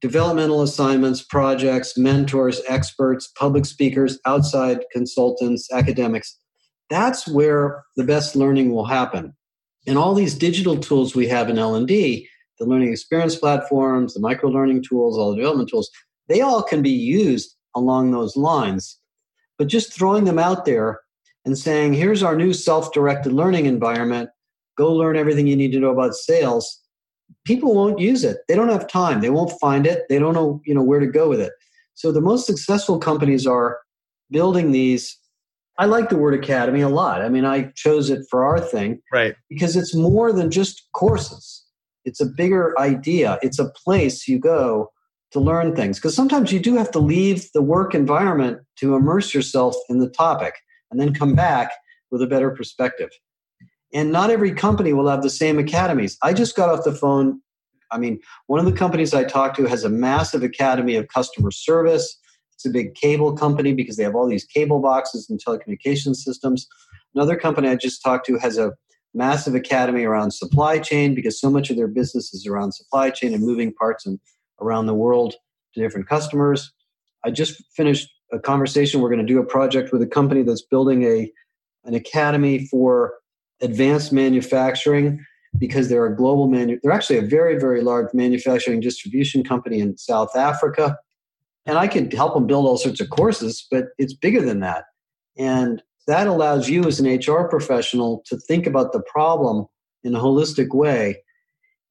developmental 0.00 0.62
assignments, 0.62 1.22
projects, 1.22 1.96
mentors, 1.96 2.60
experts, 2.68 3.28
public 3.38 3.66
speakers, 3.66 4.18
outside 4.26 4.84
consultants, 4.92 5.68
academics 5.72 6.38
That's 6.90 7.28
where 7.28 7.84
the 7.96 8.04
best 8.04 8.36
learning 8.36 8.72
will 8.72 8.86
happen. 8.86 9.34
And 9.86 9.98
all 9.98 10.14
these 10.14 10.34
digital 10.34 10.78
tools 10.78 11.14
we 11.14 11.26
have 11.28 11.50
in 11.50 11.58
L&D, 11.58 12.28
the 12.58 12.66
learning 12.66 12.92
experience 12.92 13.36
platforms, 13.36 14.14
the 14.14 14.20
micro 14.20 14.50
learning 14.50 14.84
tools, 14.88 15.18
all 15.18 15.30
the 15.30 15.36
development 15.36 15.68
tools, 15.68 15.90
they 16.28 16.40
all 16.40 16.62
can 16.62 16.82
be 16.82 16.90
used 16.90 17.56
along 17.74 18.10
those 18.10 18.36
lines. 18.36 18.98
But 19.58 19.68
just 19.68 19.92
throwing 19.92 20.24
them 20.24 20.38
out 20.38 20.64
there 20.64 21.00
and 21.44 21.56
saying, 21.58 21.94
here's 21.94 22.22
our 22.22 22.36
new 22.36 22.52
self 22.52 22.92
directed 22.92 23.32
learning 23.32 23.66
environment, 23.66 24.30
go 24.76 24.92
learn 24.92 25.16
everything 25.16 25.46
you 25.46 25.56
need 25.56 25.72
to 25.72 25.80
know 25.80 25.90
about 25.90 26.14
sales, 26.14 26.80
people 27.44 27.74
won't 27.74 27.98
use 27.98 28.24
it. 28.24 28.38
They 28.48 28.54
don't 28.54 28.68
have 28.68 28.88
time. 28.88 29.20
They 29.20 29.30
won't 29.30 29.58
find 29.60 29.86
it. 29.86 30.04
They 30.08 30.18
don't 30.18 30.34
know, 30.34 30.60
you 30.64 30.74
know 30.74 30.82
where 30.82 31.00
to 31.00 31.06
go 31.06 31.28
with 31.28 31.40
it. 31.40 31.52
So 31.94 32.12
the 32.12 32.20
most 32.20 32.46
successful 32.46 32.98
companies 32.98 33.46
are 33.46 33.78
building 34.30 34.72
these. 34.72 35.18
I 35.78 35.86
like 35.86 36.08
the 36.08 36.16
word 36.16 36.34
academy 36.34 36.80
a 36.80 36.88
lot. 36.88 37.22
I 37.22 37.28
mean, 37.28 37.44
I 37.44 37.72
chose 37.74 38.10
it 38.10 38.26
for 38.30 38.44
our 38.44 38.60
thing. 38.60 39.00
Right. 39.12 39.34
Because 39.48 39.76
it's 39.76 39.94
more 39.94 40.32
than 40.32 40.50
just 40.50 40.88
courses. 40.92 41.64
It's 42.04 42.20
a 42.20 42.26
bigger 42.26 42.78
idea. 42.78 43.38
It's 43.42 43.58
a 43.58 43.70
place 43.84 44.28
you 44.28 44.38
go 44.38 44.90
to 45.32 45.40
learn 45.40 45.74
things. 45.74 45.98
Because 45.98 46.14
sometimes 46.14 46.52
you 46.52 46.60
do 46.60 46.76
have 46.76 46.90
to 46.92 46.98
leave 46.98 47.48
the 47.52 47.62
work 47.62 47.94
environment 47.94 48.60
to 48.76 48.94
immerse 48.94 49.34
yourself 49.34 49.74
in 49.88 49.98
the 49.98 50.08
topic 50.08 50.54
and 50.90 51.00
then 51.00 51.14
come 51.14 51.34
back 51.34 51.72
with 52.10 52.22
a 52.22 52.26
better 52.26 52.50
perspective. 52.50 53.10
And 53.92 54.12
not 54.12 54.30
every 54.30 54.52
company 54.52 54.92
will 54.92 55.08
have 55.08 55.22
the 55.22 55.30
same 55.30 55.58
academies. 55.58 56.18
I 56.22 56.32
just 56.32 56.56
got 56.56 56.68
off 56.68 56.84
the 56.84 56.92
phone. 56.92 57.40
I 57.90 57.98
mean, 57.98 58.20
one 58.46 58.60
of 58.60 58.66
the 58.66 58.72
companies 58.72 59.14
I 59.14 59.24
talked 59.24 59.56
to 59.56 59.64
has 59.64 59.84
a 59.84 59.88
massive 59.88 60.42
academy 60.42 60.94
of 60.96 61.08
customer 61.08 61.50
service. 61.50 62.18
It's 62.54 62.66
a 62.66 62.70
big 62.70 62.94
cable 62.94 63.34
company 63.34 63.72
because 63.72 63.96
they 63.96 64.02
have 64.02 64.14
all 64.14 64.28
these 64.28 64.44
cable 64.44 64.80
boxes 64.80 65.30
and 65.30 65.42
telecommunication 65.42 66.14
systems. 66.14 66.68
Another 67.14 67.36
company 67.36 67.68
I 67.68 67.76
just 67.76 68.02
talked 68.02 68.26
to 68.26 68.36
has 68.38 68.58
a 68.58 68.72
massive 69.14 69.54
academy 69.54 70.04
around 70.04 70.32
supply 70.32 70.78
chain 70.78 71.14
because 71.14 71.40
so 71.40 71.50
much 71.50 71.70
of 71.70 71.76
their 71.76 71.88
business 71.88 72.34
is 72.34 72.46
around 72.46 72.72
supply 72.72 73.10
chain 73.10 73.32
and 73.32 73.42
moving 73.42 73.72
parts 73.72 74.04
and 74.04 74.20
around 74.60 74.86
the 74.86 74.94
world 74.94 75.34
to 75.74 75.80
different 75.80 76.08
customers. 76.08 76.72
I 77.24 77.30
just 77.30 77.62
finished 77.74 78.08
a 78.32 78.38
conversation. 78.38 79.00
We're 79.00 79.08
going 79.08 79.26
to 79.26 79.32
do 79.32 79.40
a 79.40 79.46
project 79.46 79.92
with 79.92 80.02
a 80.02 80.06
company 80.06 80.42
that's 80.42 80.62
building 80.62 81.04
a 81.04 81.32
an 81.84 81.94
academy 81.94 82.66
for 82.66 83.14
advanced 83.60 84.12
manufacturing 84.12 85.24
because 85.58 85.88
they're 85.88 86.06
a 86.06 86.14
global 86.14 86.46
manu- 86.46 86.78
they're 86.82 86.92
actually 86.92 87.18
a 87.18 87.22
very 87.22 87.58
very 87.58 87.80
large 87.80 88.12
manufacturing 88.14 88.80
distribution 88.80 89.42
company 89.42 89.80
in 89.80 89.96
South 89.96 90.36
Africa. 90.36 90.98
And 91.66 91.76
I 91.76 91.86
can 91.86 92.10
help 92.10 92.34
them 92.34 92.46
build 92.46 92.66
all 92.66 92.78
sorts 92.78 93.00
of 93.00 93.10
courses 93.10 93.66
but 93.70 93.86
it's 93.98 94.14
bigger 94.14 94.42
than 94.42 94.60
that. 94.60 94.84
And 95.36 95.82
that 96.06 96.26
allows 96.26 96.68
you 96.68 96.84
as 96.84 97.00
an 97.00 97.06
HR 97.06 97.48
professional 97.48 98.22
to 98.26 98.36
think 98.36 98.66
about 98.66 98.92
the 98.92 99.02
problem 99.02 99.66
in 100.02 100.14
a 100.14 100.20
holistic 100.20 100.74
way 100.74 101.22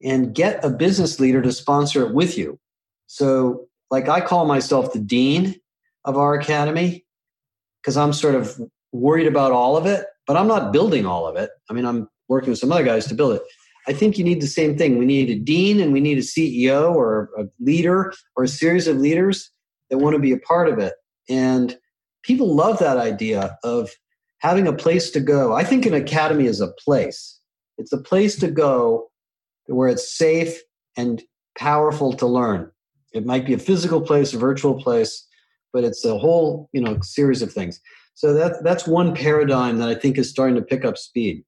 and 0.02 0.34
get 0.34 0.64
a 0.64 0.70
business 0.70 1.20
leader 1.20 1.42
to 1.42 1.52
sponsor 1.52 2.06
it 2.06 2.14
with 2.14 2.36
you. 2.36 2.58
So 3.06 3.68
like 3.90 4.08
I 4.08 4.20
call 4.20 4.44
myself 4.44 4.92
the 4.92 5.00
dean 5.00 5.56
of 6.04 6.16
our 6.16 6.34
academy 6.34 7.04
because 7.80 7.96
I'm 7.96 8.12
sort 8.12 8.34
of 8.34 8.60
worried 8.92 9.26
about 9.26 9.52
all 9.52 9.76
of 9.76 9.86
it 9.86 10.06
but 10.28 10.36
I'm 10.36 10.46
not 10.46 10.72
building 10.72 11.06
all 11.06 11.26
of 11.26 11.34
it. 11.36 11.50
I 11.68 11.72
mean, 11.72 11.86
I'm 11.86 12.06
working 12.28 12.50
with 12.50 12.58
some 12.58 12.70
other 12.70 12.84
guys 12.84 13.06
to 13.06 13.14
build 13.14 13.32
it. 13.32 13.42
I 13.88 13.94
think 13.94 14.18
you 14.18 14.24
need 14.24 14.42
the 14.42 14.46
same 14.46 14.76
thing. 14.76 14.98
We 14.98 15.06
need 15.06 15.30
a 15.30 15.38
dean 15.38 15.80
and 15.80 15.92
we 15.92 16.00
need 16.00 16.18
a 16.18 16.20
CEO 16.20 16.94
or 16.94 17.30
a 17.38 17.44
leader 17.58 18.12
or 18.36 18.44
a 18.44 18.48
series 18.48 18.86
of 18.86 18.98
leaders 18.98 19.50
that 19.88 19.98
want 19.98 20.14
to 20.14 20.20
be 20.20 20.32
a 20.32 20.38
part 20.38 20.68
of 20.68 20.78
it. 20.78 20.92
And 21.30 21.78
people 22.22 22.54
love 22.54 22.78
that 22.78 22.98
idea 22.98 23.56
of 23.64 23.90
having 24.40 24.68
a 24.68 24.72
place 24.74 25.10
to 25.12 25.20
go. 25.20 25.54
I 25.54 25.64
think 25.64 25.86
an 25.86 25.94
academy 25.94 26.44
is 26.44 26.60
a 26.60 26.72
place. 26.84 27.40
It's 27.78 27.92
a 27.92 27.98
place 27.98 28.36
to 28.40 28.48
go 28.48 29.10
where 29.66 29.88
it's 29.88 30.14
safe 30.14 30.60
and 30.98 31.22
powerful 31.56 32.12
to 32.12 32.26
learn. 32.26 32.70
It 33.14 33.24
might 33.24 33.46
be 33.46 33.54
a 33.54 33.58
physical 33.58 34.02
place, 34.02 34.34
a 34.34 34.38
virtual 34.38 34.74
place, 34.74 35.26
but 35.72 35.84
it's 35.84 36.04
a 36.04 36.18
whole, 36.18 36.68
you 36.72 36.82
know, 36.82 36.98
series 37.00 37.40
of 37.40 37.50
things. 37.50 37.80
So 38.18 38.34
that 38.34 38.64
that's 38.64 38.84
one 38.84 39.14
paradigm 39.14 39.78
that 39.78 39.88
I 39.88 39.94
think 39.94 40.18
is 40.18 40.28
starting 40.28 40.56
to 40.56 40.60
pick 40.60 40.84
up 40.84 40.98
speed. 40.98 41.44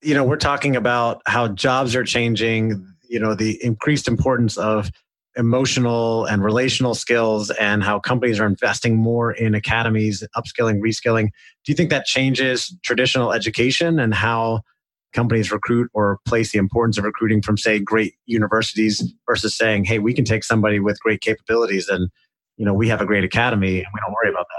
You 0.00 0.14
know, 0.14 0.22
we're 0.22 0.36
talking 0.36 0.76
about 0.76 1.22
how 1.26 1.48
jobs 1.48 1.96
are 1.96 2.04
changing, 2.04 2.86
you 3.08 3.18
know, 3.18 3.34
the 3.34 3.58
increased 3.60 4.06
importance 4.06 4.56
of 4.56 4.92
emotional 5.34 6.24
and 6.26 6.44
relational 6.44 6.94
skills 6.94 7.50
and 7.50 7.82
how 7.82 7.98
companies 7.98 8.38
are 8.38 8.46
investing 8.46 8.96
more 8.96 9.32
in 9.32 9.56
academies, 9.56 10.22
upskilling, 10.36 10.78
reskilling. 10.78 11.30
Do 11.64 11.72
you 11.72 11.74
think 11.74 11.90
that 11.90 12.04
changes 12.04 12.72
traditional 12.84 13.32
education 13.32 13.98
and 13.98 14.14
how 14.14 14.60
companies 15.14 15.50
recruit 15.50 15.90
or 15.94 16.20
place 16.28 16.52
the 16.52 16.60
importance 16.60 16.96
of 16.96 17.02
recruiting 17.02 17.42
from 17.42 17.58
say 17.58 17.80
great 17.80 18.14
universities 18.26 19.12
versus 19.28 19.52
saying, 19.56 19.86
"Hey, 19.86 19.98
we 19.98 20.14
can 20.14 20.24
take 20.24 20.44
somebody 20.44 20.78
with 20.78 21.00
great 21.00 21.22
capabilities 21.22 21.88
and 21.88 22.08
you 22.56 22.64
know, 22.64 22.72
we 22.72 22.88
have 22.88 23.00
a 23.00 23.04
great 23.04 23.24
academy 23.24 23.78
and 23.78 23.88
we 23.92 23.98
don't 23.98 24.14
worry 24.14 24.30
about 24.30 24.46
that." 24.48 24.53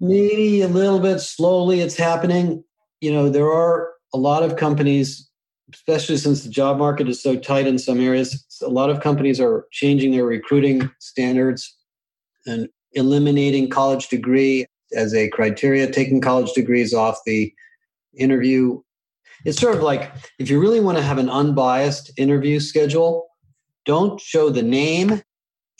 Maybe 0.00 0.62
a 0.62 0.68
little 0.68 1.00
bit 1.00 1.20
slowly 1.20 1.80
it's 1.80 1.96
happening. 1.96 2.64
You 3.00 3.12
know, 3.12 3.28
there 3.28 3.50
are 3.50 3.92
a 4.12 4.18
lot 4.18 4.42
of 4.42 4.56
companies, 4.56 5.28
especially 5.72 6.16
since 6.16 6.42
the 6.42 6.50
job 6.50 6.78
market 6.78 7.08
is 7.08 7.22
so 7.22 7.36
tight 7.36 7.66
in 7.66 7.78
some 7.78 8.00
areas, 8.00 8.44
a 8.62 8.68
lot 8.68 8.90
of 8.90 9.00
companies 9.00 9.40
are 9.40 9.66
changing 9.72 10.12
their 10.12 10.24
recruiting 10.24 10.90
standards 11.00 11.76
and 12.46 12.68
eliminating 12.92 13.68
college 13.68 14.08
degree 14.08 14.66
as 14.94 15.14
a 15.14 15.28
criteria, 15.30 15.90
taking 15.90 16.20
college 16.20 16.52
degrees 16.52 16.94
off 16.94 17.18
the 17.26 17.52
interview. 18.16 18.80
It's 19.44 19.60
sort 19.60 19.76
of 19.76 19.82
like 19.82 20.12
if 20.38 20.48
you 20.48 20.60
really 20.60 20.80
want 20.80 20.98
to 20.98 21.04
have 21.04 21.18
an 21.18 21.28
unbiased 21.28 22.12
interview 22.16 22.60
schedule, 22.60 23.26
don't 23.84 24.20
show 24.20 24.48
the 24.48 24.62
name, 24.62 25.22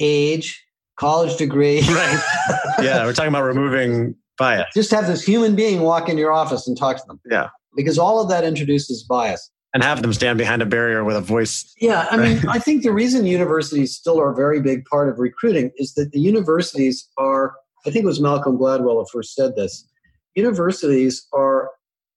age, 0.00 0.63
college 0.96 1.36
degree. 1.36 1.82
Right. 1.94 2.84
yeah, 2.84 3.04
we're 3.04 3.12
talking 3.12 3.28
about 3.28 3.44
removing 3.44 4.16
bias. 4.36 4.66
Just 4.74 4.90
have 4.90 5.06
this 5.06 5.24
human 5.24 5.54
being 5.54 5.80
walk 5.80 6.08
in 6.08 6.18
your 6.18 6.32
office 6.32 6.66
and 6.66 6.76
talk 6.76 6.96
to 6.96 7.02
them. 7.06 7.20
Yeah. 7.30 7.48
Because 7.76 7.98
all 7.98 8.20
of 8.20 8.28
that 8.28 8.44
introduces 8.44 9.02
bias. 9.04 9.50
And 9.72 9.82
have 9.82 10.02
them 10.02 10.12
stand 10.12 10.38
behind 10.38 10.62
a 10.62 10.66
barrier 10.66 11.04
with 11.04 11.16
a 11.16 11.20
voice. 11.20 11.72
Yeah, 11.80 12.06
I 12.10 12.16
mean, 12.16 12.42
I 12.48 12.58
think 12.58 12.82
the 12.82 12.92
reason 12.92 13.26
universities 13.26 13.94
still 13.94 14.20
are 14.20 14.32
a 14.32 14.34
very 14.34 14.60
big 14.60 14.84
part 14.84 15.08
of 15.08 15.18
recruiting 15.18 15.70
is 15.76 15.94
that 15.94 16.12
the 16.12 16.20
universities 16.20 17.08
are, 17.16 17.54
I 17.86 17.90
think 17.90 18.04
it 18.04 18.06
was 18.06 18.20
Malcolm 18.20 18.56
Gladwell 18.56 19.00
who 19.00 19.06
first 19.12 19.34
said 19.34 19.56
this, 19.56 19.86
universities 20.34 21.26
are 21.32 21.70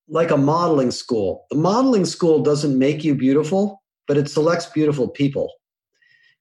like 0.08 0.30
a 0.30 0.36
modeling 0.36 0.90
school. 0.90 1.46
The 1.50 1.56
modeling 1.56 2.04
school 2.04 2.42
doesn't 2.42 2.78
make 2.78 3.04
you 3.04 3.14
beautiful, 3.14 3.82
but 4.06 4.16
it 4.16 4.30
selects 4.30 4.66
beautiful 4.66 5.08
people 5.08 5.52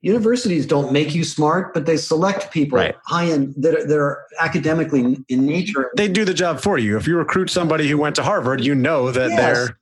universities 0.01 0.65
don't 0.65 0.91
make 0.91 1.15
you 1.15 1.23
smart, 1.23 1.73
but 1.73 1.85
they 1.85 1.97
select 1.97 2.51
people 2.51 2.77
right. 2.77 2.95
high 3.05 3.23
in 3.23 3.53
that 3.57 3.75
are, 3.75 3.87
that 3.87 3.97
are 3.97 4.25
academically 4.39 5.17
in 5.27 5.45
nature. 5.45 5.91
They 5.95 6.07
do 6.07 6.25
the 6.25 6.33
job 6.33 6.59
for 6.59 6.77
you. 6.77 6.97
If 6.97 7.07
you 7.07 7.17
recruit 7.17 7.49
somebody 7.49 7.87
who 7.87 7.97
went 7.97 8.15
to 8.17 8.23
Harvard, 8.23 8.63
you 8.63 8.75
know 8.75 9.11
that 9.11 9.29
yes, 9.29 9.39
they're 9.39 9.79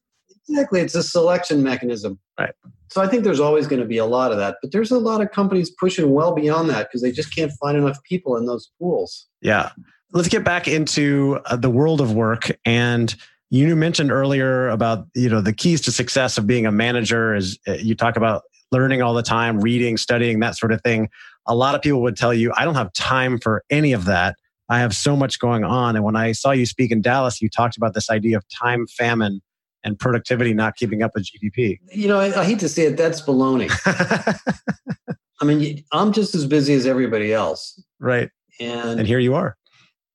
exactly. 0.47 0.79
It's 0.81 0.95
a 0.95 1.03
selection 1.03 1.63
mechanism. 1.63 2.19
Right. 2.39 2.53
So 2.89 3.01
I 3.01 3.07
think 3.07 3.23
there's 3.23 3.39
always 3.39 3.67
going 3.67 3.81
to 3.81 3.87
be 3.87 3.97
a 3.97 4.05
lot 4.05 4.31
of 4.31 4.37
that, 4.37 4.57
but 4.61 4.71
there's 4.71 4.91
a 4.91 4.99
lot 4.99 5.21
of 5.21 5.31
companies 5.31 5.69
pushing 5.69 6.11
well 6.11 6.33
beyond 6.33 6.69
that 6.69 6.87
because 6.87 7.01
they 7.01 7.11
just 7.11 7.35
can't 7.35 7.51
find 7.53 7.77
enough 7.77 8.01
people 8.03 8.37
in 8.37 8.45
those 8.45 8.71
pools. 8.79 9.27
Yeah. 9.41 9.71
Let's 10.13 10.29
get 10.29 10.45
back 10.45 10.67
into 10.67 11.41
uh, 11.45 11.57
the 11.57 11.69
world 11.69 11.99
of 11.99 12.13
work 12.13 12.51
and 12.63 13.13
you 13.49 13.75
mentioned 13.75 14.11
earlier 14.11 14.69
about 14.69 15.07
you 15.13 15.29
know 15.29 15.41
the 15.41 15.53
keys 15.53 15.81
to 15.81 15.91
success 15.91 16.37
of 16.37 16.47
being 16.47 16.65
a 16.65 16.71
manager 16.71 17.35
is 17.35 17.59
uh, 17.67 17.73
you 17.73 17.95
talk 17.95 18.17
about 18.17 18.43
learning 18.75 19.01
all 19.01 19.13
the 19.13 19.23
time, 19.23 19.61
reading, 19.61 19.95
studying, 19.95 20.41
that 20.41 20.57
sort 20.57 20.73
of 20.73 20.81
thing. 20.81 21.07
A 21.47 21.55
lot 21.55 21.75
of 21.75 21.81
people 21.81 22.01
would 22.01 22.17
tell 22.17 22.33
you, 22.33 22.51
I 22.57 22.65
don't 22.65 22.75
have 22.75 22.91
time 22.91 23.39
for 23.39 23.63
any 23.69 23.93
of 23.93 24.03
that. 24.03 24.35
I 24.67 24.79
have 24.79 24.93
so 24.93 25.15
much 25.15 25.39
going 25.39 25.63
on. 25.63 25.95
And 25.95 26.03
when 26.03 26.17
I 26.17 26.33
saw 26.33 26.51
you 26.51 26.65
speak 26.65 26.91
in 26.91 27.01
Dallas, 27.01 27.41
you 27.41 27.47
talked 27.47 27.77
about 27.77 27.93
this 27.93 28.09
idea 28.09 28.35
of 28.35 28.43
time 28.49 28.85
famine 28.87 29.41
and 29.85 29.97
productivity 29.97 30.53
not 30.53 30.75
keeping 30.75 31.03
up 31.03 31.11
with 31.15 31.25
GDP. 31.25 31.79
You 31.93 32.09
know, 32.09 32.19
I, 32.19 32.41
I 32.41 32.43
hate 32.43 32.59
to 32.59 32.67
say 32.67 32.83
it, 32.87 32.97
that's 32.97 33.21
baloney. 33.21 33.71
I 35.41 35.45
mean, 35.45 35.85
I'm 35.93 36.11
just 36.11 36.35
as 36.35 36.45
busy 36.45 36.73
as 36.73 36.85
everybody 36.85 37.33
else. 37.33 37.81
Right. 37.99 38.29
And, 38.59 38.99
and 38.99 39.07
here 39.07 39.19
you 39.19 39.35
are. 39.35 39.55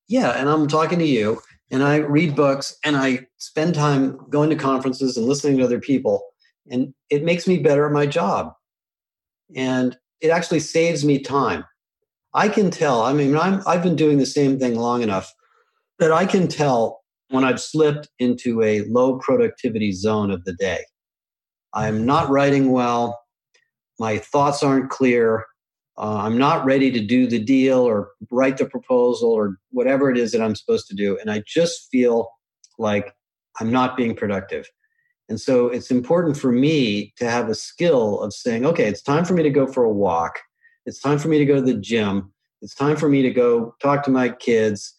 Yeah. 0.07 0.33
And 0.33 0.51
I'm 0.51 0.67
talking 0.69 0.99
to 0.99 1.07
you 1.07 1.41
and 1.71 1.83
I 1.83 1.97
read 1.97 2.37
books 2.37 2.77
and 2.85 2.95
I 2.95 3.27
spend 3.39 3.75
time 3.75 4.19
going 4.29 4.51
to 4.51 4.57
conferences 4.57 5.17
and 5.17 5.25
listening 5.25 5.57
to 5.59 5.65
other 5.65 5.81
people 5.81 6.27
and 6.69 6.95
it 7.11 7.25
makes 7.25 7.47
me 7.47 7.59
better 7.59 7.87
at 7.87 7.93
my 7.93 8.07
job. 8.07 8.53
And 9.55 9.97
it 10.21 10.31
actually 10.31 10.61
saves 10.61 11.05
me 11.05 11.19
time. 11.19 11.65
I 12.33 12.49
can 12.49 12.71
tell 12.71 13.03
i 13.03 13.13
mean 13.13 13.37
I'm, 13.37 13.63
i've 13.67 13.83
been 13.83 13.97
doing 13.97 14.19
the 14.19 14.27
same 14.27 14.59
thing 14.59 14.77
long 14.77 15.03
enough 15.03 15.33
that 15.99 16.13
i 16.13 16.25
can 16.25 16.47
tell 16.47 17.01
when 17.29 17.45
i've 17.45 17.61
slipped 17.61 18.09
into 18.21 18.63
a 18.63 18.83
low 18.83 19.19
productivity 19.19 19.93
zone 19.93 20.31
of 20.31 20.45
the 20.45 20.53
day. 20.55 20.79
I'm 21.75 22.05
not 22.05 22.31
writing 22.31 22.73
well. 22.73 23.21
My 23.99 24.19
thoughts 24.19 24.63
aren't 24.63 24.91
clear. 24.91 25.47
Uh, 25.99 26.19
i'm 26.23 26.39
not 26.39 26.65
ready 26.65 26.91
to 26.93 27.01
do 27.05 27.27
the 27.27 27.43
deal 27.43 27.81
or 27.81 28.11
write 28.31 28.59
the 28.59 28.67
proposal 28.67 29.33
or 29.33 29.57
whatever 29.71 30.11
it 30.11 30.17
is 30.17 30.31
that 30.31 30.41
i'm 30.41 30.55
supposed 30.55 30.87
to 30.89 30.95
do. 30.95 31.19
And 31.19 31.33
i 31.33 31.43
just 31.47 31.89
feel 31.91 32.31
like 32.79 33.13
I'm 33.61 33.71
not 33.71 33.97
being 33.97 34.15
productive. 34.15 34.69
And 35.31 35.41
so 35.41 35.69
it's 35.69 35.93
important 35.93 36.37
for 36.37 36.51
me 36.51 37.15
to 37.17 37.31
have 37.31 37.49
a 37.49 37.55
skill 37.55 38.21
of 38.21 38.35
saying, 38.35 38.67
okay, 38.67 38.87
it's 38.89 39.01
time 39.01 39.25
for 39.25 39.33
me 39.33 39.45
to 39.45 39.51
go 39.51 39.67
for 39.67 39.85
a 39.85 39.93
walk. 39.93 40.41
It's 40.87 41.01
time 41.01 41.19
for 41.19 41.29
me 41.29 41.39
to 41.39 41.47
go 41.47 41.55
to 41.55 41.63
the 41.63 41.75
gym. 41.75 42.33
It's 42.63 42.75
time 42.75 42.97
for 42.97 43.09
me 43.09 43.23
to 43.23 43.31
go 43.31 43.77
talk 43.81 44.03
to 44.05 44.11
my 44.11 44.31
kids, 44.31 44.93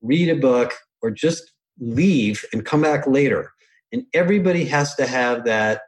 read 0.00 0.30
a 0.30 0.34
book, 0.34 0.72
or 1.02 1.10
just 1.10 1.52
leave 1.78 2.42
and 2.54 2.64
come 2.64 2.80
back 2.80 3.06
later. 3.06 3.52
And 3.92 4.04
everybody 4.14 4.64
has 4.64 4.94
to 4.94 5.06
have 5.06 5.44
that 5.44 5.82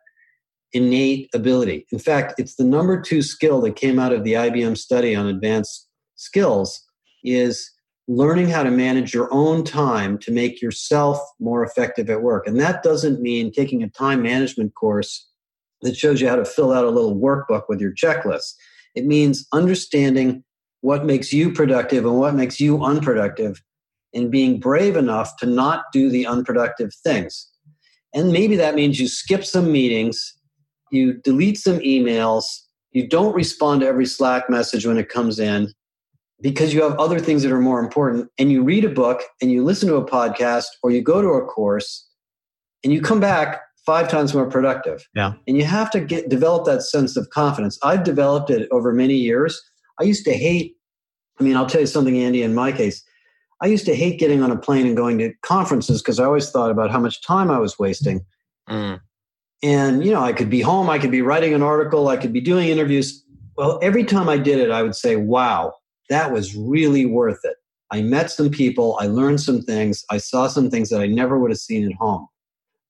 innate 0.75 1.31
ability. 1.35 1.87
In 1.91 1.99
fact, 1.99 2.35
it's 2.37 2.57
the 2.57 2.65
number 2.65 3.01
two 3.01 3.23
skill 3.23 3.63
that 3.63 3.77
came 3.77 3.99
out 3.99 4.13
of 4.13 4.23
the 4.23 4.35
IBM 4.35 4.77
study 4.77 5.17
on 5.17 5.27
advanced 5.27 5.89
skills 6.15 6.85
is 7.25 7.71
learning 8.09 8.49
how 8.49 8.63
to 8.63 8.71
manage 8.71 9.13
your 9.13 9.29
own 9.31 9.63
time 9.63 10.17
to 10.17 10.33
make 10.33 10.63
yourself 10.63 11.21
more 11.39 11.63
effective 11.63 12.09
at 12.09 12.23
work. 12.23 12.47
And 12.47 12.59
that 12.59 12.83
doesn't 12.83 13.21
mean 13.21 13.53
taking 13.53 13.83
a 13.83 13.89
time 13.91 14.23
management 14.23 14.75
course 14.75 15.29
that 15.83 15.97
shows 15.97 16.21
you 16.21 16.29
how 16.29 16.37
to 16.37 16.45
fill 16.45 16.73
out 16.73 16.87
a 16.87 16.91
little 16.91 17.15
workbook 17.15 17.65
with 17.69 17.81
your 17.81 17.93
checklist. 17.93 18.55
It 18.95 19.05
means 19.05 19.47
understanding 19.53 20.43
what 20.81 21.05
makes 21.05 21.35
you 21.35 21.53
productive 21.53 22.07
and 22.07 22.19
what 22.19 22.35
makes 22.35 22.59
you 22.59 22.83
unproductive 22.83 23.63
and 24.15 24.31
being 24.31 24.59
brave 24.59 24.97
enough 24.97 25.37
to 25.37 25.47
not 25.47 25.85
do 25.93 26.09
the 26.09 26.27
unproductive 26.27 26.95
things. 27.05 27.47
And 28.15 28.33
maybe 28.33 28.57
that 28.57 28.75
means 28.75 28.99
you 28.99 29.07
skip 29.07 29.45
some 29.45 29.71
meetings, 29.71 30.35
you 30.91 31.13
delete 31.13 31.59
some 31.59 31.79
emails, 31.81 32.45
you 32.93 33.07
don't 33.07 33.35
respond 33.35 33.83
to 33.83 33.87
every 33.87 34.07
Slack 34.07 34.49
message 34.49 34.87
when 34.87 34.97
it 34.97 35.11
comes 35.11 35.39
in 35.39 35.75
because 36.41 36.73
you 36.73 36.83
have 36.83 36.99
other 36.99 37.19
things 37.19 37.43
that 37.43 37.53
are 37.53 37.61
more 37.61 37.81
important. 37.81 38.31
And 38.39 38.53
you 38.53 38.63
read 38.63 38.85
a 38.85 38.89
book 38.89 39.23
and 39.41 39.51
you 39.51 39.65
listen 39.65 39.89
to 39.89 39.97
a 39.97 40.05
podcast 40.05 40.67
or 40.83 40.91
you 40.91 41.03
go 41.03 41.21
to 41.21 41.29
a 41.29 41.45
course 41.45 42.09
and 42.85 42.93
you 42.93 43.01
come 43.01 43.21
back 43.21 43.61
five 43.85 44.09
times 44.09 44.35
more 44.35 44.49
productive. 44.49 45.09
Yeah. 45.15 45.33
And 45.47 45.57
you 45.57 45.65
have 45.65 45.91
to 45.93 46.01
get 46.01 46.29
develop 46.29 46.67
that 46.67 46.83
sense 46.83 47.17
of 47.17 47.31
confidence. 47.31 47.79
I've 47.83 48.05
developed 48.05 48.51
it 48.51 48.69
over 48.71 48.93
many 48.93 49.15
years. 49.15 49.61
I 49.99 50.05
used 50.05 50.25
to 50.27 50.35
hate, 50.35 50.77
I 51.41 51.43
mean, 51.43 51.57
I'll 51.57 51.67
tell 51.67 51.81
you 51.81 51.87
something, 51.87 52.19
Andy, 52.19 52.43
in 52.43 52.55
my 52.55 52.71
case. 52.71 53.03
I 53.61 53.67
used 53.67 53.87
to 53.87 53.97
hate 53.97 54.21
getting 54.21 54.43
on 54.43 54.53
a 54.53 54.57
plane 54.57 54.87
and 54.87 54.97
going 54.97 55.19
to 55.19 55.33
conferences 55.43 56.01
because 56.01 56.21
I 56.21 56.25
always 56.25 56.51
thought 56.51 56.71
about 56.71 56.91
how 56.91 57.01
much 57.01 57.23
time 57.23 57.51
I 57.51 57.59
was 57.59 57.79
wasting. 57.79 58.25
Mm. 58.69 59.01
And, 59.63 60.05
you 60.05 60.13
know, 60.13 60.21
I 60.21 60.33
could 60.33 60.51
be 60.51 60.61
home, 60.61 60.89
I 60.89 60.99
could 61.01 61.11
be 61.11 61.23
writing 61.23 61.55
an 61.55 61.63
article, 61.63 62.09
I 62.09 62.17
could 62.17 62.33
be 62.33 62.41
doing 62.41 62.69
interviews. 62.69 63.25
Well, 63.57 63.81
every 63.83 64.05
time 64.05 64.29
I 64.29 64.39
did 64.39 64.61
it, 64.61 64.71
I 64.71 64.83
would 64.83 64.95
say, 64.95 65.17
wow, 65.17 65.73
that 66.09 66.33
was 66.33 66.57
really 66.57 67.07
worth 67.07 67.41
it. 67.45 67.57
I 67.91 68.03
met 68.03 68.31
some 68.31 68.51
people, 68.51 68.99
I 69.01 69.07
learned 69.07 69.41
some 69.41 69.63
things, 69.63 70.05
I 70.11 70.19
saw 70.19 70.47
some 70.47 70.71
things 70.71 70.91
that 70.91 71.01
I 71.01 71.07
never 71.07 71.39
would 71.39 71.51
have 71.51 71.59
seen 71.59 71.87
at 71.91 71.97
home. 71.97 72.27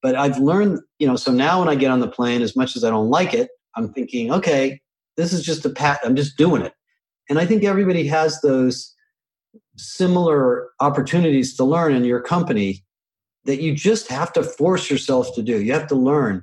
But 0.02 0.16
I've 0.16 0.38
learned, 0.38 0.80
you 0.98 1.06
know, 1.06 1.16
so 1.16 1.32
now 1.32 1.60
when 1.60 1.68
I 1.68 1.74
get 1.74 1.90
on 1.90 2.00
the 2.00 2.08
plane, 2.08 2.42
as 2.42 2.56
much 2.56 2.76
as 2.76 2.84
I 2.84 2.90
don't 2.90 3.10
like 3.10 3.34
it, 3.34 3.50
I'm 3.76 3.92
thinking, 3.92 4.32
okay, 4.32 4.80
this 5.16 5.32
is 5.32 5.44
just 5.44 5.64
a 5.64 5.70
pat, 5.70 6.00
I'm 6.04 6.16
just 6.16 6.36
doing 6.36 6.62
it. 6.62 6.72
And 7.28 7.38
I 7.38 7.46
think 7.46 7.64
everybody 7.64 8.06
has 8.06 8.40
those 8.40 8.94
similar 9.76 10.70
opportunities 10.80 11.56
to 11.56 11.64
learn 11.64 11.94
in 11.94 12.04
your 12.04 12.20
company 12.20 12.84
that 13.44 13.60
you 13.60 13.74
just 13.74 14.08
have 14.08 14.32
to 14.34 14.42
force 14.42 14.90
yourself 14.90 15.34
to 15.34 15.42
do. 15.42 15.62
You 15.62 15.72
have 15.72 15.86
to 15.88 15.94
learn. 15.94 16.42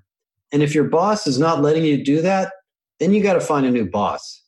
And 0.51 0.63
if 0.63 0.73
your 0.73 0.85
boss 0.85 1.27
is 1.27 1.39
not 1.39 1.61
letting 1.61 1.83
you 1.83 2.03
do 2.03 2.21
that, 2.21 2.53
then 2.99 3.13
you 3.13 3.21
got 3.21 3.33
to 3.33 3.41
find 3.41 3.65
a 3.65 3.71
new 3.71 3.85
boss. 3.85 4.41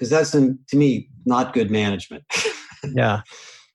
Because 0.00 0.10
that's, 0.10 0.30
to 0.30 0.56
me, 0.72 1.10
not 1.26 1.52
good 1.52 1.70
management. 1.70 2.24
yeah. 2.94 3.20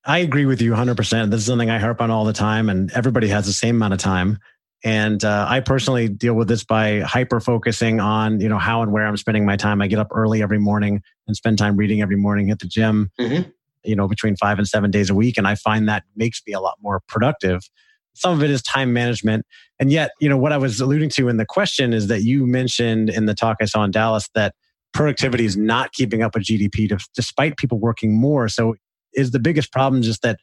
I 0.06 0.18
agree 0.18 0.46
with 0.46 0.60
you 0.60 0.72
100%. 0.72 1.30
This 1.30 1.42
is 1.42 1.46
something 1.46 1.70
I 1.70 1.78
harp 1.78 2.02
on 2.02 2.10
all 2.10 2.26
the 2.26 2.34
time, 2.34 2.68
and 2.70 2.92
everybody 2.94 3.28
has 3.28 3.46
the 3.46 3.54
same 3.54 3.76
amount 3.76 3.94
of 3.94 4.00
time. 4.00 4.40
And 4.84 5.24
uh, 5.24 5.46
I 5.48 5.60
personally 5.60 6.10
deal 6.10 6.34
with 6.34 6.48
this 6.48 6.64
by 6.64 7.02
hyper 7.02 7.40
focusing 7.40 8.00
on, 8.00 8.40
you 8.40 8.50
know, 8.50 8.58
how 8.58 8.82
and 8.82 8.92
where 8.92 9.06
I'm 9.06 9.18
spending 9.18 9.46
my 9.46 9.56
time. 9.56 9.82
I 9.82 9.88
get 9.88 10.00
up 10.00 10.10
early 10.12 10.42
every 10.42 10.60
morning 10.60 11.02
and 11.28 11.36
spend 11.36 11.58
time 11.60 11.78
reading 11.78 12.02
every 12.02 12.18
morning, 12.18 12.48
hit 12.48 12.60
the 12.60 12.68
gym. 12.68 13.12
Mm-hmm 13.20 13.50
you 13.86 13.96
know, 13.96 14.08
between 14.08 14.36
five 14.36 14.58
and 14.58 14.68
seven 14.68 14.92
days 14.92 15.10
a 15.10 15.16
week. 15.16 15.38
And 15.38 15.48
I 15.48 15.56
find 15.56 15.88
that 15.88 16.04
makes 16.16 16.42
me 16.46 16.54
a 16.54 16.60
lot 16.60 16.78
more 16.82 17.02
productive. 17.08 17.62
Some 18.14 18.34
of 18.34 18.44
it 18.44 18.50
is 18.50 18.62
time 18.62 18.94
management. 18.94 19.46
And 19.80 19.92
yet, 19.92 20.12
you 20.20 20.30
know, 20.30 20.38
what 20.38 20.52
I 20.52 20.58
was 20.58 20.80
alluding 20.80 21.10
to 21.12 21.28
in 21.28 21.38
the 21.38 21.46
question 21.46 21.94
is 21.94 22.08
that 22.08 22.22
you 22.22 22.46
mentioned 22.46 23.10
in 23.10 23.26
the 23.26 23.34
talk 23.34 23.58
I 23.62 23.66
saw 23.66 23.84
in 23.84 23.92
Dallas 23.92 24.30
that 24.36 24.56
productivity 24.96 25.46
is 25.46 25.56
not 25.56 25.92
keeping 25.92 26.24
up 26.24 26.34
with 26.34 26.46
GDP 26.46 27.00
despite 27.14 27.58
people 27.58 27.78
working 27.78 28.18
more. 28.18 28.48
So 28.48 28.76
is 29.14 29.32
the 29.32 29.40
biggest 29.40 29.72
problem 29.72 30.02
just 30.02 30.24
that 30.24 30.40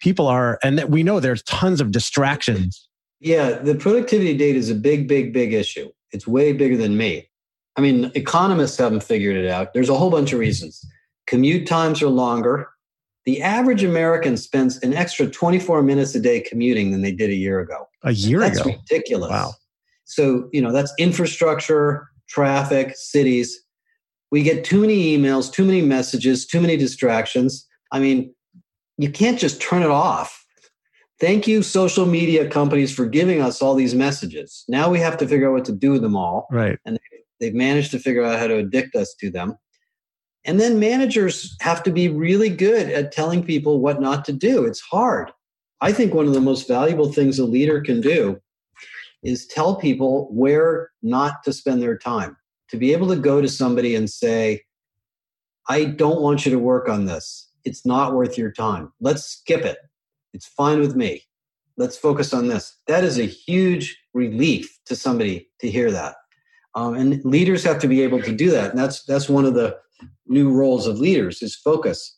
people 0.00 0.26
are, 0.28 0.58
and 0.62 0.78
that 0.78 0.88
we 0.88 1.02
know 1.02 1.20
there's 1.20 1.42
tons 1.42 1.80
of 1.80 1.90
distractions. 1.90 2.88
Yeah, 3.20 3.50
the 3.50 3.74
productivity 3.74 4.36
data 4.36 4.56
is 4.56 4.70
a 4.70 4.74
big, 4.74 5.08
big, 5.08 5.32
big 5.32 5.52
issue. 5.52 5.90
It's 6.12 6.26
way 6.26 6.52
bigger 6.52 6.76
than 6.76 6.96
me. 6.96 7.28
I 7.76 7.80
mean, 7.80 8.10
economists 8.14 8.78
haven't 8.78 9.02
figured 9.02 9.36
it 9.36 9.50
out. 9.50 9.74
There's 9.74 9.88
a 9.88 9.96
whole 9.96 10.10
bunch 10.10 10.32
of 10.32 10.38
reasons. 10.38 10.84
Commute 11.26 11.66
times 11.66 12.00
are 12.00 12.08
longer. 12.08 12.68
The 13.24 13.42
average 13.42 13.84
American 13.84 14.36
spends 14.36 14.78
an 14.78 14.94
extra 14.94 15.28
24 15.28 15.82
minutes 15.82 16.14
a 16.14 16.20
day 16.20 16.40
commuting 16.40 16.92
than 16.92 17.02
they 17.02 17.12
did 17.12 17.30
a 17.30 17.34
year 17.34 17.60
ago. 17.60 17.88
A 18.04 18.12
year 18.12 18.38
that's 18.38 18.60
ago? 18.60 18.70
That's 18.70 18.90
ridiculous. 18.90 19.30
Wow. 19.30 19.52
So, 20.04 20.48
you 20.52 20.62
know, 20.62 20.72
that's 20.72 20.92
infrastructure, 20.98 22.08
traffic, 22.28 22.96
cities. 22.96 23.60
We 24.30 24.42
get 24.42 24.64
too 24.64 24.80
many 24.80 25.16
emails, 25.16 25.52
too 25.52 25.64
many 25.64 25.82
messages, 25.82 26.46
too 26.46 26.60
many 26.60 26.76
distractions. 26.76 27.66
I 27.92 27.98
mean, 27.98 28.34
you 28.98 29.10
can't 29.10 29.38
just 29.38 29.60
turn 29.62 29.82
it 29.82 29.90
off. 29.90 30.44
Thank 31.20 31.48
you, 31.48 31.62
social 31.62 32.06
media 32.06 32.48
companies, 32.48 32.94
for 32.94 33.06
giving 33.06 33.40
us 33.40 33.60
all 33.60 33.74
these 33.74 33.94
messages. 33.94 34.64
Now 34.68 34.88
we 34.90 35.00
have 35.00 35.16
to 35.18 35.26
figure 35.26 35.48
out 35.48 35.54
what 35.54 35.64
to 35.64 35.72
do 35.72 35.92
with 35.92 36.02
them 36.02 36.16
all. 36.16 36.46
Right. 36.50 36.78
And 36.84 36.98
they've 37.40 37.54
managed 37.54 37.90
to 37.92 37.98
figure 37.98 38.22
out 38.22 38.38
how 38.38 38.46
to 38.46 38.58
addict 38.58 38.94
us 38.94 39.14
to 39.20 39.30
them. 39.30 39.56
And 40.44 40.60
then 40.60 40.78
managers 40.78 41.56
have 41.60 41.82
to 41.82 41.90
be 41.90 42.08
really 42.08 42.48
good 42.48 42.88
at 42.90 43.12
telling 43.12 43.42
people 43.42 43.80
what 43.80 44.00
not 44.00 44.24
to 44.26 44.32
do. 44.32 44.64
It's 44.64 44.80
hard. 44.80 45.30
I 45.80 45.92
think 45.92 46.14
one 46.14 46.26
of 46.26 46.34
the 46.34 46.40
most 46.40 46.66
valuable 46.66 47.12
things 47.12 47.38
a 47.38 47.44
leader 47.44 47.80
can 47.80 48.00
do 48.00 48.40
is 49.22 49.46
tell 49.46 49.76
people 49.76 50.28
where 50.32 50.90
not 51.02 51.42
to 51.44 51.52
spend 51.52 51.82
their 51.82 51.98
time. 51.98 52.36
To 52.70 52.76
be 52.76 52.92
able 52.92 53.08
to 53.08 53.16
go 53.16 53.40
to 53.40 53.48
somebody 53.48 53.94
and 53.94 54.10
say, 54.10 54.62
I 55.68 55.84
don't 55.84 56.20
want 56.20 56.44
you 56.44 56.52
to 56.52 56.58
work 56.58 56.88
on 56.88 57.06
this. 57.06 57.50
It's 57.64 57.84
not 57.84 58.14
worth 58.14 58.38
your 58.38 58.52
time. 58.52 58.92
Let's 59.00 59.24
skip 59.24 59.64
it. 59.64 59.78
It's 60.32 60.46
fine 60.46 60.80
with 60.80 60.96
me. 60.96 61.22
Let's 61.76 61.96
focus 61.96 62.34
on 62.34 62.48
this. 62.48 62.76
That 62.86 63.04
is 63.04 63.18
a 63.18 63.24
huge 63.24 63.98
relief 64.14 64.78
to 64.86 64.96
somebody 64.96 65.48
to 65.60 65.70
hear 65.70 65.90
that. 65.90 66.16
Um, 66.74 66.94
and 66.94 67.24
leaders 67.24 67.64
have 67.64 67.78
to 67.80 67.88
be 67.88 68.02
able 68.02 68.22
to 68.22 68.34
do 68.34 68.50
that. 68.50 68.70
And 68.70 68.78
that's 68.78 69.04
that's 69.04 69.28
one 69.28 69.44
of 69.44 69.54
the 69.54 69.76
new 70.26 70.52
roles 70.52 70.86
of 70.86 70.98
leaders 70.98 71.42
is 71.42 71.56
focus. 71.56 72.16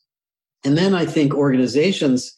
And 0.64 0.76
then 0.76 0.94
I 0.94 1.06
think 1.06 1.34
organizations, 1.34 2.34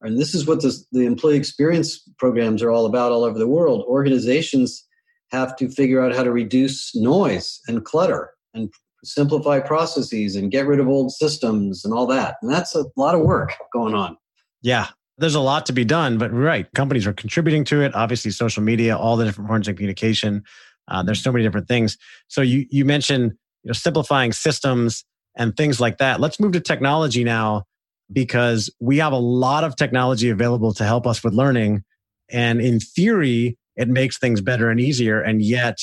and 0.00 0.18
this 0.18 0.34
is 0.34 0.46
what 0.46 0.62
the, 0.62 0.74
the 0.92 1.04
employee 1.04 1.36
experience 1.36 2.08
programs 2.18 2.62
are 2.62 2.70
all 2.70 2.86
about 2.86 3.12
all 3.12 3.24
over 3.24 3.38
the 3.38 3.48
world, 3.48 3.84
organizations 3.86 4.86
have 5.32 5.56
to 5.56 5.68
figure 5.68 6.02
out 6.02 6.14
how 6.14 6.22
to 6.22 6.30
reduce 6.30 6.94
noise 6.94 7.60
and 7.66 7.84
clutter 7.84 8.30
and 8.54 8.70
simplify 9.04 9.58
processes 9.58 10.36
and 10.36 10.50
get 10.50 10.66
rid 10.66 10.78
of 10.78 10.88
old 10.88 11.12
systems 11.12 11.84
and 11.84 11.92
all 11.92 12.06
that. 12.06 12.36
And 12.42 12.52
that's 12.52 12.74
a 12.74 12.84
lot 12.96 13.14
of 13.14 13.22
work 13.22 13.52
going 13.72 13.94
on. 13.94 14.16
Yeah. 14.62 14.88
There's 15.18 15.34
a 15.34 15.40
lot 15.40 15.66
to 15.66 15.72
be 15.72 15.84
done, 15.84 16.18
but 16.18 16.32
right, 16.32 16.66
companies 16.74 17.06
are 17.06 17.12
contributing 17.12 17.64
to 17.64 17.82
it. 17.82 17.94
Obviously, 17.94 18.30
social 18.30 18.62
media, 18.62 18.96
all 18.96 19.16
the 19.16 19.24
different 19.24 19.48
forms 19.48 19.68
of 19.68 19.76
communication. 19.76 20.42
Uh, 20.88 21.02
there's 21.02 21.22
so 21.22 21.30
many 21.30 21.44
different 21.44 21.68
things. 21.68 21.96
So 22.28 22.40
you 22.40 22.66
you 22.70 22.84
mentioned 22.84 23.32
you 23.62 23.68
know, 23.68 23.72
simplifying 23.72 24.32
systems 24.32 25.04
and 25.36 25.56
things 25.56 25.80
like 25.80 25.98
that. 25.98 26.20
Let's 26.20 26.40
move 26.40 26.52
to 26.52 26.60
technology 26.60 27.24
now 27.24 27.64
because 28.10 28.70
we 28.80 28.98
have 28.98 29.12
a 29.12 29.18
lot 29.18 29.64
of 29.64 29.76
technology 29.76 30.30
available 30.30 30.72
to 30.74 30.84
help 30.84 31.06
us 31.06 31.22
with 31.22 31.34
learning. 31.34 31.84
And 32.30 32.60
in 32.60 32.80
theory, 32.80 33.58
it 33.76 33.88
makes 33.88 34.18
things 34.18 34.40
better 34.40 34.70
and 34.70 34.80
easier. 34.80 35.20
And 35.20 35.42
yet 35.42 35.78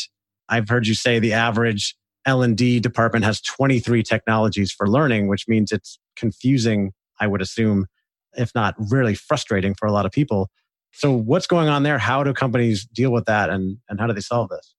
I've 0.48 0.70
heard 0.70 0.88
you 0.88 0.96
say 0.96 1.20
the 1.20 1.34
average 1.34 1.96
L&D 2.26 2.80
department 2.80 3.26
has 3.26 3.42
23 3.42 4.04
technologies 4.04 4.72
for 4.72 4.88
learning, 4.88 5.28
which 5.28 5.48
means 5.48 5.72
it's 5.72 6.00
confusing, 6.16 6.92
I 7.20 7.28
would 7.28 7.42
assume, 7.42 7.88
if 8.34 8.54
not 8.54 8.76
really 8.78 9.16
frustrating 9.16 9.74
for 9.74 9.88
a 9.88 9.92
lot 9.92 10.06
of 10.06 10.12
people. 10.12 10.50
So 10.92 11.12
what's 11.12 11.48
going 11.48 11.70
on 11.70 11.84
there? 11.84 11.98
How 11.98 12.24
do 12.24 12.34
companies 12.34 12.86
deal 12.86 13.12
with 13.12 13.26
that 13.26 13.50
and, 13.50 13.78
and 13.90 14.00
how 14.00 14.08
do 14.08 14.14
they 14.14 14.22
solve 14.22 14.50
this? 14.50 14.76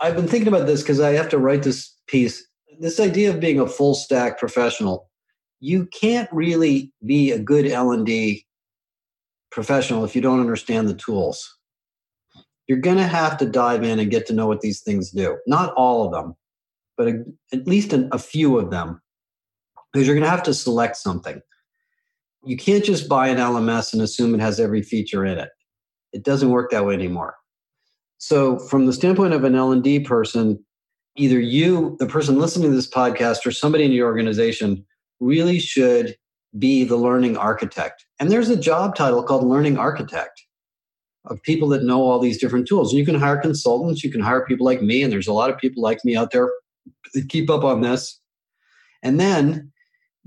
I've 0.00 0.16
been 0.16 0.28
thinking 0.28 0.48
about 0.48 0.66
this 0.66 0.82
because 0.82 1.00
I 1.00 1.12
have 1.12 1.28
to 1.30 1.38
write 1.38 1.62
this 1.62 1.94
piece. 2.06 2.46
This 2.78 3.00
idea 3.00 3.30
of 3.30 3.40
being 3.40 3.58
a 3.58 3.66
full 3.66 3.94
stack 3.94 4.38
professional, 4.38 5.08
you 5.60 5.86
can't 5.86 6.28
really 6.30 6.92
be 7.04 7.30
a 7.30 7.38
good 7.38 7.66
L&D 7.66 8.44
professional 9.50 10.04
if 10.04 10.14
you 10.14 10.20
don't 10.20 10.40
understand 10.40 10.88
the 10.88 10.94
tools. 10.94 11.55
You're 12.68 12.78
going 12.78 12.96
to 12.96 13.06
have 13.06 13.36
to 13.38 13.46
dive 13.46 13.84
in 13.84 13.98
and 13.98 14.10
get 14.10 14.26
to 14.26 14.32
know 14.32 14.46
what 14.46 14.60
these 14.60 14.80
things 14.80 15.10
do. 15.10 15.38
Not 15.46 15.72
all 15.74 16.06
of 16.06 16.12
them, 16.12 16.34
but 16.96 17.08
a, 17.08 17.24
at 17.52 17.66
least 17.66 17.92
an, 17.92 18.08
a 18.12 18.18
few 18.18 18.58
of 18.58 18.70
them, 18.70 19.00
because 19.92 20.06
you're 20.06 20.16
going 20.16 20.24
to 20.24 20.30
have 20.30 20.42
to 20.44 20.54
select 20.54 20.96
something. 20.96 21.40
You 22.44 22.56
can't 22.56 22.84
just 22.84 23.08
buy 23.08 23.28
an 23.28 23.38
LMS 23.38 23.92
and 23.92 24.02
assume 24.02 24.34
it 24.34 24.40
has 24.40 24.60
every 24.60 24.82
feature 24.82 25.24
in 25.24 25.38
it. 25.38 25.50
It 26.12 26.24
doesn't 26.24 26.50
work 26.50 26.70
that 26.70 26.86
way 26.86 26.94
anymore. 26.94 27.36
So, 28.18 28.58
from 28.58 28.86
the 28.86 28.92
standpoint 28.92 29.34
of 29.34 29.44
an 29.44 29.54
L&D 29.54 30.00
person, 30.00 30.64
either 31.16 31.38
you, 31.38 31.96
the 31.98 32.06
person 32.06 32.38
listening 32.38 32.70
to 32.70 32.76
this 32.76 32.88
podcast, 32.88 33.44
or 33.44 33.50
somebody 33.50 33.84
in 33.84 33.92
your 33.92 34.06
organization 34.06 34.84
really 35.20 35.58
should 35.58 36.16
be 36.58 36.84
the 36.84 36.96
learning 36.96 37.36
architect. 37.36 38.06
And 38.18 38.30
there's 38.30 38.48
a 38.48 38.56
job 38.56 38.94
title 38.94 39.22
called 39.22 39.44
learning 39.44 39.78
architect 39.78 40.45
of 41.28 41.42
people 41.42 41.68
that 41.68 41.84
know 41.84 42.02
all 42.02 42.18
these 42.18 42.38
different 42.38 42.66
tools. 42.66 42.92
And 42.92 42.98
you 42.98 43.04
can 43.04 43.14
hire 43.14 43.36
consultants, 43.36 44.04
you 44.04 44.10
can 44.10 44.20
hire 44.20 44.44
people 44.44 44.64
like 44.64 44.82
me, 44.82 45.02
and 45.02 45.12
there's 45.12 45.26
a 45.26 45.32
lot 45.32 45.50
of 45.50 45.58
people 45.58 45.82
like 45.82 46.04
me 46.04 46.16
out 46.16 46.30
there 46.30 46.50
that 47.14 47.28
keep 47.28 47.50
up 47.50 47.64
on 47.64 47.80
this. 47.80 48.20
And 49.02 49.20
then 49.20 49.72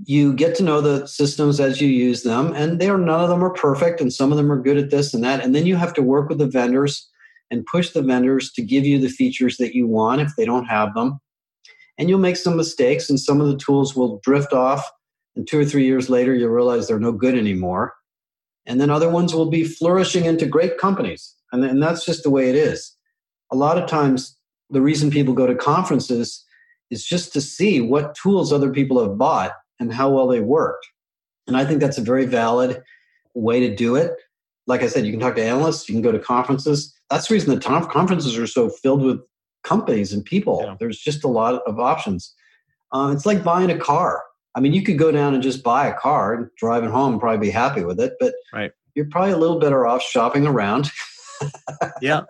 you 0.04 0.32
get 0.32 0.54
to 0.56 0.62
know 0.62 0.80
the 0.80 1.06
systems 1.06 1.60
as 1.60 1.80
you 1.80 1.88
use 1.88 2.22
them, 2.22 2.52
and 2.54 2.80
they 2.80 2.88
are 2.88 2.98
none 2.98 3.20
of 3.20 3.28
them 3.28 3.44
are 3.44 3.52
perfect, 3.52 4.00
and 4.00 4.12
some 4.12 4.30
of 4.30 4.38
them 4.38 4.50
are 4.50 4.60
good 4.60 4.78
at 4.78 4.90
this 4.90 5.12
and 5.12 5.22
that. 5.24 5.44
And 5.44 5.54
then 5.54 5.66
you 5.66 5.76
have 5.76 5.94
to 5.94 6.02
work 6.02 6.28
with 6.28 6.38
the 6.38 6.46
vendors 6.46 7.08
and 7.50 7.66
push 7.66 7.90
the 7.90 8.02
vendors 8.02 8.52
to 8.52 8.62
give 8.62 8.86
you 8.86 8.98
the 8.98 9.08
features 9.08 9.56
that 9.56 9.74
you 9.74 9.86
want 9.86 10.20
if 10.20 10.34
they 10.36 10.44
don't 10.44 10.66
have 10.66 10.94
them. 10.94 11.18
And 11.98 12.08
you'll 12.08 12.18
make 12.18 12.36
some 12.36 12.56
mistakes, 12.56 13.10
and 13.10 13.20
some 13.20 13.40
of 13.40 13.48
the 13.48 13.58
tools 13.58 13.94
will 13.94 14.20
drift 14.22 14.52
off. 14.52 14.88
And 15.36 15.46
two 15.46 15.60
or 15.60 15.64
three 15.64 15.84
years 15.84 16.08
later, 16.08 16.34
you'll 16.34 16.50
realize 16.50 16.88
they're 16.88 16.98
no 16.98 17.12
good 17.12 17.36
anymore. 17.36 17.94
And 18.70 18.80
then 18.80 18.88
other 18.88 19.10
ones 19.10 19.34
will 19.34 19.50
be 19.50 19.64
flourishing 19.64 20.26
into 20.26 20.46
great 20.46 20.78
companies. 20.78 21.34
And, 21.50 21.64
and 21.64 21.82
that's 21.82 22.04
just 22.04 22.22
the 22.22 22.30
way 22.30 22.48
it 22.48 22.54
is. 22.54 22.96
A 23.50 23.56
lot 23.56 23.76
of 23.76 23.90
times, 23.90 24.38
the 24.70 24.80
reason 24.80 25.10
people 25.10 25.34
go 25.34 25.44
to 25.44 25.56
conferences 25.56 26.44
is 26.88 27.04
just 27.04 27.32
to 27.32 27.40
see 27.40 27.80
what 27.80 28.14
tools 28.14 28.52
other 28.52 28.70
people 28.70 29.04
have 29.04 29.18
bought 29.18 29.54
and 29.80 29.92
how 29.92 30.08
well 30.08 30.28
they 30.28 30.38
worked. 30.38 30.86
And 31.48 31.56
I 31.56 31.64
think 31.64 31.80
that's 31.80 31.98
a 31.98 32.02
very 32.02 32.26
valid 32.26 32.80
way 33.34 33.58
to 33.58 33.74
do 33.74 33.96
it. 33.96 34.12
Like 34.68 34.84
I 34.84 34.86
said, 34.86 35.04
you 35.04 35.10
can 35.10 35.18
talk 35.18 35.34
to 35.34 35.42
analysts, 35.42 35.88
you 35.88 35.94
can 35.96 36.02
go 36.02 36.12
to 36.12 36.20
conferences. 36.20 36.94
That's 37.10 37.26
the 37.26 37.34
reason 37.34 37.52
the 37.52 37.60
conferences 37.60 38.38
are 38.38 38.46
so 38.46 38.68
filled 38.70 39.02
with 39.02 39.18
companies 39.64 40.12
and 40.12 40.24
people. 40.24 40.62
Yeah. 40.64 40.76
There's 40.78 41.00
just 41.00 41.24
a 41.24 41.28
lot 41.28 41.60
of 41.66 41.80
options. 41.80 42.32
Uh, 42.92 43.10
it's 43.12 43.26
like 43.26 43.42
buying 43.42 43.72
a 43.72 43.78
car. 43.78 44.22
I 44.54 44.60
mean, 44.60 44.72
you 44.72 44.82
could 44.82 44.98
go 44.98 45.12
down 45.12 45.34
and 45.34 45.42
just 45.42 45.62
buy 45.62 45.86
a 45.86 45.94
car 45.94 46.34
and 46.34 46.50
drive 46.56 46.82
it 46.84 46.90
home 46.90 47.12
and 47.12 47.20
probably 47.20 47.46
be 47.46 47.50
happy 47.50 47.84
with 47.84 48.00
it, 48.00 48.14
but 48.18 48.34
right. 48.52 48.72
you're 48.94 49.06
probably 49.06 49.32
a 49.32 49.36
little 49.36 49.60
better 49.60 49.86
off 49.86 50.02
shopping 50.02 50.46
around. 50.46 50.90
yeah. 52.02 52.22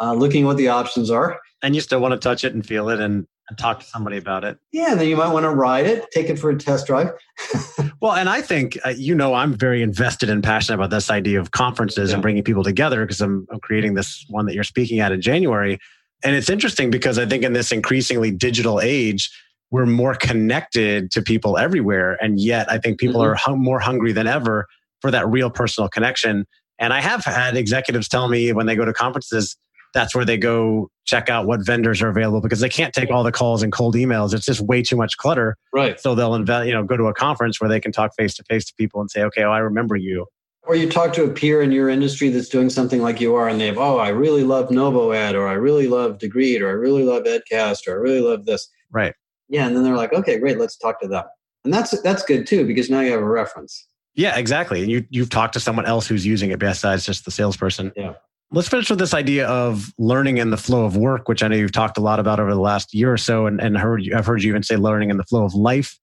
Uh, 0.00 0.14
looking 0.14 0.44
what 0.44 0.56
the 0.56 0.68
options 0.68 1.10
are. 1.10 1.38
And 1.62 1.74
you 1.74 1.80
still 1.80 2.00
want 2.00 2.12
to 2.12 2.18
touch 2.18 2.42
it 2.42 2.54
and 2.54 2.66
feel 2.66 2.88
it 2.88 3.00
and, 3.00 3.26
and 3.48 3.58
talk 3.58 3.80
to 3.80 3.86
somebody 3.86 4.16
about 4.16 4.44
it. 4.44 4.58
Yeah, 4.72 4.92
and 4.92 5.00
then 5.00 5.08
you 5.08 5.16
might 5.16 5.32
want 5.32 5.44
to 5.44 5.50
ride 5.50 5.86
it, 5.86 6.10
take 6.10 6.30
it 6.30 6.38
for 6.38 6.50
a 6.50 6.56
test 6.56 6.86
drive. 6.86 7.10
well, 8.00 8.12
and 8.12 8.28
I 8.28 8.40
think, 8.40 8.78
uh, 8.84 8.94
you 8.96 9.14
know, 9.14 9.34
I'm 9.34 9.54
very 9.54 9.82
invested 9.82 10.30
and 10.30 10.42
passionate 10.42 10.76
about 10.76 10.90
this 10.90 11.10
idea 11.10 11.38
of 11.38 11.50
conferences 11.50 12.10
yeah. 12.10 12.14
and 12.14 12.22
bringing 12.22 12.42
people 12.42 12.64
together 12.64 13.04
because 13.04 13.20
I'm, 13.20 13.46
I'm 13.52 13.60
creating 13.60 13.94
this 13.94 14.24
one 14.28 14.46
that 14.46 14.54
you're 14.54 14.64
speaking 14.64 15.00
at 15.00 15.12
in 15.12 15.20
January. 15.20 15.78
And 16.24 16.34
it's 16.34 16.50
interesting 16.50 16.90
because 16.90 17.18
I 17.18 17.26
think 17.26 17.44
in 17.44 17.52
this 17.52 17.72
increasingly 17.72 18.30
digital 18.30 18.80
age, 18.80 19.30
we're 19.70 19.86
more 19.86 20.14
connected 20.14 21.10
to 21.12 21.22
people 21.22 21.56
everywhere. 21.56 22.16
And 22.20 22.40
yet 22.40 22.70
I 22.70 22.78
think 22.78 22.98
people 22.98 23.20
mm-hmm. 23.20 23.32
are 23.32 23.34
hum- 23.34 23.62
more 23.62 23.80
hungry 23.80 24.12
than 24.12 24.26
ever 24.26 24.66
for 25.00 25.10
that 25.10 25.28
real 25.28 25.50
personal 25.50 25.88
connection. 25.88 26.46
And 26.78 26.92
I 26.92 27.00
have 27.00 27.24
had 27.24 27.56
executives 27.56 28.08
tell 28.08 28.28
me 28.28 28.52
when 28.52 28.66
they 28.66 28.74
go 28.74 28.84
to 28.84 28.92
conferences, 28.92 29.56
that's 29.92 30.14
where 30.14 30.24
they 30.24 30.36
go 30.36 30.88
check 31.04 31.28
out 31.28 31.46
what 31.46 31.64
vendors 31.64 32.00
are 32.00 32.08
available 32.08 32.40
because 32.40 32.60
they 32.60 32.68
can't 32.68 32.94
take 32.94 33.10
all 33.10 33.24
the 33.24 33.32
calls 33.32 33.62
and 33.62 33.72
cold 33.72 33.94
emails. 33.96 34.32
It's 34.32 34.46
just 34.46 34.60
way 34.60 34.82
too 34.82 34.96
much 34.96 35.16
clutter. 35.16 35.56
Right. 35.72 35.98
So 36.00 36.14
they'll 36.14 36.34
invest, 36.34 36.66
you 36.66 36.72
know, 36.72 36.84
go 36.84 36.96
to 36.96 37.04
a 37.04 37.14
conference 37.14 37.60
where 37.60 37.68
they 37.68 37.80
can 37.80 37.90
talk 37.92 38.12
face 38.16 38.34
to 38.34 38.44
face 38.44 38.64
to 38.66 38.74
people 38.76 39.00
and 39.00 39.10
say, 39.10 39.22
okay, 39.24 39.42
oh, 39.42 39.50
I 39.50 39.58
remember 39.58 39.96
you. 39.96 40.26
Or 40.62 40.76
you 40.76 40.88
talk 40.88 41.12
to 41.14 41.24
a 41.24 41.30
peer 41.30 41.62
in 41.62 41.72
your 41.72 41.88
industry 41.88 42.28
that's 42.28 42.48
doing 42.48 42.70
something 42.70 43.02
like 43.02 43.20
you 43.20 43.34
are, 43.34 43.48
and 43.48 43.60
they 43.60 43.66
have, 43.66 43.78
oh, 43.78 43.98
I 43.98 44.10
really 44.10 44.44
love 44.44 44.68
NovoEd, 44.68 45.34
or 45.34 45.48
I 45.48 45.54
really 45.54 45.88
love 45.88 46.18
Degreed, 46.18 46.60
or 46.60 46.68
I 46.68 46.72
really 46.72 47.02
love 47.02 47.24
Edcast, 47.24 47.88
or 47.88 47.92
I 47.92 47.96
really 47.96 48.20
love 48.20 48.44
this. 48.44 48.68
Right. 48.92 49.14
Yeah, 49.50 49.66
and 49.66 49.76
then 49.76 49.82
they're 49.82 49.96
like, 49.96 50.12
okay, 50.12 50.38
great, 50.38 50.58
let's 50.58 50.76
talk 50.76 51.00
to 51.02 51.08
them, 51.08 51.24
and 51.64 51.74
that's 51.74 52.00
that's 52.02 52.22
good 52.22 52.46
too 52.46 52.66
because 52.66 52.88
now 52.88 53.00
you 53.00 53.10
have 53.10 53.20
a 53.20 53.28
reference. 53.28 53.86
Yeah, 54.14 54.36
exactly. 54.36 54.82
And 54.82 54.90
you 54.90 55.04
you've 55.10 55.30
talked 55.30 55.54
to 55.54 55.60
someone 55.60 55.86
else 55.86 56.06
who's 56.06 56.24
using 56.24 56.50
it 56.50 56.58
besides 56.58 57.04
just 57.04 57.24
the 57.24 57.30
salesperson. 57.30 57.92
Yeah. 57.96 58.14
Let's 58.52 58.68
finish 58.68 58.90
with 58.90 58.98
this 58.98 59.14
idea 59.14 59.46
of 59.46 59.92
learning 59.96 60.38
in 60.38 60.50
the 60.50 60.56
flow 60.56 60.84
of 60.84 60.96
work, 60.96 61.28
which 61.28 61.42
I 61.42 61.48
know 61.48 61.54
you've 61.54 61.70
talked 61.70 61.98
a 61.98 62.00
lot 62.00 62.18
about 62.18 62.40
over 62.40 62.52
the 62.52 62.60
last 62.60 62.92
year 62.92 63.12
or 63.12 63.16
so, 63.16 63.46
and, 63.46 63.60
and 63.60 63.76
heard 63.78 64.02
I've 64.14 64.26
heard 64.26 64.42
you 64.42 64.50
even 64.50 64.62
say 64.62 64.76
learning 64.76 65.10
in 65.10 65.16
the 65.16 65.24
flow 65.24 65.44
of 65.44 65.54
life. 65.54 65.98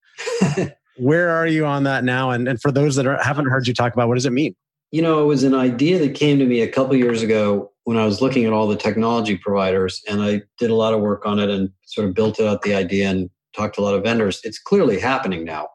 Where 0.98 1.30
are 1.30 1.45
you 1.45 1.66
on 1.66 1.84
that 1.84 2.04
now? 2.04 2.32
And, 2.32 2.48
and 2.48 2.62
for 2.62 2.72
those 2.72 2.95
that 2.95 3.06
are, 3.06 3.22
haven't 3.22 3.45
heard 3.45 3.68
you 3.68 3.74
talk 3.74 3.93
about, 3.93 4.08
what 4.08 4.16
does 4.16 4.26
it 4.26 4.34
mean? 4.34 4.56
You 4.91 5.02
know, 5.02 5.22
it 5.22 5.26
was 5.26 5.43
an 5.43 5.54
idea 5.54 6.00
that 6.00 6.16
came 6.16 6.39
to 6.39 6.45
me 6.45 6.62
a 6.62 6.68
couple 6.68 6.95
years 6.95 7.22
ago 7.22 7.72
when 7.84 7.98
I 7.98 8.06
was 8.06 8.22
looking 8.22 8.45
at 8.45 8.54
all 8.54 8.68
the 8.68 8.78
technology 8.78 9.38
providers, 9.38 10.02
and 10.10 10.22
I 10.22 10.41
did 10.58 10.72
a 10.72 10.76
lot 10.76 10.93
of 10.93 11.02
work 11.02 11.26
on 11.26 11.39
it 11.39 11.50
and 11.50 11.70
sort 11.86 12.08
of 12.08 12.16
built 12.16 12.39
out 12.39 12.62
the 12.62 12.74
idea 12.74 13.10
and 13.10 13.30
talked 13.58 13.76
to 13.76 13.82
a 13.82 13.84
lot 13.84 13.95
of 13.95 14.03
vendors. 14.03 14.39
It's 14.43 14.60
clearly 14.60 14.99
happening 14.99 15.43
now. 15.43 15.68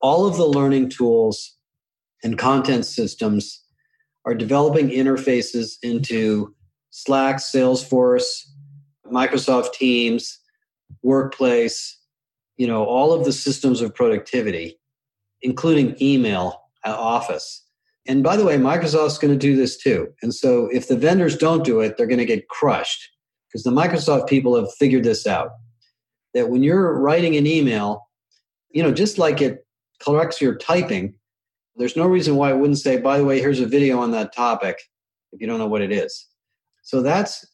All 0.00 0.26
of 0.26 0.36
the 0.36 0.46
learning 0.46 0.90
tools 0.90 1.56
and 2.22 2.38
content 2.38 2.86
systems 2.86 3.62
are 4.24 4.34
developing 4.34 4.88
interfaces 4.88 5.72
into 5.82 6.54
Slack, 6.90 7.36
Salesforce, 7.36 8.46
Microsoft 9.12 9.72
Teams, 9.72 10.38
Workplace, 11.02 11.98
you 12.56 12.66
know, 12.66 12.84
all 12.84 13.12
of 13.12 13.24
the 13.24 13.32
systems 13.32 13.80
of 13.80 13.94
productivity, 13.94 14.78
including 15.42 15.96
email, 16.00 16.62
Office. 16.84 17.62
And 18.06 18.22
by 18.22 18.36
the 18.36 18.44
way, 18.44 18.56
Microsoft's 18.56 19.16
going 19.16 19.32
to 19.32 19.38
do 19.38 19.56
this 19.56 19.76
too. 19.76 20.08
And 20.22 20.34
so 20.34 20.68
if 20.70 20.88
the 20.88 20.96
vendors 20.96 21.36
don't 21.36 21.64
do 21.64 21.80
it, 21.80 21.96
they're 21.96 22.06
going 22.06 22.18
to 22.18 22.26
get 22.26 22.48
crushed 22.48 23.08
because 23.48 23.62
the 23.62 23.70
Microsoft 23.70 24.28
people 24.28 24.54
have 24.56 24.72
figured 24.74 25.04
this 25.04 25.26
out. 25.26 25.50
That 26.34 26.50
when 26.50 26.62
you're 26.62 26.98
writing 26.98 27.36
an 27.36 27.46
email, 27.46 28.08
you 28.70 28.82
know, 28.82 28.92
just 28.92 29.18
like 29.18 29.40
it 29.40 29.66
corrects 30.00 30.40
your 30.40 30.56
typing, 30.56 31.14
there's 31.76 31.96
no 31.96 32.06
reason 32.06 32.36
why 32.36 32.50
it 32.50 32.58
wouldn't 32.58 32.78
say, 32.78 32.98
by 32.98 33.18
the 33.18 33.24
way, 33.24 33.40
here's 33.40 33.60
a 33.60 33.66
video 33.66 33.98
on 34.00 34.10
that 34.12 34.34
topic 34.34 34.78
if 35.32 35.40
you 35.40 35.46
don't 35.46 35.58
know 35.58 35.66
what 35.66 35.82
it 35.82 35.92
is. 35.92 36.28
So 36.82 37.02
that's 37.02 37.44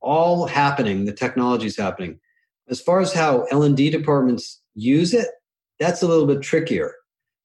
all 0.00 0.46
happening. 0.46 1.04
The 1.04 1.12
technology 1.12 1.66
is 1.66 1.76
happening. 1.76 2.20
As 2.68 2.80
far 2.80 3.00
as 3.00 3.12
how 3.12 3.44
L&D 3.50 3.90
departments 3.90 4.60
use 4.74 5.12
it, 5.14 5.28
that's 5.80 6.02
a 6.02 6.08
little 6.08 6.26
bit 6.26 6.42
trickier 6.42 6.94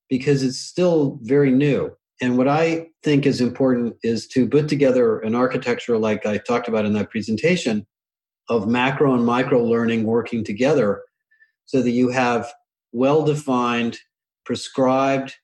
because 0.10 0.44
it's 0.44 0.60
still 0.60 1.20
very 1.24 1.52
new. 1.52 1.96
And 2.22 2.38
what 2.38 2.48
I 2.48 2.88
think 3.04 3.26
is 3.26 3.42
important 3.42 3.96
is 4.04 4.28
to 4.28 4.48
put 4.48 4.68
together 4.68 5.20
an 5.20 5.36
architecture 5.36 5.98
like 5.98 6.26
I 6.26 6.38
talked 6.38 6.68
about 6.68 6.86
in 6.86 6.94
that 6.94 7.10
presentation 7.10 7.88
of 8.50 8.68
macro 8.68 9.14
and 9.14 9.26
micro 9.26 9.64
learning 9.64 10.04
working 10.04 10.44
together 10.44 11.02
so 11.66 11.82
that 11.82 11.92
you 11.92 12.10
have 12.10 12.52
well 12.92 13.24
defined, 13.24 14.00
prescribed 14.46 15.36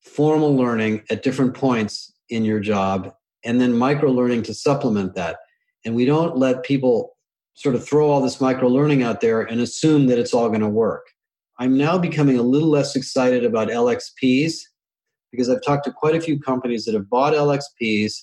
formal 0.00 0.56
learning 0.56 1.02
at 1.10 1.22
different 1.22 1.54
points 1.54 2.12
in 2.30 2.44
your 2.44 2.60
job 2.60 3.12
and 3.44 3.60
then 3.60 3.76
micro 3.76 4.10
learning 4.10 4.42
to 4.44 4.54
supplement 4.54 5.14
that. 5.14 5.38
And 5.84 5.94
we 5.94 6.04
don't 6.04 6.36
let 6.36 6.64
people 6.64 7.16
sort 7.54 7.74
of 7.74 7.86
throw 7.86 8.08
all 8.08 8.20
this 8.20 8.40
micro 8.40 8.68
learning 8.68 9.02
out 9.02 9.20
there 9.20 9.42
and 9.42 9.60
assume 9.60 10.06
that 10.06 10.18
it's 10.18 10.34
all 10.34 10.48
going 10.48 10.60
to 10.60 10.68
work. 10.68 11.06
I'm 11.58 11.76
now 11.76 11.96
becoming 11.96 12.38
a 12.38 12.42
little 12.42 12.68
less 12.68 12.94
excited 12.94 13.44
about 13.44 13.68
LXPs 13.68 14.58
because 15.30 15.48
I've 15.48 15.62
talked 15.62 15.84
to 15.84 15.92
quite 15.92 16.14
a 16.14 16.20
few 16.20 16.38
companies 16.38 16.84
that 16.84 16.94
have 16.94 17.08
bought 17.08 17.32
LXPs, 17.32 18.14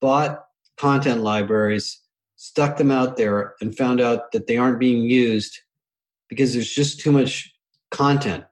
bought 0.00 0.42
content 0.76 1.22
libraries, 1.22 2.00
stuck 2.46 2.76
them 2.76 2.92
out 2.92 3.16
there, 3.16 3.54
and 3.60 3.76
found 3.76 4.00
out 4.00 4.30
that 4.30 4.46
they 4.46 4.56
aren't 4.56 4.78
being 4.78 5.02
used 5.02 5.58
because 6.28 6.54
there's 6.54 6.72
just 6.72 7.00
too 7.00 7.10
much 7.10 7.52
content. 7.90 8.44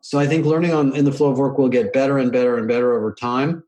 So 0.00 0.18
I 0.18 0.26
think 0.26 0.46
learning 0.46 0.72
on 0.72 0.96
in 0.96 1.04
the 1.04 1.12
flow 1.12 1.30
of 1.30 1.38
work 1.38 1.58
will 1.58 1.68
get 1.68 1.92
better 1.92 2.18
and 2.18 2.32
better 2.32 2.56
and 2.56 2.66
better 2.66 2.96
over 2.96 3.12
time. 3.12 3.62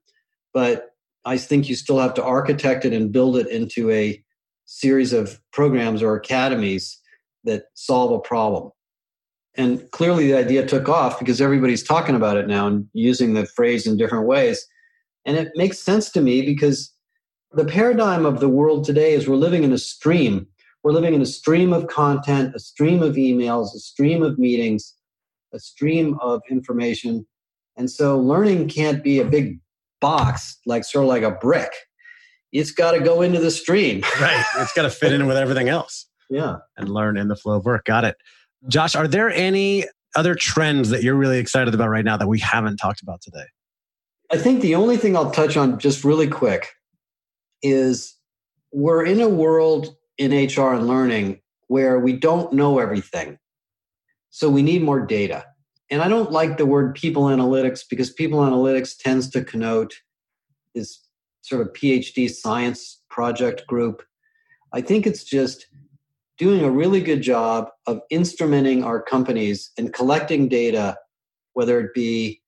But 0.55 0.91
I 1.25 1.37
think 1.37 1.69
you 1.69 1.75
still 1.75 1.99
have 1.99 2.15
to 2.15 2.25
architect 2.25 2.85
it 2.85 2.93
and 2.93 3.13
build 3.13 3.37
it 3.37 3.49
into 3.49 3.91
a 3.91 4.23
series 4.65 5.13
of 5.13 5.39
programs 5.53 6.03
or 6.03 6.17
academies 6.17 6.99
that 7.45 7.65
solve 7.75 8.13
a 8.13 8.19
problem. 8.19 8.71
And 9.57 9.91
clearly 9.91 10.27
the 10.27 10.39
idea 10.39 10.67
took 10.67 10.89
off 10.89 11.19
because 11.19 11.41
everybody's 11.41 11.83
talking 11.83 12.15
about 12.15 12.37
it 12.37 12.47
now 12.47 12.67
and 12.67 12.87
using 12.93 13.35
the 13.35 13.47
phrase 13.47 13.87
in 13.87 13.97
different 13.97 14.27
ways. 14.27 14.67
And 15.25 15.37
it 15.37 15.53
makes 15.55 15.79
sense 15.79 16.11
to 16.13 16.21
me 16.21 16.43
because 16.43 16.93
the 17.57 17.65
paradigm 17.65 18.25
of 18.27 18.41
the 18.41 18.49
world 18.49 18.85
today 18.85 19.13
is 19.15 19.29
we're 19.29 19.37
living 19.37 19.65
in 19.65 19.73
a 19.73 19.79
stream. 19.79 20.47
We're 20.83 20.93
living 20.93 21.15
in 21.15 21.23
a 21.23 21.27
stream 21.27 21.73
of 21.73 21.89
content, 21.89 22.55
a 22.55 22.59
stream 22.61 23.03
of 23.03 23.17
emails, 23.17 23.75
a 23.75 23.79
stream 23.79 24.23
of 24.23 24.39
meetings 24.39 24.95
a 25.57 25.59
stream 25.59 26.17
of 26.21 26.43
information. 26.51 27.27
And 27.77 27.91
so 27.91 28.19
learning 28.19 28.69
can't 28.69 29.03
be 29.03 29.19
a 29.19 29.25
big 29.25 29.59
box, 30.01 30.59
like 30.67 30.85
sort 30.85 31.05
of 31.05 31.09
like 31.09 31.23
a 31.23 31.33
brick. 31.33 31.73
It's 32.53 32.71
got 32.71 32.93
to 32.93 33.01
go 33.01 33.23
into 33.23 33.41
the 33.41 33.51
stream. 33.51 34.03
right. 34.21 34.45
It's 34.59 34.73
got 34.73 34.83
to 34.83 34.91
fit 34.91 35.13
in 35.13 35.27
with 35.27 35.37
everything 35.37 35.69
else. 35.69 36.07
Yeah. 36.31 36.57
And 36.77 36.89
learn 36.89 37.17
in 37.17 37.29
the 37.29 37.37
flow 37.37 37.57
of 37.57 37.65
work. 37.65 37.85
Got 37.85 38.05
it. 38.05 38.17
Josh, 38.69 38.95
are 38.95 39.09
there 39.09 39.31
any 39.31 39.85
other 40.15 40.35
trends 40.35 40.91
that 40.91 41.03
you're 41.03 41.15
really 41.15 41.39
excited 41.39 41.75
about 41.75 41.89
right 41.89 42.05
now 42.05 42.17
that 42.17 42.29
we 42.29 42.39
haven't 42.39 42.77
talked 42.77 43.03
about 43.03 43.21
today? 43.21 43.45
I 44.31 44.39
think 44.39 44.61
the 44.61 44.75
only 44.75 44.97
thing 44.97 45.17
I'll 45.17 45.31
touch 45.31 45.57
on 45.57 45.79
just 45.79 46.05
really 46.05 46.27
quick 46.27 46.73
is 47.63 48.17
we're 48.73 49.05
in 49.05 49.21
a 49.21 49.29
world 49.29 49.95
in 50.19 50.31
HR 50.31 50.75
and 50.75 50.87
learning 50.87 51.41
where 51.69 51.99
we 51.99 52.13
don't 52.13 52.53
know 52.53 52.79
everything. 52.79 53.39
So 54.31 54.49
we 54.51 54.63
need 54.63 54.83
more 54.83 55.05
data. 55.05 55.45
And 55.91 56.03
I 56.03 56.09
don't 56.09 56.33
like 56.33 56.57
the 56.57 56.67
word 56.67 56.95
people 56.95 57.25
analytics 57.25 57.83
because 57.89 58.13
people 58.13 58.41
analytics 58.41 58.97
tends 58.99 59.31
to 59.31 59.45
connote 59.45 59.95
this 60.75 61.01
sort 61.43 61.63
of 61.63 61.73
PhD 61.73 62.29
science 62.29 63.01
project 63.09 63.67
group. 63.67 64.03
I 64.73 64.81
think 64.81 65.07
it's 65.07 65.25
just 65.25 65.67
doing 66.39 66.63
a 66.63 66.71
really 66.71 67.01
good 67.01 67.23
job 67.23 67.69
of 67.87 68.01
instrumenting 68.13 68.85
our 68.85 69.01
companies 69.01 69.71
and 69.79 69.93
collecting 69.93 70.49
data, 70.49 70.99
whether 71.55 71.81
it 71.81 71.95
be 71.95 72.43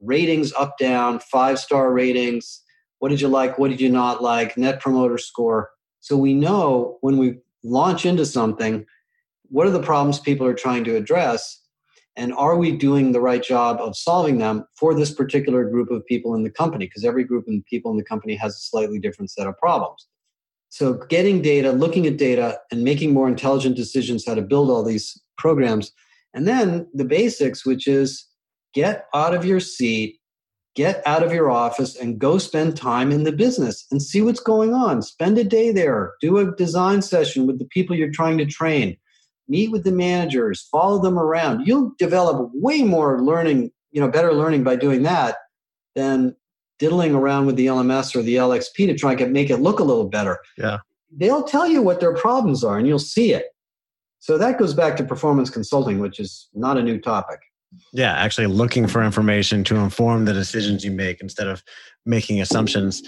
ratings 0.00 0.52
up, 0.54 0.78
down, 0.78 1.18
five 1.18 1.58
star 1.58 1.92
ratings. 1.92 2.62
What 3.04 3.10
did 3.10 3.20
you 3.20 3.28
like? 3.28 3.58
What 3.58 3.68
did 3.68 3.82
you 3.82 3.90
not 3.90 4.22
like? 4.22 4.56
Net 4.56 4.80
promoter 4.80 5.18
score. 5.18 5.68
So 6.00 6.16
we 6.16 6.32
know 6.32 6.96
when 7.02 7.18
we 7.18 7.36
launch 7.62 8.06
into 8.06 8.24
something, 8.24 8.86
what 9.50 9.66
are 9.66 9.70
the 9.70 9.82
problems 9.82 10.18
people 10.18 10.46
are 10.46 10.54
trying 10.54 10.84
to 10.84 10.96
address? 10.96 11.60
And 12.16 12.32
are 12.32 12.56
we 12.56 12.72
doing 12.72 13.12
the 13.12 13.20
right 13.20 13.42
job 13.42 13.76
of 13.78 13.94
solving 13.94 14.38
them 14.38 14.64
for 14.80 14.94
this 14.94 15.12
particular 15.12 15.68
group 15.68 15.90
of 15.90 16.02
people 16.06 16.34
in 16.34 16.44
the 16.44 16.50
company? 16.50 16.86
Because 16.86 17.04
every 17.04 17.24
group 17.24 17.46
of 17.46 17.52
people 17.68 17.90
in 17.90 17.98
the 17.98 18.04
company 18.04 18.36
has 18.36 18.54
a 18.54 18.60
slightly 18.70 18.98
different 18.98 19.30
set 19.30 19.46
of 19.46 19.58
problems. 19.58 20.06
So, 20.70 20.94
getting 20.94 21.42
data, 21.42 21.72
looking 21.72 22.06
at 22.06 22.16
data, 22.16 22.58
and 22.72 22.84
making 22.84 23.12
more 23.12 23.28
intelligent 23.28 23.76
decisions 23.76 24.24
how 24.24 24.34
to 24.34 24.40
build 24.40 24.70
all 24.70 24.82
these 24.82 25.20
programs. 25.36 25.92
And 26.32 26.48
then 26.48 26.88
the 26.94 27.04
basics, 27.04 27.66
which 27.66 27.86
is 27.86 28.26
get 28.72 29.04
out 29.12 29.34
of 29.34 29.44
your 29.44 29.60
seat, 29.60 30.20
get 30.74 31.02
out 31.06 31.22
of 31.22 31.32
your 31.32 31.50
office, 31.50 31.96
and 31.96 32.18
go 32.18 32.38
spend 32.38 32.76
time 32.76 33.12
in 33.12 33.24
the 33.24 33.32
business 33.32 33.86
and 33.90 34.02
see 34.02 34.20
what's 34.20 34.40
going 34.40 34.74
on. 34.74 35.02
Spend 35.02 35.38
a 35.38 35.44
day 35.44 35.70
there, 35.70 36.14
do 36.20 36.38
a 36.38 36.54
design 36.56 37.02
session 37.02 37.46
with 37.46 37.58
the 37.58 37.64
people 37.66 37.94
you're 37.94 38.10
trying 38.10 38.38
to 38.38 38.46
train, 38.46 38.96
meet 39.48 39.70
with 39.70 39.84
the 39.84 39.92
managers, 39.92 40.66
follow 40.70 41.00
them 41.00 41.18
around. 41.18 41.66
You'll 41.66 41.92
develop 41.98 42.50
way 42.54 42.82
more 42.82 43.22
learning, 43.22 43.70
you 43.92 44.00
know, 44.00 44.08
better 44.08 44.32
learning 44.32 44.64
by 44.64 44.76
doing 44.76 45.02
that 45.04 45.36
than 45.94 46.34
diddling 46.78 47.14
around 47.14 47.46
with 47.46 47.56
the 47.56 47.66
LMS 47.66 48.16
or 48.16 48.22
the 48.22 48.36
LXP 48.36 48.86
to 48.86 48.94
try 48.94 49.14
and 49.14 49.32
make 49.32 49.50
it 49.50 49.58
look 49.58 49.78
a 49.78 49.84
little 49.84 50.08
better. 50.08 50.38
Yeah. 50.58 50.78
They'll 51.16 51.44
tell 51.44 51.68
you 51.68 51.82
what 51.82 52.00
their 52.00 52.14
problems 52.14 52.64
are 52.64 52.76
and 52.76 52.88
you'll 52.88 52.98
see 52.98 53.32
it. 53.32 53.46
So 54.18 54.38
that 54.38 54.58
goes 54.58 54.74
back 54.74 54.96
to 54.96 55.04
performance 55.04 55.50
consulting, 55.50 56.00
which 56.00 56.18
is 56.18 56.48
not 56.54 56.78
a 56.78 56.82
new 56.82 56.98
topic. 56.98 57.40
Yeah, 57.92 58.12
actually 58.12 58.46
looking 58.46 58.86
for 58.86 59.02
information 59.02 59.64
to 59.64 59.76
inform 59.76 60.24
the 60.24 60.32
decisions 60.32 60.84
you 60.84 60.90
make 60.90 61.20
instead 61.20 61.46
of 61.46 61.62
making 62.06 62.40
assumptions. 62.40 63.02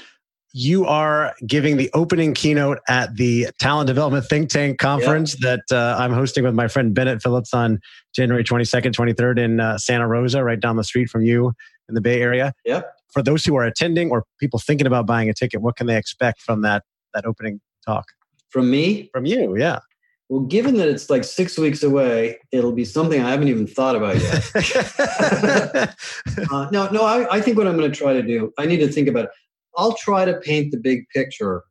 You 0.53 0.87
are 0.87 1.35
giving 1.47 1.77
the 1.77 1.91
opening 1.93 2.33
keynote 2.33 2.79
at 2.89 3.15
the 3.17 3.49
Talent 3.59 3.89
Development 3.89 4.25
Think 4.25 4.49
Tank 4.49 4.79
conference 4.79 5.37
yep. 5.43 5.61
that 5.69 5.77
uh, 5.77 5.97
I'm 5.99 6.13
hosting 6.13 6.45
with 6.45 6.55
my 6.55 6.67
friend 6.67 6.95
Bennett 6.95 7.23
Phillips 7.23 7.53
on 7.53 7.79
January 8.15 8.43
22nd, 8.43 8.93
23rd 8.93 9.39
in 9.39 9.61
uh, 9.61 9.77
Santa 9.77 10.09
Rosa, 10.09 10.43
right 10.43 10.59
down 10.59 10.77
the 10.77 10.85
street 10.85 11.11
from 11.11 11.23
you 11.23 11.53
in 11.89 11.95
the 11.95 12.01
Bay 12.01 12.23
Area. 12.23 12.55
Yep 12.65 12.91
for 13.17 13.23
those 13.23 13.47
who 13.47 13.57
are 13.57 13.65
attending 13.65 14.11
or 14.11 14.25
people 14.39 14.59
thinking 14.59 14.87
about 14.87 15.07
buying 15.07 15.31
a 15.31 15.33
ticket, 15.33 15.63
what 15.63 15.75
can 15.75 15.87
they 15.87 15.97
expect 15.97 16.43
from 16.43 16.61
that 16.61 16.85
that 17.15 17.25
opening 17.25 17.63
talk? 17.87 18.05
From 18.51 18.71
me? 18.71 19.09
From 19.11 19.25
you, 19.25 19.57
yeah. 19.57 19.79
Well, 20.29 20.41
given 20.41 20.77
that 20.79 20.89
it's 20.89 21.09
like 21.09 21.23
six 21.23 21.57
weeks 21.57 21.85
away, 21.85 22.39
it'll 22.51 22.73
be 22.73 22.85
something 22.85 23.23
I 23.23 23.31
haven't 23.31 23.49
even 23.49 23.67
thought 23.67 23.95
about 23.95 24.17
yet. 24.17 24.51
uh, 26.51 26.69
no, 26.73 26.89
no, 26.91 27.05
I, 27.05 27.37
I 27.37 27.41
think 27.41 27.57
what 27.57 27.69
I'm 27.69 27.77
going 27.77 27.91
to 27.91 27.97
try 27.97 28.13
to 28.13 28.23
do, 28.23 28.53
I 28.59 28.67
need 28.67 28.79
to 28.79 28.89
think 28.89 29.07
about 29.07 29.27
it. 29.27 29.31
I'll 29.77 29.95
try 29.95 30.25
to 30.25 30.35
paint 30.41 30.73
the 30.73 30.79
big 30.79 31.09
picture 31.15 31.63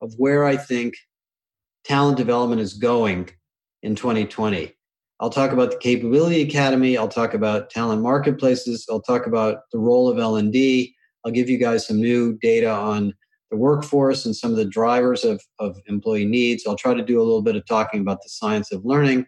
of 0.00 0.14
where 0.16 0.46
I 0.46 0.56
think 0.56 0.94
talent 1.84 2.16
development 2.16 2.62
is 2.62 2.74
going 2.74 3.28
in 3.82 3.96
2020. 3.96 4.74
I'll 5.20 5.30
talk 5.30 5.52
about 5.52 5.70
the 5.70 5.76
Capability 5.76 6.40
Academy. 6.40 6.96
I'll 6.96 7.08
talk 7.08 7.34
about 7.34 7.68
talent 7.68 8.00
marketplaces. 8.00 8.86
I'll 8.90 9.02
talk 9.02 9.26
about 9.26 9.58
the 9.72 9.78
role 9.78 10.08
of 10.08 10.18
L&D. 10.18 10.94
I'll 11.24 11.32
give 11.32 11.50
you 11.50 11.58
guys 11.58 11.86
some 11.86 12.00
new 12.00 12.38
data 12.40 12.70
on 12.70 13.12
the 13.50 13.56
workforce 13.56 14.26
and 14.26 14.34
some 14.34 14.50
of 14.50 14.56
the 14.56 14.64
drivers 14.64 15.24
of, 15.24 15.42
of 15.58 15.76
employee 15.86 16.24
needs. 16.24 16.64
I'll 16.66 16.76
try 16.76 16.94
to 16.94 17.02
do 17.02 17.20
a 17.20 17.24
little 17.24 17.42
bit 17.42 17.56
of 17.56 17.66
talking 17.66 18.00
about 18.00 18.22
the 18.22 18.28
science 18.28 18.72
of 18.72 18.84
learning 18.84 19.26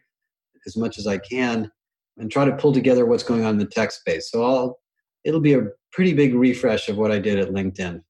as 0.66 0.77
much 0.77 0.99
as 0.99 1.07
I 1.07 1.18
can 1.18 1.70
and 2.18 2.31
try 2.31 2.45
to 2.45 2.53
pull 2.53 2.73
together 2.73 3.05
what's 3.05 3.25
going 3.25 3.45
on 3.45 3.55
in 3.55 3.59
the 3.59 3.66
tech 3.66 3.91
space. 3.91 4.31
So 4.31 4.45
I'll 4.45 4.79
it'll 5.25 5.41
be 5.41 5.55
a 5.55 5.66
pretty 5.93 6.12
big 6.12 6.35
refresh 6.35 6.89
of 6.89 6.97
what 6.97 7.11
I 7.11 7.18
did 7.18 7.39
at 7.39 7.51
LinkedIn. 7.51 8.03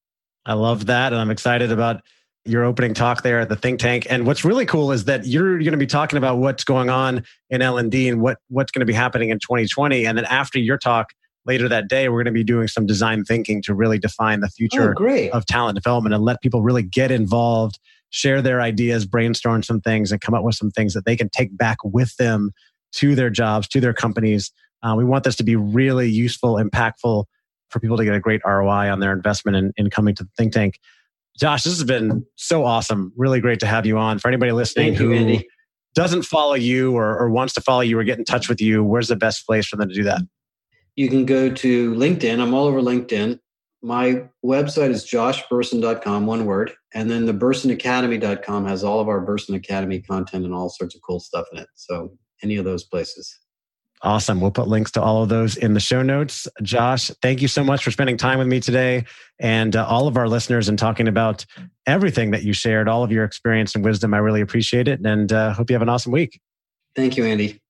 I 0.44 0.54
love 0.54 0.86
that 0.86 1.12
and 1.12 1.20
I'm 1.20 1.30
excited 1.30 1.70
about 1.70 2.02
your 2.44 2.64
opening 2.64 2.92
talk 2.92 3.22
there 3.22 3.40
at 3.40 3.48
the 3.48 3.56
think 3.56 3.78
tank. 3.78 4.06
And 4.10 4.26
what's 4.26 4.44
really 4.44 4.66
cool 4.66 4.90
is 4.90 5.04
that 5.04 5.26
you're 5.26 5.58
going 5.58 5.72
to 5.72 5.76
be 5.76 5.86
talking 5.86 6.16
about 6.16 6.38
what's 6.38 6.64
going 6.64 6.90
on 6.90 7.24
in 7.50 7.62
L&D 7.62 8.08
and 8.08 8.20
what, 8.20 8.38
what's 8.48 8.72
going 8.72 8.80
to 8.80 8.86
be 8.86 8.92
happening 8.92 9.30
in 9.30 9.38
2020. 9.38 10.06
And 10.06 10.18
then 10.18 10.24
after 10.24 10.58
your 10.58 10.76
talk 10.76 11.12
later 11.44 11.68
that 11.68 11.88
day, 11.88 12.08
we're 12.08 12.22
going 12.22 12.26
to 12.26 12.38
be 12.38 12.44
doing 12.44 12.68
some 12.68 12.86
design 12.86 13.24
thinking 13.24 13.62
to 13.62 13.74
really 13.74 13.98
define 13.98 14.40
the 14.40 14.48
future 14.48 14.82
oh, 14.82 14.86
of 15.30 15.46
talent 15.46 15.74
development 15.74 16.14
and 16.14 16.24
let 16.24 16.40
people 16.40 16.62
really 16.62 16.82
get 16.82 17.10
involved, 17.10 17.78
share 18.10 18.42
their 18.42 18.60
ideas, 18.60 19.06
brainstorm 19.06 19.62
some 19.62 19.80
things, 19.80 20.12
and 20.12 20.20
come 20.20 20.34
up 20.34 20.44
with 20.44 20.54
some 20.54 20.70
things 20.70 20.94
that 20.94 21.04
they 21.04 21.16
can 21.16 21.28
take 21.28 21.56
back 21.56 21.78
with 21.84 22.14
them 22.16 22.52
to 22.92 23.14
their 23.14 23.30
jobs, 23.30 23.66
to 23.68 23.80
their 23.80 23.94
companies. 23.94 24.52
Uh, 24.82 24.94
we 24.96 25.04
want 25.04 25.24
this 25.24 25.36
to 25.36 25.44
be 25.44 25.56
really 25.56 26.08
useful, 26.08 26.56
impactful 26.56 27.24
for 27.70 27.80
people 27.80 27.96
to 27.96 28.04
get 28.04 28.14
a 28.14 28.20
great 28.20 28.42
ROI 28.44 28.90
on 28.90 29.00
their 29.00 29.12
investment 29.12 29.56
in, 29.56 29.72
in 29.76 29.90
coming 29.90 30.14
to 30.14 30.24
the 30.24 30.30
think 30.36 30.52
tank. 30.52 30.78
Josh, 31.38 31.62
this 31.62 31.72
has 31.72 31.84
been 31.84 32.26
so 32.36 32.64
awesome. 32.64 33.12
Really 33.16 33.40
great 33.40 33.60
to 33.60 33.66
have 33.66 33.86
you 33.86 33.96
on. 33.96 34.18
For 34.18 34.28
anybody 34.28 34.52
listening 34.52 34.92
you, 34.92 34.98
who 34.98 35.40
doesn't 35.94 36.22
follow 36.22 36.54
you 36.54 36.94
or, 36.94 37.18
or 37.18 37.30
wants 37.30 37.54
to 37.54 37.60
follow 37.62 37.80
you 37.80 37.98
or 37.98 38.04
get 38.04 38.18
in 38.18 38.24
touch 38.24 38.48
with 38.48 38.60
you, 38.60 38.84
where's 38.84 39.08
the 39.08 39.16
best 39.16 39.46
place 39.46 39.66
for 39.66 39.76
them 39.76 39.88
to 39.88 39.94
do 39.94 40.02
that? 40.04 40.20
You 40.96 41.08
can 41.08 41.24
go 41.24 41.50
to 41.52 41.94
LinkedIn. 41.94 42.40
I'm 42.40 42.54
all 42.54 42.66
over 42.66 42.80
LinkedIn. 42.80 43.38
My 43.82 44.24
website 44.44 44.90
is 44.90 45.04
joshbersin.com, 45.04 46.26
one 46.26 46.44
word. 46.44 46.72
And 46.94 47.10
then 47.10 47.26
the 47.26 47.34
bersinacademy.com 47.34 48.66
has 48.66 48.84
all 48.84 49.00
of 49.00 49.08
our 49.08 49.24
Bersin 49.24 49.56
Academy 49.56 50.00
content 50.00 50.44
and 50.44 50.54
all 50.54 50.68
sorts 50.68 50.94
of 50.94 51.00
cool 51.02 51.18
stuff 51.18 51.46
in 51.52 51.58
it. 51.58 51.68
So 51.74 52.16
any 52.42 52.56
of 52.56 52.64
those 52.64 52.84
places. 52.84 53.38
Awesome. 54.02 54.40
We'll 54.40 54.50
put 54.50 54.66
links 54.66 54.90
to 54.92 55.02
all 55.02 55.22
of 55.22 55.28
those 55.28 55.56
in 55.56 55.74
the 55.74 55.80
show 55.80 56.02
notes. 56.02 56.48
Josh, 56.62 57.08
thank 57.22 57.40
you 57.40 57.46
so 57.46 57.62
much 57.62 57.84
for 57.84 57.92
spending 57.92 58.16
time 58.16 58.38
with 58.38 58.48
me 58.48 58.58
today 58.58 59.04
and 59.38 59.76
uh, 59.76 59.86
all 59.86 60.08
of 60.08 60.16
our 60.16 60.26
listeners 60.26 60.68
and 60.68 60.76
talking 60.76 61.06
about 61.06 61.46
everything 61.86 62.32
that 62.32 62.42
you 62.42 62.52
shared, 62.52 62.88
all 62.88 63.04
of 63.04 63.12
your 63.12 63.24
experience 63.24 63.76
and 63.76 63.84
wisdom. 63.84 64.12
I 64.12 64.18
really 64.18 64.40
appreciate 64.40 64.88
it 64.88 65.00
and 65.04 65.32
uh, 65.32 65.52
hope 65.52 65.70
you 65.70 65.74
have 65.74 65.82
an 65.82 65.88
awesome 65.88 66.10
week. 66.10 66.40
Thank 66.96 67.16
you, 67.16 67.24
Andy. 67.24 67.61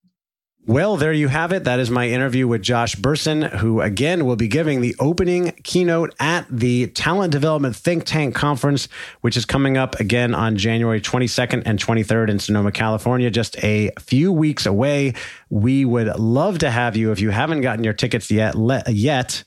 Well, 0.64 0.96
there 0.96 1.12
you 1.12 1.26
have 1.26 1.52
it. 1.52 1.64
That 1.64 1.80
is 1.80 1.90
my 1.90 2.08
interview 2.08 2.46
with 2.46 2.62
Josh 2.62 2.94
Bersin, 2.94 3.50
who 3.58 3.80
again 3.80 4.24
will 4.24 4.36
be 4.36 4.46
giving 4.46 4.80
the 4.80 4.94
opening 5.00 5.50
keynote 5.64 6.14
at 6.20 6.46
the 6.48 6.86
Talent 6.86 7.32
Development 7.32 7.74
Think 7.74 8.04
Tank 8.04 8.36
Conference, 8.36 8.86
which 9.22 9.36
is 9.36 9.44
coming 9.44 9.76
up 9.76 9.98
again 9.98 10.36
on 10.36 10.56
January 10.56 11.00
22nd 11.00 11.64
and 11.66 11.80
23rd 11.80 12.30
in 12.30 12.38
Sonoma, 12.38 12.70
California, 12.70 13.28
just 13.28 13.56
a 13.64 13.90
few 13.98 14.32
weeks 14.32 14.64
away. 14.64 15.14
We 15.50 15.84
would 15.84 16.16
love 16.16 16.58
to 16.58 16.70
have 16.70 16.96
you 16.96 17.10
if 17.10 17.18
you 17.18 17.30
haven't 17.30 17.62
gotten 17.62 17.82
your 17.82 17.94
tickets 17.94 18.30
yet. 18.30 18.54
yet 18.86 19.42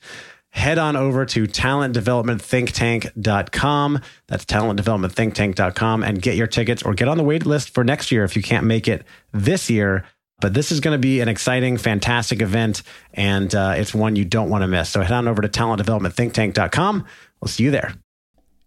head 0.49 0.77
on 0.77 0.95
over 0.95 1.25
to 1.25 1.43
talentdevelopmentthinktank.com. 1.43 3.99
That's 4.27 4.45
talentdevelopmentthinktank.com 4.45 6.03
and 6.03 6.21
get 6.21 6.35
your 6.35 6.47
tickets 6.47 6.83
or 6.83 6.93
get 6.93 7.09
on 7.09 7.17
the 7.17 7.23
wait 7.23 7.45
list 7.45 7.73
for 7.73 7.83
next 7.83 8.11
year 8.11 8.23
if 8.23 8.37
you 8.37 8.41
can't 8.41 8.65
make 8.65 8.87
it 8.87 9.03
this 9.33 9.69
year. 9.69 10.05
But 10.41 10.53
this 10.53 10.71
is 10.71 10.79
going 10.79 10.93
to 10.93 10.99
be 10.99 11.21
an 11.21 11.29
exciting, 11.29 11.77
fantastic 11.77 12.41
event, 12.41 12.83
and 13.13 13.53
uh, 13.55 13.75
it's 13.77 13.93
one 13.93 14.15
you 14.15 14.25
don't 14.25 14.49
want 14.49 14.63
to 14.63 14.67
miss. 14.67 14.89
So 14.89 15.01
head 15.01 15.13
on 15.13 15.27
over 15.27 15.41
to 15.41 15.47
talentdevelopmentthinktank.com. 15.47 17.05
We'll 17.41 17.47
see 17.47 17.63
you 17.63 17.71
there. 17.71 17.93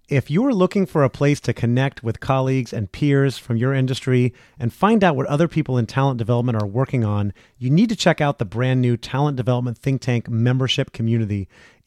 If 0.08 0.30
you're 0.30 0.54
looking 0.54 0.86
for 0.86 1.04
a 1.04 1.10
place 1.10 1.38
to 1.40 1.52
connect 1.52 2.02
with 2.02 2.18
colleagues 2.18 2.72
and 2.72 2.90
peers 2.90 3.36
from 3.36 3.58
your 3.58 3.74
industry 3.74 4.32
and 4.58 4.72
find 4.72 5.04
out 5.04 5.16
what 5.16 5.26
other 5.26 5.48
people 5.48 5.76
in 5.76 5.84
talent 5.84 6.16
development 6.16 6.62
are 6.62 6.66
working 6.66 7.04
on, 7.04 7.34
you 7.58 7.68
need 7.68 7.90
to 7.90 7.96
check 7.96 8.22
out 8.22 8.38
the 8.38 8.46
brand 8.46 8.80
new 8.80 8.96
Talent 8.96 9.36
Development 9.36 9.76
Think 9.76 10.00
Tank 10.00 10.26
membership 10.26 10.92
community. 10.92 11.46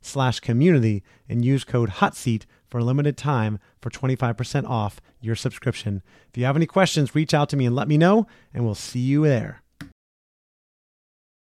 slash 0.00 0.40
community 0.40 1.02
and 1.28 1.44
use 1.44 1.64
code 1.64 1.90
HOTSEAT 1.90 2.46
for 2.68 2.78
a 2.78 2.84
limited 2.84 3.16
time 3.16 3.58
for 3.80 3.90
25% 3.90 4.68
off 4.68 5.00
your 5.20 5.34
subscription. 5.34 6.02
If 6.28 6.38
you 6.38 6.44
have 6.44 6.56
any 6.56 6.66
questions, 6.66 7.14
reach 7.14 7.34
out 7.34 7.48
to 7.50 7.56
me 7.56 7.66
and 7.66 7.76
let 7.76 7.88
me 7.88 7.98
know, 7.98 8.26
and 8.54 8.64
we'll 8.64 8.74
see 8.74 9.00
you 9.00 9.24
there. 9.24 9.62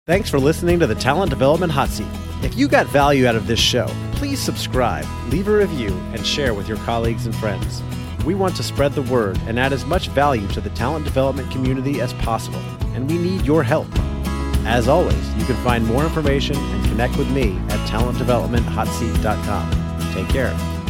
Thanks 0.08 0.30
for 0.30 0.40
listening 0.40 0.80
to 0.80 0.88
the 0.88 0.94
Talent 0.94 1.32
Development 1.32 1.72
Hot 1.72 1.90
Seat. 1.90 2.08
If 2.44 2.56
you 2.56 2.68
got 2.68 2.86
value 2.88 3.26
out 3.26 3.36
of 3.36 3.48
this 3.48 3.60
show, 3.60 3.88
please 4.12 4.40
subscribe, 4.40 5.06
leave 5.30 5.48
a 5.48 5.58
review, 5.58 5.90
and 6.14 6.24
share 6.24 6.54
with 6.54 6.68
your 6.68 6.78
colleagues 6.78 7.26
and 7.26 7.36
friends. 7.36 7.82
We 8.24 8.36
want 8.36 8.56
to 8.58 8.64
spread 8.64 8.94
the 8.94 9.02
word 9.02 9.40
and 9.48 9.60
add 9.60 9.74
as 9.74 9.84
much 9.86 10.10
value 10.10 10.48
to 10.50 10.62
the 10.62 10.70
talent 10.72 11.06
development 11.06 11.50
community 11.50 12.02
as 12.02 12.14
possible, 12.14 12.62
and 12.94 13.10
we 13.10 13.18
need 13.18 13.46
your 13.46 13.64
help. 13.64 13.88
As 14.66 14.88
always, 14.88 15.34
you 15.36 15.46
can 15.46 15.56
find 15.64 15.86
more 15.86 16.04
information 16.04 16.56
and 16.58 16.86
connect 16.86 17.18
with 17.18 17.30
me 17.32 17.58
at 17.70 17.80
talentdevelopmenthotseat.com. 17.88 20.14
Take 20.14 20.30
care. 20.30 20.85